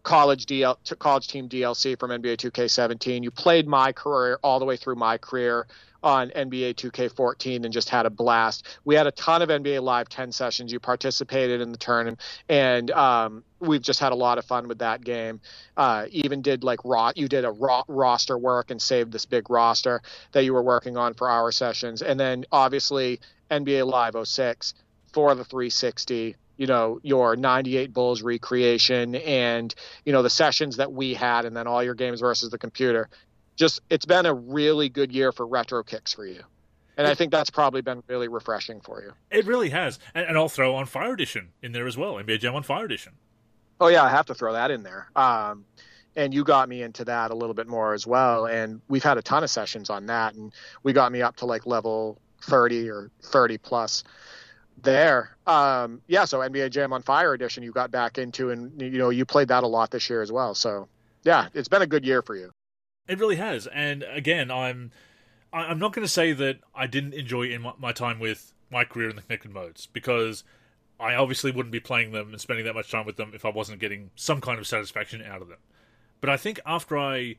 college 0.03 0.47
DL 0.47 0.77
college 0.99 1.29
team 1.29 1.49
DLC 1.49 1.99
from 1.99 2.11
NBA 2.11 2.37
2K17. 2.37 3.23
You 3.23 3.31
played 3.31 3.67
my 3.67 3.93
career 3.93 4.39
all 4.43 4.59
the 4.59 4.67
way 4.67 4.77
through 4.77 4.97
my 4.97 5.17
career 5.19 5.67
on 6.03 6.31
NBA 6.31 6.75
2K14 6.75 7.65
and 7.65 7.73
just 7.73 7.89
had 7.89 8.07
a 8.07 8.11
blast. 8.11 8.67
We 8.85 8.95
had 8.95 9.07
a 9.07 9.13
ton 9.13 9.43
of 9.43 9.49
NBA 9.49 9.83
Live 9.83 10.09
10 10.09 10.33
sessions. 10.33 10.73
You 10.73 10.81
participated 10.81 11.61
in 11.61 11.73
the 11.73 11.79
tournament, 11.79 12.21
and 12.49 12.91
um, 12.91 13.45
we've 13.61 13.83
just 13.83 14.01
had 14.01 14.13
a 14.13 14.17
lot 14.17 14.39
of 14.39 14.45
fun 14.45 14.69
with 14.69 14.79
that 14.79 15.05
game. 15.05 15.41
Uh, 15.77 16.07
even 16.11 16.43
did 16.43 16.65
like 16.65 16.81
raw, 16.85 17.13
you 17.15 17.29
did 17.29 17.45
a 17.45 17.51
roster 17.89 18.37
work 18.37 18.71
and 18.71 18.81
saved 18.81 19.13
this 19.13 19.27
big 19.27 19.51
roster 19.51 20.03
that 20.33 20.45
you 20.45 20.53
were 20.53 20.63
working 20.63 20.97
on 20.97 21.15
for 21.15 21.29
our 21.29 21.53
sessions, 21.53 22.03
and 22.03 22.19
then 22.19 22.45
obviously 22.51 23.21
NBA 23.51 23.87
Live 23.87 24.17
06 24.27 24.75
for 25.13 25.35
the 25.35 25.45
360 25.45 26.37
you 26.57 26.67
know 26.67 27.01
your 27.03 27.35
98 27.35 27.93
bulls 27.93 28.23
recreation 28.23 29.15
and 29.15 29.75
you 30.05 30.13
know 30.13 30.23
the 30.23 30.31
sessions 30.31 30.77
that 30.77 30.93
we 30.93 31.15
had 31.15 31.45
and 31.45 31.57
then 31.57 31.67
all 31.67 31.83
your 31.83 31.95
games 31.95 32.21
versus 32.21 32.51
the 32.51 32.59
computer 32.59 33.09
just 33.57 33.81
it's 33.91 34.05
been 34.05 34.27
a 34.27 34.35
really 34.35 34.89
good 34.89 35.13
year 35.13 35.33
for 35.33 35.47
retro 35.47 35.83
kicks 35.83 36.13
for 36.13 36.27
you. 36.27 36.43
And 36.97 37.07
I 37.07 37.15
think 37.15 37.33
that's 37.33 37.51
probably 37.51 37.81
been 37.81 38.03
really 38.07 38.29
refreshing 38.29 38.81
for 38.81 39.03
you. 39.03 39.13
It 39.31 39.47
really 39.47 39.71
has. 39.71 39.99
And, 40.15 40.27
and 40.27 40.37
I'll 40.37 40.49
throw 40.49 40.75
on 40.75 40.85
Fire 40.85 41.15
Edition 41.15 41.49
in 41.63 41.73
there 41.73 41.87
as 41.87 41.97
well. 41.97 42.15
NBA 42.15 42.41
Jam 42.41 42.55
on 42.55 42.63
Fire 42.63 42.85
Edition. 42.85 43.15
Oh 43.81 43.89
yeah, 43.89 44.05
I 44.05 44.11
have 44.11 44.27
to 44.27 44.35
throw 44.35 44.53
that 44.53 44.71
in 44.71 44.83
there. 44.83 45.09
Um, 45.17 45.65
and 46.15 46.35
you 46.35 46.45
got 46.45 46.69
me 46.69 46.83
into 46.83 47.05
that 47.07 47.31
a 47.31 47.35
little 47.35 47.55
bit 47.55 47.67
more 47.67 47.95
as 47.95 48.07
well. 48.07 48.47
And 48.47 48.81
we've 48.89 49.03
had 49.03 49.17
a 49.17 49.23
ton 49.23 49.43
of 49.43 49.51
sessions 49.51 49.89
on 49.89 50.07
that, 50.07 50.35
and 50.35 50.53
we 50.83 50.93
got 50.93 51.11
me 51.11 51.23
up 51.23 51.37
to 51.37 51.47
like 51.47 51.67
level 51.67 52.19
30 52.43 52.91
or 52.91 53.11
30 53.23 53.59
plus 53.59 54.05
there. 54.83 55.37
Um, 55.47 56.03
yeah, 56.07 56.25
so 56.25 56.41
NBA 56.41 56.71
Jam 56.71 56.93
on 56.93 57.03
Fire 57.03 57.33
Edition 57.33 57.63
you 57.63 57.73
got 57.73 57.91
back 57.91 58.19
into, 58.19 58.51
and 58.51 58.81
you 58.81 58.99
know 58.99 59.11
you 59.11 59.25
played 59.25 59.49
that 59.49 59.65
a 59.65 59.67
lot 59.67 59.91
this 59.91 60.11
year 60.11 60.23
as 60.23 60.31
well. 60.31 60.55
So 60.55 60.89
yeah, 61.25 61.49
it's 61.55 61.69
been 61.69 61.83
a 61.83 61.87
good 61.87 62.05
year 62.05 62.23
for 62.23 62.37
you. 62.37 62.51
It 63.09 63.19
really 63.19 63.37
has, 63.37 63.67
and 63.67 64.05
again, 64.05 64.51
I'm 64.51 64.93
I'm 65.53 65.79
not 65.79 65.93
going 65.93 66.05
to 66.05 66.13
say 66.13 66.33
that 66.33 66.59
I 66.75 66.87
didn't 66.87 67.15
enjoy 67.15 67.49
in 67.49 67.67
my, 67.79 67.93
time 67.93 68.19
with 68.19 68.55
my 68.71 68.85
career 68.85 69.11
in 69.11 69.17
the 69.17 69.23
connected 69.23 69.53
modes 69.53 69.87
because 69.87 70.45
I 70.99 71.15
obviously 71.15 71.51
wouldn't 71.51 71.73
be 71.73 71.81
playing 71.81 72.13
them 72.13 72.31
and 72.31 72.41
spending 72.41 72.65
that 72.65 72.75
much 72.75 72.91
time 72.91 73.05
with 73.05 73.17
them 73.17 73.33
if 73.35 73.45
I 73.45 73.51
wasn't 73.51 73.81
getting 73.81 74.11
some 74.17 74.41
kind 74.41 74.59
of 74.59 74.67
satisfaction 74.67 75.23
out 75.23 75.43
of 75.43 75.49
them. 75.49 75.59
But 76.23 76.31
I 76.31 76.39
think 76.39 76.59
after 76.65 76.97
I 76.97 77.37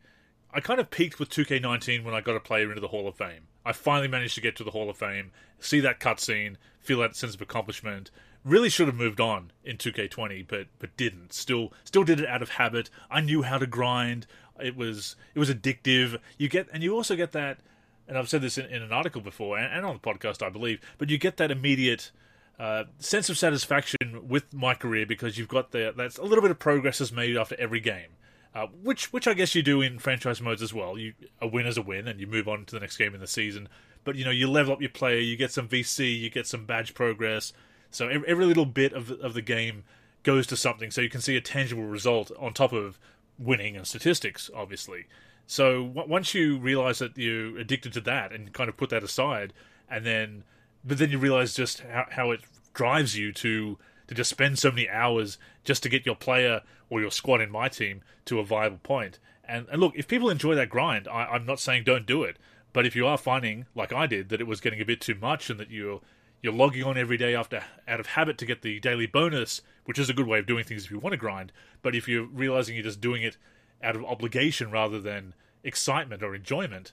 I 0.55 0.59
kind 0.59 0.79
of 0.79 0.91
peaked 0.91 1.19
with 1.19 1.31
2K19 1.31 2.03
when 2.03 2.13
I 2.13 2.21
got 2.21 2.35
a 2.35 2.39
player 2.39 2.69
into 2.69 2.81
the 2.81 2.89
Hall 2.89 3.07
of 3.07 3.15
Fame. 3.15 3.47
I 3.65 3.71
finally 3.71 4.07
managed 4.07 4.35
to 4.35 4.41
get 4.41 4.55
to 4.57 4.63
the 4.63 4.71
Hall 4.71 4.87
of 4.87 4.97
Fame, 4.97 5.31
see 5.59 5.79
that 5.79 5.99
cutscene, 5.99 6.57
feel 6.79 6.99
that 6.99 7.15
sense 7.15 7.33
of 7.33 7.41
accomplishment. 7.41 8.11
Really 8.45 8.69
should 8.69 8.87
have 8.87 8.95
moved 8.95 9.19
on 9.19 9.51
in 9.63 9.77
2K20, 9.77 10.45
but 10.47 10.67
but 10.77 10.95
didn't. 10.95 11.33
Still 11.33 11.73
still 11.83 12.03
did 12.03 12.19
it 12.19 12.27
out 12.27 12.43
of 12.43 12.49
habit. 12.49 12.91
I 13.09 13.21
knew 13.21 13.41
how 13.41 13.57
to 13.57 13.65
grind. 13.65 14.27
It 14.61 14.75
was 14.75 15.15
it 15.33 15.39
was 15.39 15.49
addictive. 15.49 16.19
You 16.37 16.49
get 16.49 16.67
and 16.73 16.83
you 16.83 16.95
also 16.95 17.15
get 17.15 17.31
that, 17.31 17.59
and 18.07 18.17
I've 18.17 18.29
said 18.29 18.41
this 18.41 18.57
in, 18.57 18.65
in 18.67 18.81
an 18.81 18.91
article 18.91 19.21
before 19.21 19.57
and, 19.57 19.71
and, 19.73 19.85
on 19.85 19.93
the 19.93 19.99
podcast, 19.99 20.45
I 20.45 20.49
believe. 20.49 20.79
But 20.97 21.09
you 21.09 21.17
get 21.17 21.37
that 21.37 21.51
immediate 21.51 22.11
uh, 22.59 22.83
sense 22.99 23.29
of 23.29 23.37
satisfaction 23.37 24.27
with 24.27 24.53
my 24.53 24.75
career 24.75 25.05
because 25.05 25.37
you've 25.37 25.47
got 25.47 25.71
the 25.71 25.93
that's 25.95 26.17
a 26.17 26.23
little 26.23 26.41
bit 26.41 26.51
of 26.51 26.59
progress 26.59 27.01
is 27.01 27.11
made 27.11 27.35
after 27.35 27.55
every 27.59 27.79
game. 27.79 28.09
Uh, 28.55 28.67
which 28.83 29.11
which 29.11 29.27
I 29.27 29.33
guess 29.33 29.55
you 29.55 29.63
do 29.63 29.81
in 29.81 29.97
franchise 29.97 30.39
modes 30.39 30.61
as 30.61 30.73
well. 30.73 30.97
You 30.97 31.13
a 31.41 31.47
win 31.47 31.65
is 31.65 31.77
a 31.77 31.81
win, 31.81 32.07
and 32.07 32.19
you 32.19 32.27
move 32.27 32.47
on 32.47 32.65
to 32.65 32.75
the 32.75 32.79
next 32.79 32.97
game 32.97 33.15
in 33.15 33.21
the 33.21 33.27
season. 33.27 33.67
But 34.03 34.15
you 34.15 34.25
know 34.25 34.31
you 34.31 34.47
level 34.47 34.73
up 34.73 34.81
your 34.81 34.91
player, 34.91 35.19
you 35.19 35.35
get 35.35 35.51
some 35.51 35.67
VC, 35.67 36.19
you 36.19 36.29
get 36.29 36.45
some 36.45 36.65
badge 36.65 36.93
progress, 36.93 37.53
So 37.89 38.09
every, 38.09 38.27
every 38.27 38.45
little 38.45 38.67
bit 38.67 38.93
of 38.93 39.09
of 39.09 39.33
the 39.33 39.41
game 39.41 39.83
goes 40.21 40.45
to 40.47 40.55
something, 40.55 40.91
so 40.91 41.01
you 41.01 41.09
can 41.09 41.21
see 41.21 41.35
a 41.35 41.41
tangible 41.41 41.83
result 41.83 42.31
on 42.39 42.53
top 42.53 42.73
of 42.73 42.99
winning 43.37 43.75
and 43.75 43.87
statistics, 43.87 44.49
obviously. 44.55 45.05
So 45.45 45.87
w- 45.87 46.09
once 46.09 46.33
you 46.33 46.57
realize 46.57 46.99
that 46.99 47.17
you're 47.17 47.57
addicted 47.57 47.93
to 47.93 48.01
that 48.01 48.31
and 48.31 48.53
kind 48.53 48.69
of 48.69 48.77
put 48.77 48.89
that 48.89 49.03
aside, 49.03 49.53
and 49.89 50.05
then 50.05 50.43
but 50.83 50.97
then 50.97 51.11
you 51.11 51.17
realize 51.17 51.53
just 51.53 51.81
how, 51.81 52.05
how 52.11 52.31
it 52.31 52.41
drives 52.73 53.17
you 53.17 53.31
to 53.33 53.77
to 54.07 54.15
just 54.15 54.29
spend 54.29 54.59
so 54.59 54.69
many 54.69 54.89
hours 54.89 55.37
just 55.63 55.83
to 55.83 55.89
get 55.89 56.05
your 56.05 56.15
player 56.15 56.61
or 56.89 57.01
your 57.01 57.11
squad 57.11 57.41
in 57.41 57.49
my 57.49 57.69
team 57.69 58.01
to 58.25 58.39
a 58.39 58.45
viable 58.45 58.79
point. 58.83 59.19
And, 59.45 59.67
and 59.71 59.79
look, 59.79 59.93
if 59.95 60.07
people 60.07 60.29
enjoy 60.29 60.55
that 60.55 60.69
grind, 60.69 61.07
I, 61.07 61.25
I'm 61.25 61.45
not 61.45 61.59
saying 61.59 61.83
don't 61.83 62.05
do 62.05 62.23
it. 62.23 62.37
But 62.73 62.85
if 62.85 62.95
you 62.95 63.05
are 63.07 63.17
finding, 63.17 63.65
like 63.75 63.93
I 63.93 64.07
did, 64.07 64.29
that 64.29 64.41
it 64.41 64.47
was 64.47 64.59
getting 64.59 64.81
a 64.81 64.85
bit 64.85 64.99
too 64.99 65.15
much 65.15 65.49
and 65.49 65.59
that 65.59 65.69
you're 65.69 66.01
you're 66.43 66.53
logging 66.53 66.83
on 66.83 66.97
every 66.97 67.17
day 67.17 67.33
after 67.33 67.63
out 67.87 68.01
of 68.01 68.07
habit 68.07 68.37
to 68.37 68.45
get 68.45 68.61
the 68.61 68.79
daily 68.81 69.07
bonus, 69.07 69.61
which 69.85 69.97
is 69.97 70.09
a 70.09 70.13
good 70.13 70.27
way 70.27 70.39
of 70.39 70.45
doing 70.45 70.65
things 70.65 70.85
if 70.85 70.91
you 70.91 70.99
want 70.99 71.13
to 71.13 71.17
grind. 71.17 71.53
But 71.81 71.95
if 71.95 72.07
you're 72.07 72.25
realizing 72.25 72.75
you're 72.75 72.83
just 72.83 73.01
doing 73.01 73.23
it 73.23 73.37
out 73.81 73.95
of 73.95 74.03
obligation 74.03 74.69
rather 74.69 74.99
than 74.99 75.33
excitement 75.63 76.21
or 76.21 76.35
enjoyment, 76.35 76.91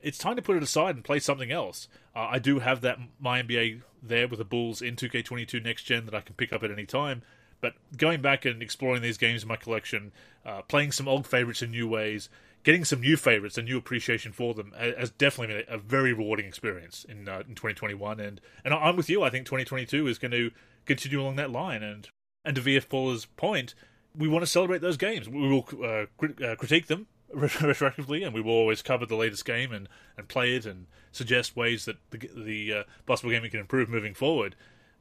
it's 0.00 0.18
time 0.18 0.36
to 0.36 0.42
put 0.42 0.56
it 0.56 0.62
aside 0.62 0.94
and 0.94 1.04
play 1.04 1.18
something 1.18 1.50
else. 1.50 1.88
Uh, 2.14 2.28
I 2.30 2.38
do 2.38 2.60
have 2.60 2.80
that 2.82 2.98
my 3.20 3.42
NBA 3.42 3.82
there 4.00 4.28
with 4.28 4.38
the 4.38 4.44
Bulls 4.44 4.80
in 4.80 4.94
2K22 4.94 5.62
next 5.62 5.82
gen 5.82 6.04
that 6.04 6.14
I 6.14 6.20
can 6.20 6.36
pick 6.36 6.52
up 6.52 6.62
at 6.62 6.70
any 6.70 6.86
time. 6.86 7.22
But 7.60 7.74
going 7.96 8.22
back 8.22 8.44
and 8.44 8.62
exploring 8.62 9.02
these 9.02 9.18
games 9.18 9.42
in 9.42 9.48
my 9.48 9.56
collection, 9.56 10.12
uh, 10.46 10.62
playing 10.62 10.92
some 10.92 11.08
old 11.08 11.26
favorites 11.26 11.62
in 11.62 11.70
new 11.72 11.88
ways, 11.88 12.28
getting 12.64 12.84
some 12.84 13.00
new 13.00 13.16
favorites 13.16 13.58
and 13.58 13.66
new 13.66 13.76
appreciation 13.76 14.32
for 14.32 14.54
them 14.54 14.72
has 14.78 15.10
definitely 15.10 15.54
been 15.54 15.64
a 15.68 15.78
very 15.78 16.12
rewarding 16.12 16.46
experience 16.46 17.04
in 17.08 17.28
uh, 17.28 17.40
in 17.40 17.54
2021. 17.54 18.20
And 18.20 18.40
and 18.64 18.74
I'm 18.74 18.96
with 18.96 19.10
you. 19.10 19.22
I 19.22 19.30
think 19.30 19.46
2022 19.46 20.06
is 20.06 20.18
going 20.18 20.32
to 20.32 20.50
continue 20.86 21.20
along 21.20 21.36
that 21.36 21.50
line. 21.50 21.82
And 21.82 22.08
and 22.44 22.56
to 22.56 22.62
VF 22.62 22.88
Paula's 22.88 23.24
point, 23.24 23.74
we 24.16 24.28
want 24.28 24.42
to 24.42 24.50
celebrate 24.50 24.80
those 24.80 24.96
games. 24.96 25.28
We 25.28 25.48
will 25.48 25.66
uh, 25.84 26.06
crit- 26.18 26.42
uh, 26.42 26.56
critique 26.56 26.86
them 26.86 27.06
retroactively, 27.34 28.24
and 28.24 28.34
we 28.34 28.40
will 28.40 28.52
always 28.52 28.82
cover 28.82 29.06
the 29.06 29.16
latest 29.16 29.44
game 29.44 29.72
and, 29.72 29.88
and 30.16 30.28
play 30.28 30.54
it 30.54 30.66
and 30.66 30.86
suggest 31.12 31.56
ways 31.56 31.84
that 31.84 31.96
the, 32.10 32.30
the 32.34 32.72
uh, 32.72 32.82
basketball 33.06 33.32
gaming 33.32 33.50
can 33.50 33.60
improve 33.60 33.88
moving 33.88 34.14
forward. 34.14 34.54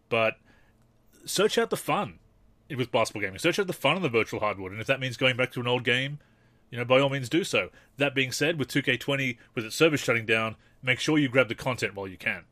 But 0.09 0.38
search 1.26 1.57
out 1.57 1.70
the 1.70 1.78
fun 1.78 2.20
with 2.70 2.91
basketball 2.91 3.22
gaming. 3.22 3.39
Search 3.39 3.59
out 3.59 3.68
the 3.68 3.74
fun 3.74 3.97
of 3.97 4.03
the 4.03 4.09
virtual 4.09 4.39
hardwood, 4.39 4.72
and 4.72 4.82
if 4.82 4.88
that 4.88 4.99
means 4.99 5.18
going 5.18 5.36
back 5.36 5.51
to 5.53 5.62
an 5.62 5.68
old 5.68 5.84
game, 5.84 6.20
you 6.72 6.78
know, 6.78 6.86
by 6.86 6.99
all 6.99 7.09
means 7.09 7.30
do 7.30 7.43
so. 7.43 7.69
That 7.97 8.15
being 8.15 8.32
said, 8.32 8.57
with 8.57 8.69
2K20, 8.69 9.38
with 9.53 9.65
its 9.65 9.76
service 9.76 10.01
shutting 10.01 10.26
down, 10.26 10.55
make 10.82 10.99
sure 10.99 11.17
you 11.17 11.30
grab 11.30 11.49
the 11.49 11.55
content 11.55 11.95
while 11.95 12.07
you 12.07 12.17
can. 12.17 12.45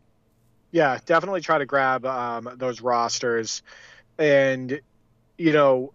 Yeah, 0.71 0.99
definitely 1.05 1.41
try 1.41 1.57
to 1.57 1.65
grab 1.65 2.05
um, 2.05 2.49
those 2.57 2.81
rosters. 2.81 3.63
And, 4.19 4.81
you 5.37 5.53
know, 5.53 5.93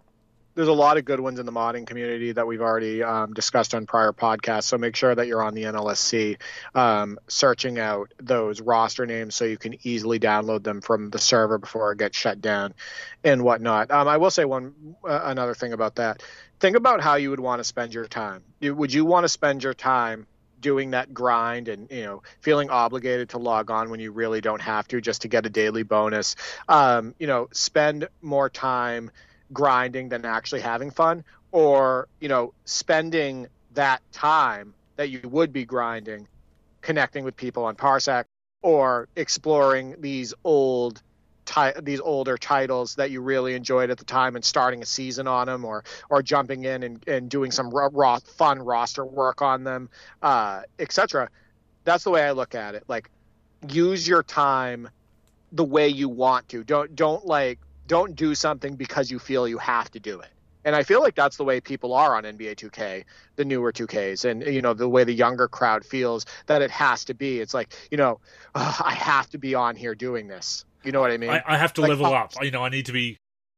there's 0.55 0.69
a 0.69 0.73
lot 0.73 0.97
of 0.97 1.05
good 1.05 1.19
ones 1.19 1.37
in 1.37 1.45
the 1.45 1.51
modding 1.51 1.85
community 1.85 2.31
that 2.31 2.47
we've 2.47 2.61
already 2.61 3.03
um, 3.03 3.33
discussed 3.33 3.75
on 3.75 3.85
prior 3.85 4.13
podcasts. 4.13 4.63
So 4.63 4.77
make 4.77 4.95
sure 4.95 5.13
that 5.13 5.27
you're 5.27 5.43
on 5.43 5.53
the 5.53 5.63
NLSC 5.63 6.37
um, 6.73 7.19
searching 7.27 7.77
out 7.77 8.13
those 8.21 8.61
roster 8.61 9.05
names 9.05 9.35
so 9.35 9.45
you 9.45 9.57
can 9.57 9.75
easily 9.83 10.17
download 10.17 10.63
them 10.63 10.81
from 10.81 11.09
the 11.09 11.19
server 11.19 11.57
before 11.57 11.91
it 11.91 11.99
gets 11.99 12.17
shut 12.17 12.41
down 12.41 12.73
and 13.23 13.43
whatnot. 13.43 13.91
Um, 13.91 14.07
I 14.07 14.17
will 14.17 14.31
say 14.31 14.45
one 14.45 14.95
uh, 15.03 15.21
another 15.25 15.53
thing 15.53 15.73
about 15.73 15.95
that 15.95 16.23
think 16.59 16.75
about 16.75 17.01
how 17.01 17.15
you 17.15 17.29
would 17.29 17.39
want 17.39 17.59
to 17.59 17.63
spend 17.63 17.93
your 17.93 18.05
time. 18.05 18.43
Would 18.61 18.93
you 18.93 19.05
want 19.05 19.23
to 19.23 19.29
spend 19.29 19.63
your 19.63 19.73
time 19.73 20.27
doing 20.61 20.91
that 20.91 21.13
grind 21.13 21.67
and 21.67 21.91
you 21.91 22.03
know 22.03 22.23
feeling 22.41 22.69
obligated 22.69 23.29
to 23.29 23.37
log 23.37 23.69
on 23.69 23.89
when 23.89 23.99
you 23.99 24.11
really 24.11 24.41
don't 24.41 24.61
have 24.61 24.87
to 24.87 24.99
just 24.99 25.21
to 25.23 25.27
get 25.27 25.45
a 25.45 25.49
daily 25.49 25.83
bonus? 25.83 26.35
Um, 26.67 27.15
you 27.19 27.27
know, 27.27 27.49
spend 27.51 28.07
more 28.21 28.49
time 28.49 29.11
grinding 29.53 30.09
than 30.09 30.25
actually 30.25 30.61
having 30.61 30.91
fun, 30.91 31.23
or 31.51 32.07
you 32.19 32.29
know, 32.29 32.53
spending 32.65 33.47
that 33.73 34.01
time 34.11 34.73
that 34.95 35.09
you 35.09 35.21
would 35.29 35.51
be 35.51 35.65
grinding 35.65 36.27
connecting 36.85 37.23
with 37.23 37.35
people 37.35 37.65
on 37.65 37.75
Parsec 37.75 38.25
or 38.61 39.07
exploring 39.15 39.95
these 39.99 40.33
old 40.43 41.01
these 41.81 41.99
older 41.99 42.37
titles 42.37 42.95
that 42.95 43.11
you 43.11 43.21
really 43.21 43.53
enjoyed 43.53 43.89
at 43.89 43.97
the 43.97 44.05
time 44.05 44.35
and 44.35 44.43
starting 44.43 44.81
a 44.81 44.85
season 44.85 45.27
on 45.27 45.47
them 45.47 45.65
or 45.65 45.83
or 46.09 46.21
jumping 46.21 46.65
in 46.65 46.83
and, 46.83 47.07
and 47.07 47.29
doing 47.29 47.51
some 47.51 47.69
raw 47.69 48.19
fun 48.19 48.59
roster 48.59 49.05
work 49.05 49.41
on 49.41 49.63
them 49.63 49.89
uh, 50.21 50.61
etc 50.79 51.29
that's 51.83 52.03
the 52.03 52.09
way 52.09 52.23
i 52.23 52.31
look 52.31 52.55
at 52.55 52.75
it 52.75 52.83
like 52.87 53.09
use 53.69 54.07
your 54.07 54.23
time 54.23 54.89
the 55.51 55.63
way 55.63 55.87
you 55.87 56.09
want 56.09 56.47
to 56.49 56.63
don't 56.63 56.95
don't 56.95 57.25
like 57.25 57.59
don't 57.87 58.15
do 58.15 58.33
something 58.33 58.75
because 58.75 59.11
you 59.11 59.19
feel 59.19 59.47
you 59.47 59.57
have 59.57 59.89
to 59.91 59.99
do 59.99 60.19
it 60.19 60.29
and 60.65 60.75
I 60.75 60.81
feel 60.81 60.99
like 60.99 61.13
that's 61.13 61.37
the 61.37 61.43
way 61.43 61.61
people 61.61 61.93
are 61.93 62.15
on 62.15 62.23
NBA 62.23 62.55
2K, 62.55 63.05
the 63.35 63.45
newer 63.45 63.71
2Ks, 63.71 64.25
and 64.25 64.43
you 64.43 64.61
know 64.63 64.73
the 64.73 64.89
way 64.89 65.03
the 65.03 65.13
younger 65.13 65.47
crowd 65.47 65.85
feels 65.85 66.25
that 66.47 66.63
it 66.63 66.71
has 66.71 67.05
to 67.05 67.13
be. 67.13 67.39
It's 67.39 67.53
like 67.53 67.73
you 67.91 67.97
know, 67.97 68.19
I 68.55 68.95
have 68.95 69.29
to 69.29 69.37
be 69.37 69.53
on 69.53 69.75
here 69.75 69.95
doing 69.95 70.27
this. 70.27 70.65
You 70.85 70.91
know 70.91 71.01
what 71.01 71.11
I 71.11 71.17
mean? 71.17 71.29
I, 71.29 71.43
I 71.45 71.57
have 71.57 71.73
to 71.73 71.81
like, 71.81 71.89
level 71.89 72.07
up. 72.07 72.33
You 72.41 72.51
know, 72.51 72.63
I 72.63 72.69
need 72.69 72.85
to 72.85 72.93
be 72.93 73.17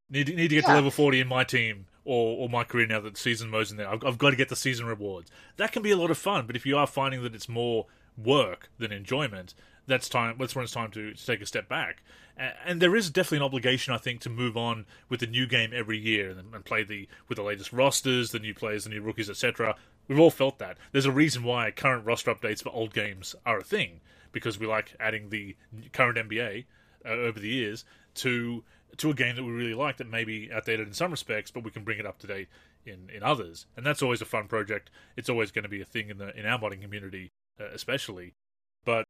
need 0.10 0.30
need 0.30 0.50
to 0.50 0.56
get 0.56 0.64
yeah. 0.64 0.70
to 0.70 0.76
level 0.76 0.92
forty 0.92 1.20
in 1.20 1.28
my 1.28 1.44
team 1.44 1.86
or, 2.08 2.38
or 2.38 2.50
my 2.50 2.64
career 2.64 2.88
now 2.88 3.02
that 3.02 3.14
the 3.16 3.20
season 3.20 3.50
mode's 3.50 3.70
in 3.70 3.78
there. 3.78 3.90
I've, 3.90 4.04
I've 4.04 4.18
got 4.18 4.30
to 4.30 4.38
get 4.38 4.50
the 4.50 4.56
season 4.56 4.86
rewards. 4.86 5.30
That 5.58 5.74
can 5.74 5.82
be 5.84 5.92
a 5.92 5.98
lot 5.98 6.10
of 6.10 6.18
fun, 6.18 6.48
but 6.48 6.56
if 6.56 6.66
you 6.66 6.78
are 6.78 6.88
finding 6.88 7.22
that 7.24 7.36
it's 7.36 7.50
more 7.50 7.86
work 8.18 8.70
than 8.80 8.94
enjoyment, 8.94 9.54
that's 9.88 10.08
time. 10.08 10.38
That's 10.40 10.56
when 10.56 10.64
it's 10.64 10.74
time 10.74 10.90
to, 10.92 11.14
to 11.14 11.26
take 11.26 11.42
a 11.42 11.46
step 11.46 11.68
back. 11.68 12.02
And, 12.38 12.54
and, 12.66 12.82
there 12.82 12.96
is 12.96 13.10
definitely 13.10 13.40
an 13.40 13.44
obligation, 13.44 13.94
I 13.94 13.98
think, 13.98 14.22
to 14.22 14.30
move 14.30 14.56
on 14.56 14.86
with 15.10 15.20
the 15.20 15.28
new 15.28 15.48
game 15.48 15.72
every 15.74 15.98
year 15.98 16.30
and, 16.30 16.54
and 16.54 16.64
play 16.64 16.84
the 16.84 17.10
with 17.28 17.36
the 17.36 17.44
latest 17.44 17.74
rosters, 17.74 18.32
the 18.32 18.40
new 18.40 18.54
players, 18.54 18.86
the 18.86 18.90
new 18.90 19.02
rookies, 19.02 19.30
etc. 19.30 19.76
We've 20.08 20.20
all 20.20 20.32
felt 20.32 20.60
that. 20.60 20.78
There's 20.94 21.06
a 21.06 21.12
reason 21.12 21.44
why 21.44 21.72
current 21.72 22.06
roster 22.06 22.34
updates 22.34 22.64
for 22.64 22.70
old 22.70 22.94
games 22.94 23.36
are 23.46 23.60
a 23.60 23.64
thing 23.64 24.00
because 24.32 24.58
we 24.60 24.68
like 24.68 24.96
adding 25.00 25.30
the 25.30 25.56
current 25.92 26.18
NBA 26.18 26.66
uh, 27.08 27.12
over 27.12 27.40
the 27.40 27.50
years 27.50 27.86
to 28.16 28.64
to 28.98 29.10
a 29.10 29.14
game 29.14 29.36
that 29.36 29.44
we 29.44 29.52
really 29.52 29.74
like 29.74 29.98
that 29.98 30.10
may 30.10 30.24
be 30.24 30.50
outdated 30.52 30.88
in 30.88 30.94
some 30.94 31.12
respects, 31.12 31.52
but 31.52 31.64
we 31.64 31.72
can 31.72 31.84
bring 31.84 32.00
it 32.00 32.06
up 32.06 32.18
to 32.20 32.28
date 32.28 32.48
in, 32.86 33.10
in 33.14 33.22
others. 33.22 33.68
And 33.76 33.86
that's 33.86 34.02
always 34.02 34.22
a 34.22 34.26
fun 34.26 34.48
project. 34.48 34.90
It's 35.16 35.30
always 35.30 35.52
going 35.52 35.64
to 35.64 35.70
be 35.70 35.82
a 35.82 35.86
thing 35.86 36.10
in 36.10 36.18
the 36.18 36.38
in 36.38 36.46
our 36.46 36.60
modding 36.60 36.82
community, 36.82 37.30
uh, 37.60 37.66
especially. 37.74 38.34
But 38.86 39.06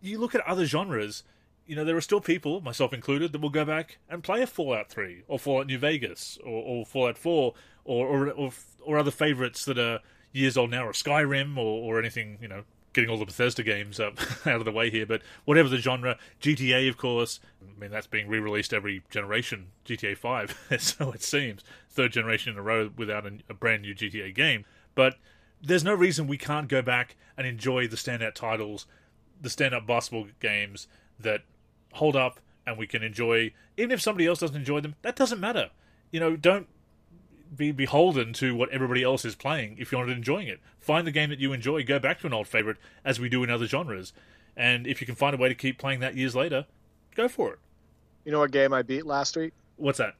you 0.00 0.18
look 0.18 0.34
at 0.34 0.46
other 0.46 0.66
genres, 0.66 1.24
you 1.66 1.74
know, 1.74 1.84
there 1.84 1.96
are 1.96 2.02
still 2.02 2.20
people, 2.20 2.60
myself 2.60 2.92
included, 2.92 3.32
that 3.32 3.40
will 3.40 3.50
go 3.50 3.64
back 3.64 3.98
and 4.08 4.22
play 4.22 4.42
a 4.42 4.46
Fallout 4.46 4.90
3 4.90 5.22
or 5.28 5.38
Fallout 5.38 5.66
New 5.66 5.78
Vegas 5.78 6.38
or, 6.44 6.62
or 6.62 6.84
Fallout 6.84 7.16
4 7.16 7.54
or, 7.84 8.06
or, 8.06 8.30
or 8.30 8.50
or 8.84 8.98
other 8.98 9.10
favorites 9.10 9.64
that 9.64 9.78
are 9.78 10.00
years 10.32 10.56
old 10.56 10.70
now, 10.70 10.86
or 10.86 10.92
Skyrim 10.92 11.56
or, 11.56 11.60
or 11.60 11.98
anything, 11.98 12.38
you 12.40 12.48
know, 12.48 12.64
getting 12.92 13.10
all 13.10 13.18
the 13.18 13.24
Bethesda 13.24 13.62
games 13.62 13.98
up 13.98 14.18
out 14.46 14.56
of 14.56 14.64
the 14.64 14.72
way 14.72 14.90
here, 14.90 15.06
but 15.06 15.22
whatever 15.44 15.68
the 15.68 15.78
genre, 15.78 16.18
GTA, 16.40 16.88
of 16.88 16.96
course. 16.96 17.40
I 17.62 17.78
mean, 17.80 17.90
that's 17.90 18.06
being 18.06 18.28
re-released 18.28 18.72
every 18.72 19.02
generation. 19.10 19.68
GTA 19.86 20.16
Five, 20.16 20.58
so 20.78 21.12
it 21.12 21.22
seems, 21.22 21.62
third 21.90 22.12
generation 22.12 22.52
in 22.52 22.58
a 22.58 22.62
row 22.62 22.90
without 22.96 23.26
a, 23.26 23.32
a, 23.48 23.54
brand 23.54 23.82
new 23.82 23.94
GTA 23.94 24.34
game. 24.34 24.64
But 24.94 25.16
there's 25.60 25.84
no 25.84 25.94
reason 25.94 26.26
we 26.26 26.38
can't 26.38 26.68
go 26.68 26.82
back 26.82 27.16
and 27.36 27.46
enjoy 27.46 27.88
the 27.88 27.96
standout 27.96 28.34
titles, 28.34 28.86
the 29.40 29.48
standout 29.48 29.86
basketball 29.86 30.28
games 30.40 30.86
that 31.18 31.42
hold 31.94 32.16
up, 32.16 32.40
and 32.66 32.78
we 32.78 32.86
can 32.86 33.02
enjoy. 33.02 33.52
Even 33.76 33.92
if 33.92 34.00
somebody 34.00 34.26
else 34.26 34.40
doesn't 34.40 34.56
enjoy 34.56 34.80
them, 34.80 34.94
that 35.02 35.16
doesn't 35.16 35.40
matter. 35.40 35.70
You 36.10 36.20
know, 36.20 36.36
don't 36.36 36.68
be 37.56 37.72
beholden 37.72 38.32
to 38.34 38.54
what 38.54 38.70
everybody 38.70 39.02
else 39.02 39.24
is 39.24 39.34
playing 39.34 39.76
if 39.78 39.92
you're 39.92 40.04
not 40.04 40.14
enjoying 40.14 40.48
it. 40.48 40.60
Find 40.78 41.06
the 41.06 41.12
game 41.12 41.30
that 41.30 41.38
you 41.38 41.52
enjoy, 41.52 41.84
go 41.84 41.98
back 41.98 42.20
to 42.20 42.26
an 42.26 42.32
old 42.32 42.48
favorite 42.48 42.78
as 43.04 43.20
we 43.20 43.28
do 43.28 43.42
in 43.42 43.50
other 43.50 43.66
genres. 43.66 44.12
And 44.56 44.86
if 44.86 45.00
you 45.00 45.06
can 45.06 45.14
find 45.14 45.34
a 45.34 45.38
way 45.38 45.48
to 45.48 45.54
keep 45.54 45.78
playing 45.78 46.00
that 46.00 46.16
years 46.16 46.34
later, 46.34 46.66
go 47.14 47.28
for 47.28 47.52
it. 47.52 47.58
You 48.24 48.32
know 48.32 48.38
what 48.38 48.50
game 48.50 48.72
I 48.72 48.82
beat 48.82 49.06
last 49.06 49.36
week? 49.36 49.52
What's 49.76 49.98
that? 49.98 50.14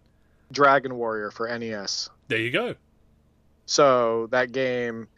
Dragon 0.51 0.97
Warrior 0.97 1.31
for 1.31 1.47
NES. 1.59 2.11
There 2.29 2.39
you 2.39 2.51
go. 2.51 2.75
So 3.67 4.29
that 4.31 4.53
game 4.53 5.09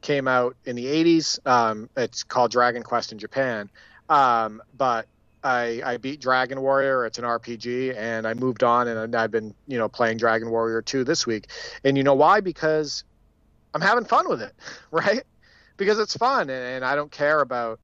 came 0.00 0.26
out 0.28 0.56
in 0.64 0.76
the 0.76 0.86
80s. 0.86 1.38
Um, 1.46 1.88
it's 1.96 2.22
called 2.24 2.50
Dragon 2.50 2.82
Quest 2.82 3.12
in 3.12 3.18
Japan. 3.18 3.70
Um, 4.08 4.62
but 4.76 5.06
I, 5.44 5.82
I 5.84 5.96
beat 5.96 6.20
Dragon 6.20 6.60
Warrior. 6.60 7.04
It's 7.04 7.18
an 7.18 7.24
RPG, 7.24 7.96
and 7.96 8.26
I 8.26 8.34
moved 8.34 8.62
on, 8.62 8.88
and 8.88 9.14
I've 9.16 9.30
been 9.30 9.54
you 9.66 9.78
know 9.78 9.88
playing 9.88 10.18
Dragon 10.18 10.50
Warrior 10.50 10.82
2 10.82 11.04
this 11.04 11.26
week. 11.26 11.48
And 11.84 11.96
you 11.96 12.02
know 12.02 12.14
why? 12.14 12.40
Because 12.40 13.04
I'm 13.74 13.80
having 13.80 14.04
fun 14.04 14.28
with 14.28 14.42
it, 14.42 14.52
right? 14.90 15.22
Because 15.76 15.98
it's 15.98 16.16
fun, 16.16 16.42
and, 16.42 16.50
and 16.50 16.84
I 16.84 16.94
don't 16.94 17.10
care 17.10 17.40
about 17.40 17.80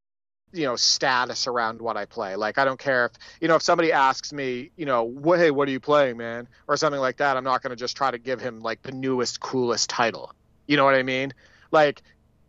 you 0.53 0.65
know 0.65 0.77
status 0.77 1.47
around 1.47 1.81
what 1.81 1.97
I 1.97 2.05
play. 2.05 2.37
Like 2.37 2.59
I 2.59 2.65
don't 2.65 2.79
care 2.79 3.07
if 3.07 3.13
you 3.41 3.49
know 3.49 3.57
if 3.57 3.63
somebody 3.63 3.93
asks 3.93 4.33
me, 4.33 4.71
you 4.77 4.87
know, 4.87 5.13
hey, 5.35 5.51
what 5.51 5.69
are 5.69 5.73
you 5.73 5.81
playing, 5.81 6.17
man, 6.17 6.49
or 6.69 6.77
something 6.77 7.01
like 7.01 7.17
that. 7.19 7.37
I'm 7.37 7.45
not 7.45 7.63
going 7.63 7.71
to 7.71 7.77
just 7.77 7.97
try 7.97 8.11
to 8.11 8.19
give 8.19 8.41
him 8.41 8.61
like 8.61 8.83
the 8.83 8.93
newest, 8.93 9.41
coolest 9.41 9.91
title. 9.91 10.33
You 10.67 10.77
know 10.77 10.85
what 10.85 10.95
I 10.95 11.03
mean? 11.03 11.33
Like 11.71 12.03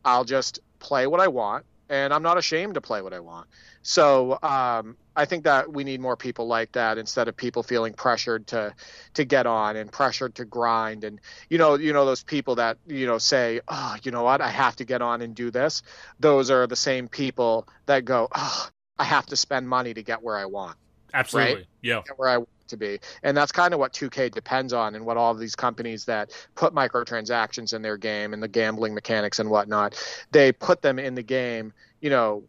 I'll 0.06 0.26
just 0.26 0.60
play 0.80 1.08
what 1.08 1.20
I 1.20 1.28
want 1.28 1.66
and 1.90 2.14
I'm 2.14 2.24
not 2.24 2.38
ashamed 2.38 2.76
to 2.76 2.82
play 2.82 3.02
what 3.02 3.14
I 3.14 3.20
want. 3.20 3.48
So 3.82 4.38
um, 4.44 4.96
I 5.16 5.26
think 5.26 5.44
that 5.46 5.72
we 5.72 5.84
need 5.84 6.00
more 6.00 6.16
people 6.16 6.48
like 6.48 6.72
that 6.74 6.98
instead 6.98 7.28
of 7.28 7.36
people 7.36 7.64
feeling 7.64 7.94
pressured 7.94 8.48
to 8.48 8.74
to 9.16 9.26
get 9.26 9.48
on 9.48 9.76
and 9.76 9.92
pressured 9.92 10.36
to 10.36 10.46
grind 10.46 11.04
and 11.04 11.20
you 11.50 11.58
know 11.58 11.76
you 11.76 11.94
know 11.94 12.06
those 12.06 12.24
people 12.24 12.56
that 12.56 12.78
you 12.88 13.08
know 13.08 13.18
say 13.18 13.62
oh 13.68 13.96
you 14.04 14.12
know 14.12 14.24
what 14.24 14.42
I 14.42 14.50
have 14.50 14.76
to 14.78 14.86
get 14.86 15.02
on 15.02 15.22
and 15.22 15.36
do 15.36 15.52
this. 15.52 15.82
Those 16.20 16.52
are 16.52 16.68
the 16.68 16.76
same 16.76 17.08
people 17.08 17.68
that 17.86 18.06
go 18.06 18.28
oh 18.34 18.70
I 18.98 19.06
have 19.06 19.26
to 19.28 19.36
spend 19.36 19.68
money 19.68 19.94
to 19.94 20.04
get 20.04 20.22
where 20.22 20.38
I 20.38 20.46
want. 20.46 20.78
Absolutely, 21.14 21.56
right? 21.56 21.66
yeah. 21.82 22.02
Get 22.06 22.20
where 22.20 22.30
I 22.30 22.38
want 22.38 22.50
to 22.70 22.78
be, 22.78 23.00
and 23.24 23.36
that's 23.36 23.52
kind 23.52 23.74
of 23.74 23.80
what 23.80 23.94
2K 23.94 24.32
depends 24.32 24.74
on, 24.74 24.96
and 24.96 25.06
what 25.06 25.18
all 25.18 25.34
these 25.34 25.56
companies 25.56 26.06
that 26.06 26.32
put 26.56 26.74
microtransactions 26.74 27.74
in 27.74 27.82
their 27.82 27.98
game 27.98 28.34
and 28.34 28.42
the 28.42 28.48
gambling 28.48 28.94
mechanics 28.94 29.40
and 29.40 29.50
whatnot, 29.50 29.96
they 30.32 30.52
put 30.52 30.82
them 30.82 31.00
in 31.00 31.16
the 31.16 31.24
game, 31.24 31.74
you 32.02 32.10
know, 32.10 32.44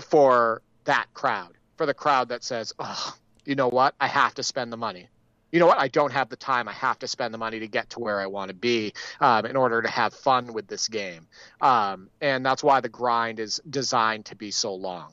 for 0.00 0.62
that 0.84 1.06
crowd, 1.14 1.52
for 1.76 1.86
the 1.86 1.94
crowd 1.94 2.28
that 2.28 2.44
says, 2.44 2.72
oh, 2.78 3.14
you 3.44 3.54
know 3.54 3.68
what, 3.68 3.94
I 4.00 4.08
have 4.08 4.34
to 4.34 4.42
spend 4.42 4.72
the 4.72 4.76
money. 4.76 5.08
You 5.52 5.60
know 5.60 5.66
what? 5.66 5.78
I 5.78 5.88
don't 5.88 6.12
have 6.12 6.28
the 6.28 6.36
time. 6.36 6.68
I 6.68 6.72
have 6.72 6.98
to 6.98 7.08
spend 7.08 7.32
the 7.32 7.38
money 7.38 7.60
to 7.60 7.68
get 7.68 7.90
to 7.90 8.00
where 8.00 8.20
I 8.20 8.26
want 8.26 8.48
to 8.48 8.54
be 8.54 8.92
um, 9.20 9.46
in 9.46 9.56
order 9.56 9.80
to 9.80 9.88
have 9.88 10.12
fun 10.12 10.52
with 10.52 10.66
this 10.66 10.88
game. 10.88 11.28
Um, 11.60 12.10
and 12.20 12.44
that's 12.44 12.64
why 12.64 12.80
the 12.80 12.88
grind 12.88 13.38
is 13.38 13.60
designed 13.70 14.26
to 14.26 14.36
be 14.36 14.50
so 14.50 14.74
long. 14.74 15.12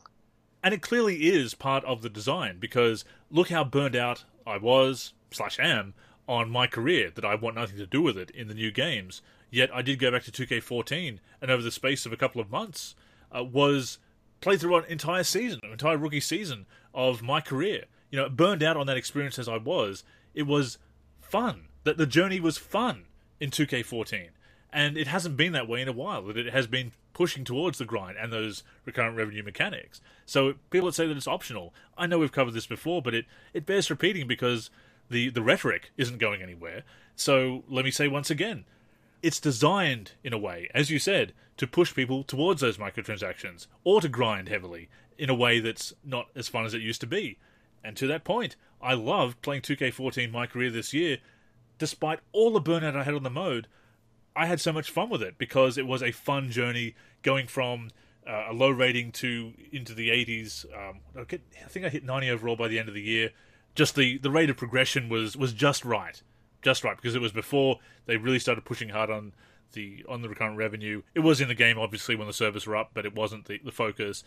And 0.64 0.74
it 0.74 0.82
clearly 0.82 1.28
is 1.28 1.54
part 1.54 1.86
of 1.86 2.02
the 2.02 2.10
design 2.10 2.58
because 2.60 3.06
look 3.30 3.50
how 3.50 3.64
burned 3.64 3.96
out 3.96 4.24
I 4.46 4.58
was, 4.58 5.14
slash 5.32 5.60
am, 5.60 5.94
on 6.28 6.50
my 6.50 6.68
career 6.68 7.12
that 7.16 7.26
I 7.26 7.36
want 7.36 7.56
nothing 7.56 7.78
to 7.78 7.86
do 7.86 8.02
with 8.02 8.18
it 8.18 8.30
in 8.32 8.48
the 8.48 8.54
new 8.54 8.72
games. 8.72 9.22
Yet 9.52 9.70
I 9.74 9.82
did 9.82 10.00
go 10.00 10.12
back 10.12 10.24
to 10.24 10.32
2K14 10.32 11.20
and 11.42 11.52
over 11.52 11.62
the 11.62 11.72
space 11.72 12.06
of 12.06 12.14
a 12.14 12.18
couple 12.18 12.42
of 12.42 12.50
months 12.50 12.96
uh, 13.36 13.44
was 13.44 14.00
played 14.42 14.60
through 14.60 14.78
an 14.78 14.86
entire 14.86 15.24
season, 15.24 15.60
an 15.64 15.72
entire 15.72 15.98
rookie 15.98 16.20
season 16.20 16.66
of 16.94 17.22
my 17.22 17.42
career. 17.42 17.86
You 18.10 18.20
know, 18.20 18.30
burned 18.30 18.64
out 18.64 18.78
on 18.78 18.88
that 18.88 18.98
experience 18.98 19.38
as 19.38 19.48
I 19.48 19.58
was, 19.58 20.04
it 20.34 20.44
was 20.44 20.78
fun. 21.22 21.68
That 21.84 21.98
the 21.98 22.06
journey 22.06 22.40
was 22.40 22.58
fun 22.58 23.06
in 23.40 23.50
2K14. 23.50 24.30
And 24.74 24.98
it 24.98 25.08
hasn't 25.08 25.38
been 25.38 25.54
that 25.54 25.68
way 25.68 25.82
in 25.82 25.88
a 25.88 25.94
while. 25.94 26.24
That 26.24 26.38
it 26.38 26.52
has 26.52 26.68
been 26.68 26.94
pushing 27.14 27.44
towards 27.44 27.78
the 27.78 27.86
grind 27.86 28.18
and 28.20 28.34
those 28.34 28.64
recurrent 28.86 29.16
revenue 29.16 29.44
mechanics. 29.44 30.02
So 30.26 30.56
people 30.72 30.88
that 30.88 30.94
say 30.94 31.08
that 31.08 31.16
it's 31.16 31.28
optional, 31.28 31.74
I 31.98 32.08
know 32.08 32.18
we've 32.20 32.32
covered 32.32 32.56
this 32.56 32.66
before, 32.66 33.02
but 33.02 33.14
it, 33.14 33.26
it 33.54 33.66
bears 33.66 33.90
repeating 33.90 34.28
because 34.28 34.72
the, 35.10 35.30
the 35.30 35.44
rhetoric 35.44 35.92
isn't 35.96 36.18
going 36.18 36.42
anywhere. 36.42 36.84
So 37.16 37.64
let 37.70 37.86
me 37.86 37.92
say 37.92 38.08
once 38.08 38.32
again, 38.32 38.66
it's 39.22 39.40
designed 39.40 40.14
in 40.24 40.34
a 40.34 40.38
way, 40.38 40.70
as 40.74 40.90
you 40.90 41.00
said, 41.00 41.34
to 41.58 41.68
push 41.68 41.94
people 41.94 42.24
towards 42.24 42.62
those 42.62 42.78
microtransactions 42.78 43.68
or 43.84 44.02
to 44.02 44.10
grind 44.10 44.50
heavily 44.50 44.90
in 45.18 45.30
a 45.30 45.36
way 45.36 45.60
that's 45.60 45.94
not 46.04 46.28
as 46.36 46.48
fun 46.48 46.66
as 46.66 46.74
it 46.74 46.82
used 46.82 47.00
to 47.02 47.08
be. 47.08 47.38
And 47.84 47.96
to 47.98 48.08
that 48.08 48.24
point, 48.24 48.56
I 48.82 48.96
loved 48.96 49.42
playing 49.42 49.62
2K14 49.62 50.32
my 50.32 50.48
career 50.48 50.72
this 50.72 50.94
year. 50.94 51.20
Despite 51.78 52.20
all 52.32 52.52
the 52.52 52.62
burnout 52.62 52.96
I 52.96 53.04
had 53.04 53.14
on 53.14 53.24
the 53.24 53.30
mode, 53.30 53.68
I 54.36 54.46
had 54.46 54.60
so 54.60 54.72
much 54.74 54.90
fun 54.90 55.10
with 55.10 55.22
it 55.22 55.38
because 55.38 55.78
it 55.78 55.86
was 55.86 56.02
a 56.02 56.12
fun 56.12 56.50
journey 56.50 56.96
going 57.22 57.48
from 57.48 57.90
uh, 58.28 58.46
a 58.50 58.54
low 58.54 58.70
rating 58.70 59.12
to 59.14 59.54
into 59.72 59.94
the 59.94 60.10
80s. 60.10 60.66
Um, 60.74 61.00
I, 61.18 61.24
get, 61.24 61.42
I 61.64 61.68
think 61.68 61.86
I 61.86 61.90
hit 61.90 62.04
90 62.04 62.30
overall 62.30 62.56
by 62.56 62.68
the 62.68 62.80
end 62.80 62.90
of 62.90 62.96
the 62.96 63.02
year. 63.02 63.32
Just 63.76 63.96
the, 63.96 64.18
the 64.18 64.32
rate 64.32 64.50
of 64.50 64.58
progression 64.58 65.10
was, 65.10 65.36
was 65.36 65.54
just 65.54 65.84
right, 65.84 66.22
just 66.62 66.84
right 66.84 66.96
because 66.96 67.16
it 67.16 67.22
was 67.22 67.32
before 67.32 67.80
they 68.06 68.18
really 68.18 68.40
started 68.40 68.66
pushing 68.66 68.90
hard 68.90 69.10
on 69.10 69.34
the 69.74 70.06
on 70.08 70.22
the 70.22 70.30
recurrent 70.30 70.58
revenue. 70.58 71.02
It 71.16 71.22
was 71.22 71.42
in 71.42 71.48
the 71.48 71.56
game 71.56 71.80
obviously 71.80 72.16
when 72.16 72.28
the 72.28 72.34
servers 72.34 72.68
were 72.68 72.76
up, 72.76 72.92
but 72.94 73.06
it 73.06 73.16
wasn't 73.16 73.46
the, 73.46 73.60
the 73.64 73.72
focus, 73.72 74.24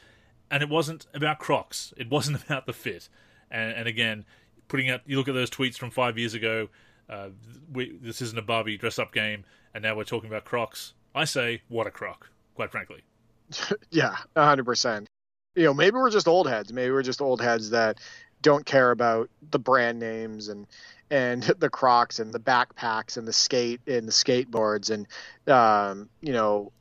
and 0.51 0.63
it 0.63 0.69
wasn't 0.69 1.07
about 1.15 1.39
Crocs. 1.39 1.95
It 1.97 2.11
wasn't 2.11 2.43
about 2.45 2.67
the 2.67 2.73
fit. 2.73 3.09
And, 3.51 3.73
and 3.73 3.89
again, 3.89 4.25
putting 4.69 4.91
out 4.91 5.03
you 5.07 5.17
look 5.17 5.29
at 5.29 5.35
those 5.35 5.51
tweets 5.51 5.77
from 5.77 5.91
five 5.91 6.19
years 6.19 6.35
ago. 6.35 6.69
Uh, 7.09 7.29
we, 7.73 7.97
this 8.03 8.21
isn't 8.21 8.37
a 8.37 8.43
Barbie 8.43 8.77
dress 8.77 8.99
up 8.99 9.13
game 9.13 9.45
and 9.77 9.83
now 9.83 9.95
we're 9.95 10.05
talking 10.05 10.31
about 10.31 10.47
Crocs. 10.47 10.95
I 11.15 11.27
say, 11.27 11.61
what 11.69 11.87
a 11.87 11.91
croc, 11.91 12.31
quite 12.55 12.73
frankly. 12.73 13.03
yeah, 13.91 14.17
hundred 14.35 14.65
percent. 14.65 15.07
You 15.55 15.65
know, 15.65 15.75
maybe 15.75 15.97
we're 15.97 16.11
just 16.11 16.27
old 16.27 16.49
heads. 16.49 16.73
Maybe 16.73 16.91
we're 16.91 17.03
just 17.03 17.21
old 17.21 17.43
heads 17.43 17.71
that 17.71 18.01
don't 18.41 18.65
care 18.65 18.91
about 18.91 19.29
the 19.51 19.59
brand 19.59 19.99
names 19.99 20.49
and 20.49 20.67
and 21.11 21.43
the 21.59 21.69
Crocs 21.69 22.19
and 22.21 22.33
the 22.33 22.41
backpacks 22.41 23.19
and 23.19 23.29
the 23.29 23.35
skate 23.35 23.83
and 23.87 24.09
the 24.09 24.13
skateboards 24.13 24.91
and 24.91 25.07
um, 25.47 26.09
you 26.23 26.33
know 26.33 26.73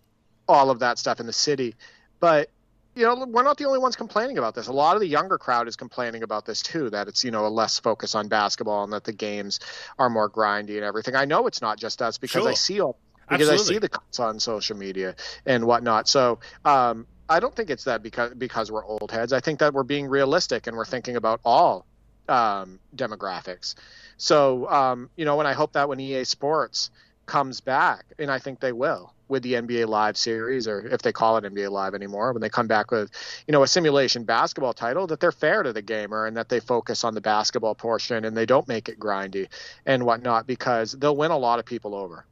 all 0.47 0.69
of 0.69 0.79
that 0.79 0.97
stuff 0.97 1.19
in 1.19 1.25
the 1.25 1.33
city. 1.33 1.75
But 2.21 2.49
you 2.95 3.03
know, 3.03 3.25
we're 3.25 3.43
not 3.43 3.57
the 3.57 3.65
only 3.65 3.79
ones 3.79 3.95
complaining 3.95 4.37
about 4.37 4.55
this. 4.55 4.67
A 4.67 4.73
lot 4.73 4.95
of 4.95 5.01
the 5.01 5.07
younger 5.07 5.37
crowd 5.37 5.67
is 5.67 5.75
complaining 5.75 6.23
about 6.23 6.45
this 6.45 6.61
too. 6.61 6.89
That 6.89 7.07
it's 7.07 7.23
you 7.23 7.31
know 7.31 7.45
a 7.45 7.49
less 7.49 7.77
focus 7.77 8.15
on 8.15 8.29
basketball 8.29 8.83
and 8.83 8.93
that 8.93 9.03
the 9.03 9.13
games 9.13 9.59
are 9.99 10.09
more 10.09 10.29
grindy 10.29 10.75
and 10.75 10.83
everything. 10.83 11.15
I 11.15 11.25
know 11.25 11.45
it's 11.47 11.61
not 11.61 11.77
just 11.77 12.01
us 12.01 12.17
because 12.17 12.43
sure. 12.43 12.51
I 12.51 12.53
see 12.53 12.79
all 12.79 12.97
because 13.29 13.49
Absolutely. 13.49 13.75
I 13.75 13.75
see 13.75 13.79
the 13.79 13.89
cuts 13.89 14.19
on 14.19 14.39
social 14.39 14.77
media 14.77 15.15
and 15.45 15.65
whatnot. 15.65 16.07
So 16.07 16.39
um, 16.63 17.05
I 17.27 17.39
don't 17.39 17.55
think 17.55 17.69
it's 17.69 17.83
that 17.83 18.01
because 18.01 18.33
because 18.33 18.71
we're 18.71 18.85
old 18.85 19.11
heads. 19.11 19.33
I 19.33 19.41
think 19.41 19.59
that 19.59 19.73
we're 19.73 19.83
being 19.83 20.07
realistic 20.07 20.67
and 20.67 20.77
we're 20.77 20.85
thinking 20.85 21.17
about 21.17 21.41
all 21.43 21.85
um, 22.29 22.79
demographics. 22.95 23.75
So 24.17 24.69
um, 24.69 25.09
you 25.17 25.25
know, 25.25 25.39
and 25.39 25.47
I 25.47 25.53
hope 25.53 25.73
that 25.73 25.89
when 25.89 25.99
EA 25.99 26.23
Sports 26.23 26.91
comes 27.25 27.61
back, 27.61 28.05
and 28.19 28.31
I 28.31 28.39
think 28.39 28.59
they 28.59 28.71
will 28.71 29.13
with 29.27 29.43
the 29.43 29.53
NBA 29.53 29.87
Live 29.87 30.17
series, 30.17 30.67
or 30.67 30.85
if 30.87 31.01
they 31.01 31.11
call 31.11 31.37
it 31.37 31.43
NBA 31.43 31.71
Live 31.71 31.95
anymore, 31.95 32.31
when 32.33 32.41
they 32.41 32.49
come 32.49 32.67
back 32.67 32.91
with, 32.91 33.11
you 33.47 33.51
know, 33.51 33.63
a 33.63 33.67
simulation 33.67 34.23
basketball 34.23 34.73
title, 34.73 35.07
that 35.07 35.19
they're 35.19 35.31
fair 35.31 35.63
to 35.63 35.73
the 35.73 35.81
gamer 35.81 36.25
and 36.25 36.37
that 36.37 36.49
they 36.49 36.59
focus 36.59 37.03
on 37.03 37.13
the 37.15 37.21
basketball 37.21 37.75
portion 37.75 38.25
and 38.25 38.37
they 38.37 38.45
don't 38.45 38.67
make 38.67 38.87
it 38.87 38.99
grindy 38.99 39.47
and 39.85 40.05
whatnot 40.05 40.45
because 40.45 40.93
they'll 40.93 41.15
win 41.15 41.31
a 41.31 41.37
lot 41.37 41.59
of 41.59 41.65
people 41.65 41.95
over. 41.95 42.25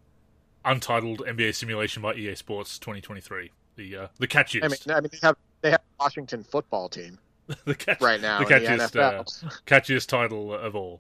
Untitled 0.65 1.19
NBA 1.19 1.55
simulation 1.55 2.01
by 2.01 2.13
EA 2.13 2.35
Sports 2.35 2.77
2023. 2.79 3.51
The 3.75 3.97
uh, 3.97 4.07
the 4.19 4.27
catchiest. 4.27 4.63
I 4.63 4.67
mean, 4.67 4.95
I 4.95 5.01
mean, 5.01 5.09
they 5.11 5.17
have 5.23 5.35
they 5.61 5.71
have 5.71 5.81
Washington 5.99 6.43
football 6.43 6.89
team 6.89 7.17
the 7.65 7.73
catch, 7.73 7.99
right 8.01 8.21
now. 8.21 8.39
The 8.39 8.45
catchiest, 8.45 8.91
the 8.91 9.01
uh, 9.01 9.23
catchiest 9.65 10.07
title 10.07 10.53
of 10.53 10.75
all. 10.75 10.99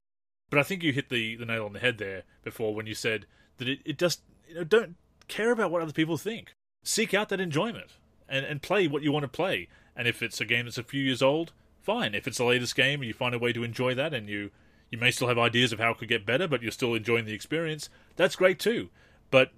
But 0.49 0.59
I 0.59 0.63
think 0.63 0.83
you 0.83 0.91
hit 0.91 1.09
the, 1.09 1.35
the 1.35 1.45
nail 1.45 1.65
on 1.65 1.73
the 1.73 1.79
head 1.79 1.97
there 1.97 2.23
before 2.43 2.75
when 2.75 2.85
you 2.85 2.93
said 2.93 3.25
that 3.57 3.67
it, 3.67 3.79
it 3.85 3.97
just 3.97 4.21
you 4.47 4.55
know 4.55 4.63
don't 4.63 4.95
care 5.27 5.51
about 5.51 5.71
what 5.71 5.81
other 5.81 5.93
people 5.93 6.17
think. 6.17 6.53
Seek 6.83 7.13
out 7.13 7.29
that 7.29 7.39
enjoyment 7.39 7.91
and, 8.27 8.45
and 8.45 8.61
play 8.61 8.87
what 8.87 9.03
you 9.03 9.11
want 9.11 9.23
to 9.23 9.29
play. 9.29 9.67
And 9.95 10.07
if 10.07 10.21
it's 10.21 10.41
a 10.41 10.45
game 10.45 10.65
that's 10.65 10.77
a 10.77 10.83
few 10.83 11.01
years 11.01 11.21
old, 11.21 11.53
fine. 11.81 12.15
If 12.15 12.27
it's 12.27 12.37
the 12.37 12.45
latest 12.45 12.75
game 12.75 13.01
and 13.01 13.07
you 13.07 13.13
find 13.13 13.35
a 13.35 13.39
way 13.39 13.53
to 13.53 13.63
enjoy 13.63 13.93
that 13.95 14.13
and 14.13 14.27
you, 14.27 14.51
you 14.89 14.97
may 14.97 15.11
still 15.11 15.27
have 15.27 15.37
ideas 15.37 15.71
of 15.71 15.79
how 15.79 15.91
it 15.91 15.97
could 15.97 16.09
get 16.09 16.25
better, 16.25 16.47
but 16.47 16.61
you're 16.61 16.71
still 16.71 16.93
enjoying 16.93 17.25
the 17.25 17.33
experience, 17.33 17.89
that's 18.15 18.35
great 18.35 18.59
too. 18.59 18.89
But 19.31 19.51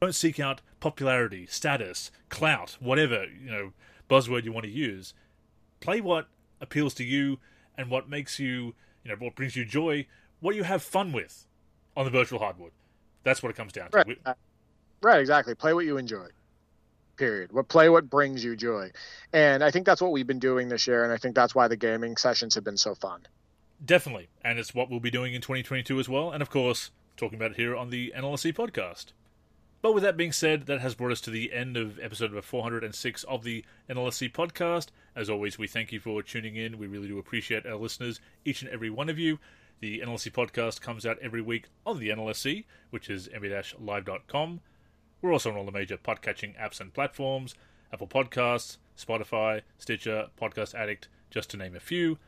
don't 0.00 0.14
seek 0.14 0.38
out 0.38 0.60
popularity, 0.80 1.46
status, 1.46 2.10
clout, 2.28 2.76
whatever, 2.80 3.24
you 3.24 3.50
know, 3.50 3.72
buzzword 4.10 4.44
you 4.44 4.52
want 4.52 4.64
to 4.64 4.70
use. 4.70 5.14
Play 5.80 6.00
what 6.00 6.28
appeals 6.60 6.94
to 6.94 7.04
you 7.04 7.38
and 7.76 7.90
what 7.90 8.08
makes 8.08 8.38
you, 8.38 8.74
you 9.04 9.10
know, 9.10 9.16
what 9.18 9.34
brings 9.34 9.56
you 9.56 9.64
joy, 9.64 10.06
what 10.40 10.54
you 10.54 10.64
have 10.64 10.82
fun 10.82 11.12
with 11.12 11.46
on 11.96 12.04
the 12.04 12.10
virtual 12.10 12.38
hardwood. 12.38 12.72
That's 13.26 13.42
what 13.42 13.50
it 13.50 13.56
comes 13.56 13.72
down 13.72 13.90
to. 13.90 13.96
Right. 13.96 14.18
Right, 15.02 15.20
exactly. 15.20 15.56
Play 15.56 15.74
what 15.74 15.84
you 15.84 15.96
enjoy. 15.96 16.28
Period. 17.16 17.52
What 17.52 17.66
play 17.66 17.88
what 17.88 18.08
brings 18.08 18.44
you 18.44 18.54
joy. 18.54 18.92
And 19.32 19.64
I 19.64 19.72
think 19.72 19.84
that's 19.84 20.00
what 20.00 20.12
we've 20.12 20.28
been 20.28 20.38
doing 20.38 20.68
this 20.68 20.86
year 20.86 21.02
and 21.02 21.12
I 21.12 21.16
think 21.16 21.34
that's 21.34 21.52
why 21.52 21.66
the 21.66 21.76
gaming 21.76 22.16
sessions 22.16 22.54
have 22.54 22.62
been 22.62 22.76
so 22.76 22.94
fun. 22.94 23.26
Definitely. 23.84 24.28
And 24.42 24.60
it's 24.60 24.76
what 24.76 24.88
we'll 24.90 25.00
be 25.00 25.10
doing 25.10 25.34
in 25.34 25.40
2022 25.40 25.98
as 25.98 26.08
well 26.08 26.30
and 26.30 26.40
of 26.40 26.50
course 26.50 26.92
talking 27.16 27.36
about 27.36 27.50
it 27.50 27.56
here 27.56 27.74
on 27.74 27.90
the 27.90 28.12
NLSC 28.16 28.54
podcast. 28.54 29.06
But 29.82 29.92
with 29.92 30.04
that 30.04 30.16
being 30.16 30.32
said, 30.32 30.66
that 30.66 30.80
has 30.80 30.94
brought 30.94 31.12
us 31.12 31.20
to 31.22 31.30
the 31.30 31.52
end 31.52 31.76
of 31.76 31.98
episode 31.98 32.26
number 32.26 32.42
406 32.42 33.24
of 33.24 33.42
the 33.42 33.64
NLSC 33.90 34.32
podcast. 34.32 34.88
As 35.16 35.28
always, 35.28 35.58
we 35.58 35.66
thank 35.66 35.92
you 35.92 35.98
for 36.00 36.22
tuning 36.22 36.56
in. 36.56 36.78
We 36.78 36.86
really 36.86 37.08
do 37.08 37.18
appreciate 37.18 37.66
our 37.66 37.76
listeners, 37.76 38.20
each 38.44 38.62
and 38.62 38.70
every 38.70 38.90
one 38.90 39.08
of 39.08 39.18
you. 39.18 39.38
The 39.80 40.00
NLSC 40.00 40.32
podcast 40.32 40.80
comes 40.80 41.04
out 41.04 41.18
every 41.20 41.42
week 41.42 41.66
on 41.84 41.98
the 41.98 42.08
NLSC, 42.08 42.64
which 42.88 43.10
is 43.10 43.28
nba-live.com. 43.28 44.60
We're 45.20 45.32
also 45.32 45.50
on 45.50 45.56
all 45.58 45.66
the 45.66 45.72
major 45.72 45.98
podcatching 45.98 46.58
apps 46.58 46.80
and 46.80 46.94
platforms 46.94 47.54
Apple 47.92 48.06
Podcasts, 48.06 48.78
Spotify, 48.98 49.60
Stitcher, 49.76 50.28
Podcast 50.40 50.74
Addict, 50.74 51.08
just 51.30 51.50
to 51.50 51.58
name 51.58 51.76
a 51.76 51.80
few. 51.80 52.18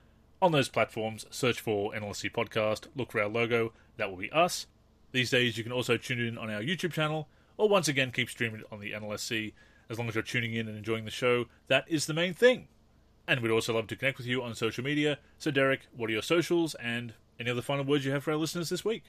On 0.43 0.53
those 0.53 0.69
platforms, 0.69 1.25
search 1.31 1.59
for 1.61 1.93
NLSC 1.93 2.31
Podcast, 2.31 2.89
look 2.95 3.13
for 3.13 3.23
our 3.23 3.29
logo, 3.29 3.73
that 3.97 4.11
will 4.11 4.19
be 4.19 4.31
us. 4.31 4.67
These 5.13 5.31
days, 5.31 5.57
you 5.57 5.65
can 5.65 5.73
also 5.73 5.97
tune 5.97 6.21
in 6.21 6.37
on 6.37 6.51
our 6.51 6.61
YouTube 6.61 6.93
channel, 6.93 7.29
or 7.57 7.69
once 7.69 7.89
again, 7.89 8.13
keep 8.13 8.29
streaming 8.29 8.63
on 8.71 8.81
the 8.81 8.93
NLSC. 8.93 9.55
As 9.89 9.99
long 9.99 10.07
as 10.07 10.15
you're 10.15 10.23
tuning 10.23 10.53
in 10.53 10.69
and 10.69 10.77
enjoying 10.77 11.07
the 11.07 11.11
show, 11.11 11.47
that 11.69 11.87
is 11.89 12.05
the 12.05 12.15
main 12.15 12.35
thing. 12.35 12.69
And 13.27 13.41
we'd 13.41 13.51
also 13.51 13.75
love 13.75 13.87
to 13.87 13.97
connect 13.97 14.19
with 14.19 14.27
you 14.27 14.43
on 14.43 14.55
social 14.55 14.85
media. 14.85 15.19
So, 15.39 15.51
Derek, 15.51 15.87
what 15.97 16.11
are 16.11 16.13
your 16.13 16.23
socials 16.23 16.75
and 16.75 17.15
any 17.39 17.51
other 17.51 17.63
final 17.63 17.85
words 17.85 18.05
you 18.05 18.13
have 18.13 18.25
for 18.25 18.31
our 18.33 18.37
listeners 18.37 18.69
this 18.69 18.85
week? 18.85 19.05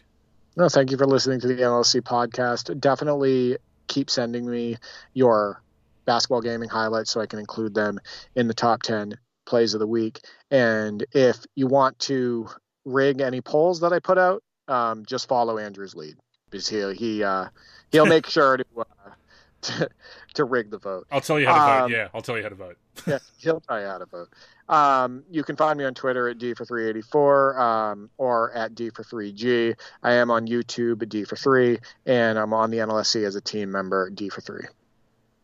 No, 0.57 0.67
thank 0.69 0.91
you 0.91 0.97
for 0.97 1.05
listening 1.05 1.39
to 1.41 1.47
the 1.47 1.55
NLSC 1.55 2.01
podcast. 2.01 2.79
Definitely 2.79 3.57
keep 3.87 4.09
sending 4.09 4.49
me 4.49 4.77
your 5.13 5.61
basketball 6.05 6.41
gaming 6.41 6.69
highlights 6.69 7.11
so 7.11 7.21
I 7.21 7.25
can 7.27 7.39
include 7.39 7.73
them 7.73 7.99
in 8.35 8.47
the 8.47 8.53
top 8.53 8.81
10 8.81 9.13
plays 9.45 9.73
of 9.73 9.79
the 9.79 9.87
week. 9.87 10.19
And 10.51 11.05
if 11.11 11.37
you 11.55 11.67
want 11.67 11.97
to 11.99 12.47
rig 12.85 13.21
any 13.21 13.41
polls 13.41 13.79
that 13.81 13.93
I 13.93 13.99
put 13.99 14.17
out, 14.17 14.43
um, 14.67 15.05
just 15.05 15.27
follow 15.27 15.57
Andrew's 15.57 15.95
lead 15.95 16.15
because 16.49 16.67
he 16.67 16.93
he 16.93 17.23
uh, 17.23 17.45
he'll 17.91 18.05
make 18.05 18.25
sure 18.29 18.57
to, 18.57 18.65
uh, 18.77 18.83
to, 19.61 19.89
to 20.35 20.43
rig 20.43 20.69
the 20.71 20.77
vote. 20.77 21.07
I'll 21.11 21.21
tell 21.21 21.39
you 21.39 21.47
how 21.47 21.55
to 21.55 21.83
Um, 21.83 21.89
vote. 21.91 21.95
Yeah, 21.97 22.07
I'll 22.13 22.21
tell 22.21 22.37
you 22.37 22.43
how 22.43 22.49
to 22.49 22.55
vote. 22.55 22.77
yeah, 23.07 23.19
he'll 23.37 23.61
tell 23.61 23.79
you 23.79 23.87
how 23.87 23.97
to 23.97 24.05
vote. 24.05 24.29
Um, 24.69 25.23
you 25.31 25.43
can 25.43 25.55
find 25.55 25.79
me 25.79 25.83
on 25.85 25.95
Twitter 25.95 26.29
at 26.29 26.37
D 26.37 26.53
for 26.53 26.63
384 26.63 27.59
um, 27.59 28.09
or 28.17 28.53
at 28.53 28.75
D 28.75 28.91
for 28.91 29.03
3G. 29.03 29.75
I 30.03 30.13
am 30.13 30.29
on 30.29 30.47
YouTube 30.47 31.01
at 31.01 31.09
D 31.09 31.23
for 31.23 31.35
3, 31.35 31.79
and 32.05 32.37
I'm 32.37 32.53
on 32.53 32.69
the 32.69 32.77
NLSC 32.77 33.25
as 33.25 33.35
a 33.35 33.41
team 33.41 33.71
member, 33.71 34.11
D 34.11 34.29
for 34.29 34.41
3. 34.41 34.61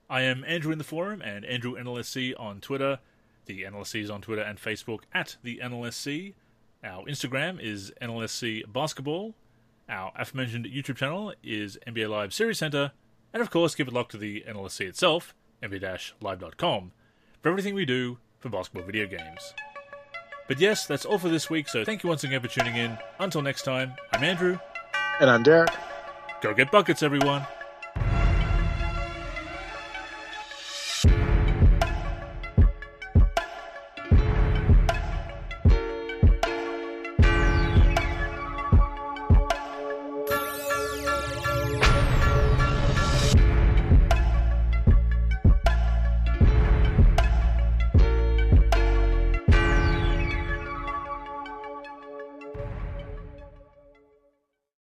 I 0.07 0.21
am 0.21 0.45
Andrew 0.47 0.71
in 0.71 0.77
the 0.77 0.83
forum 0.83 1.23
and 1.23 1.43
Andrew 1.45 1.73
NLSC 1.73 2.39
on 2.39 2.61
Twitter. 2.61 2.99
The 3.47 3.63
NLSC 3.63 4.03
is 4.03 4.11
on 4.11 4.21
Twitter 4.21 4.43
and 4.43 4.59
Facebook 4.59 4.99
at 5.11 5.37
the 5.41 5.59
NLSC. 5.63 6.35
Our 6.83 7.03
Instagram 7.05 7.59
is 7.59 7.91
NLSC 7.99 8.71
Basketball. 8.71 9.33
Our 9.89 10.11
aforementioned 10.15 10.65
YouTube 10.65 10.97
channel 10.97 11.33
is 11.43 11.79
NBA 11.87 12.09
Live 12.09 12.31
Series 12.31 12.59
Center. 12.59 12.91
And 13.33 13.41
of 13.41 13.49
course, 13.49 13.73
keep 13.73 13.87
it 13.87 13.93
locked 13.93 14.11
to 14.11 14.17
the 14.17 14.43
NLSC 14.47 14.81
itself, 14.81 15.33
nba-live.com, 15.63 16.91
for 17.41 17.49
everything 17.49 17.73
we 17.73 17.85
do 17.85 18.19
for 18.45 18.49
basketball 18.49 18.83
video 18.83 19.07
games. 19.07 19.55
But 20.47 20.59
yes, 20.59 20.85
that's 20.85 21.03
all 21.03 21.17
for 21.17 21.29
this 21.29 21.49
week, 21.49 21.67
so 21.67 21.83
thank 21.83 22.03
you 22.03 22.09
once 22.09 22.23
again 22.23 22.41
for 22.41 22.47
tuning 22.47 22.75
in. 22.75 22.95
Until 23.17 23.41
next 23.41 23.63
time, 23.63 23.95
I'm 24.13 24.23
Andrew. 24.23 24.59
And 25.19 25.31
I'm 25.31 25.41
Derek. 25.41 25.71
Go 26.41 26.53
get 26.53 26.71
buckets, 26.71 27.01
everyone. 27.01 27.47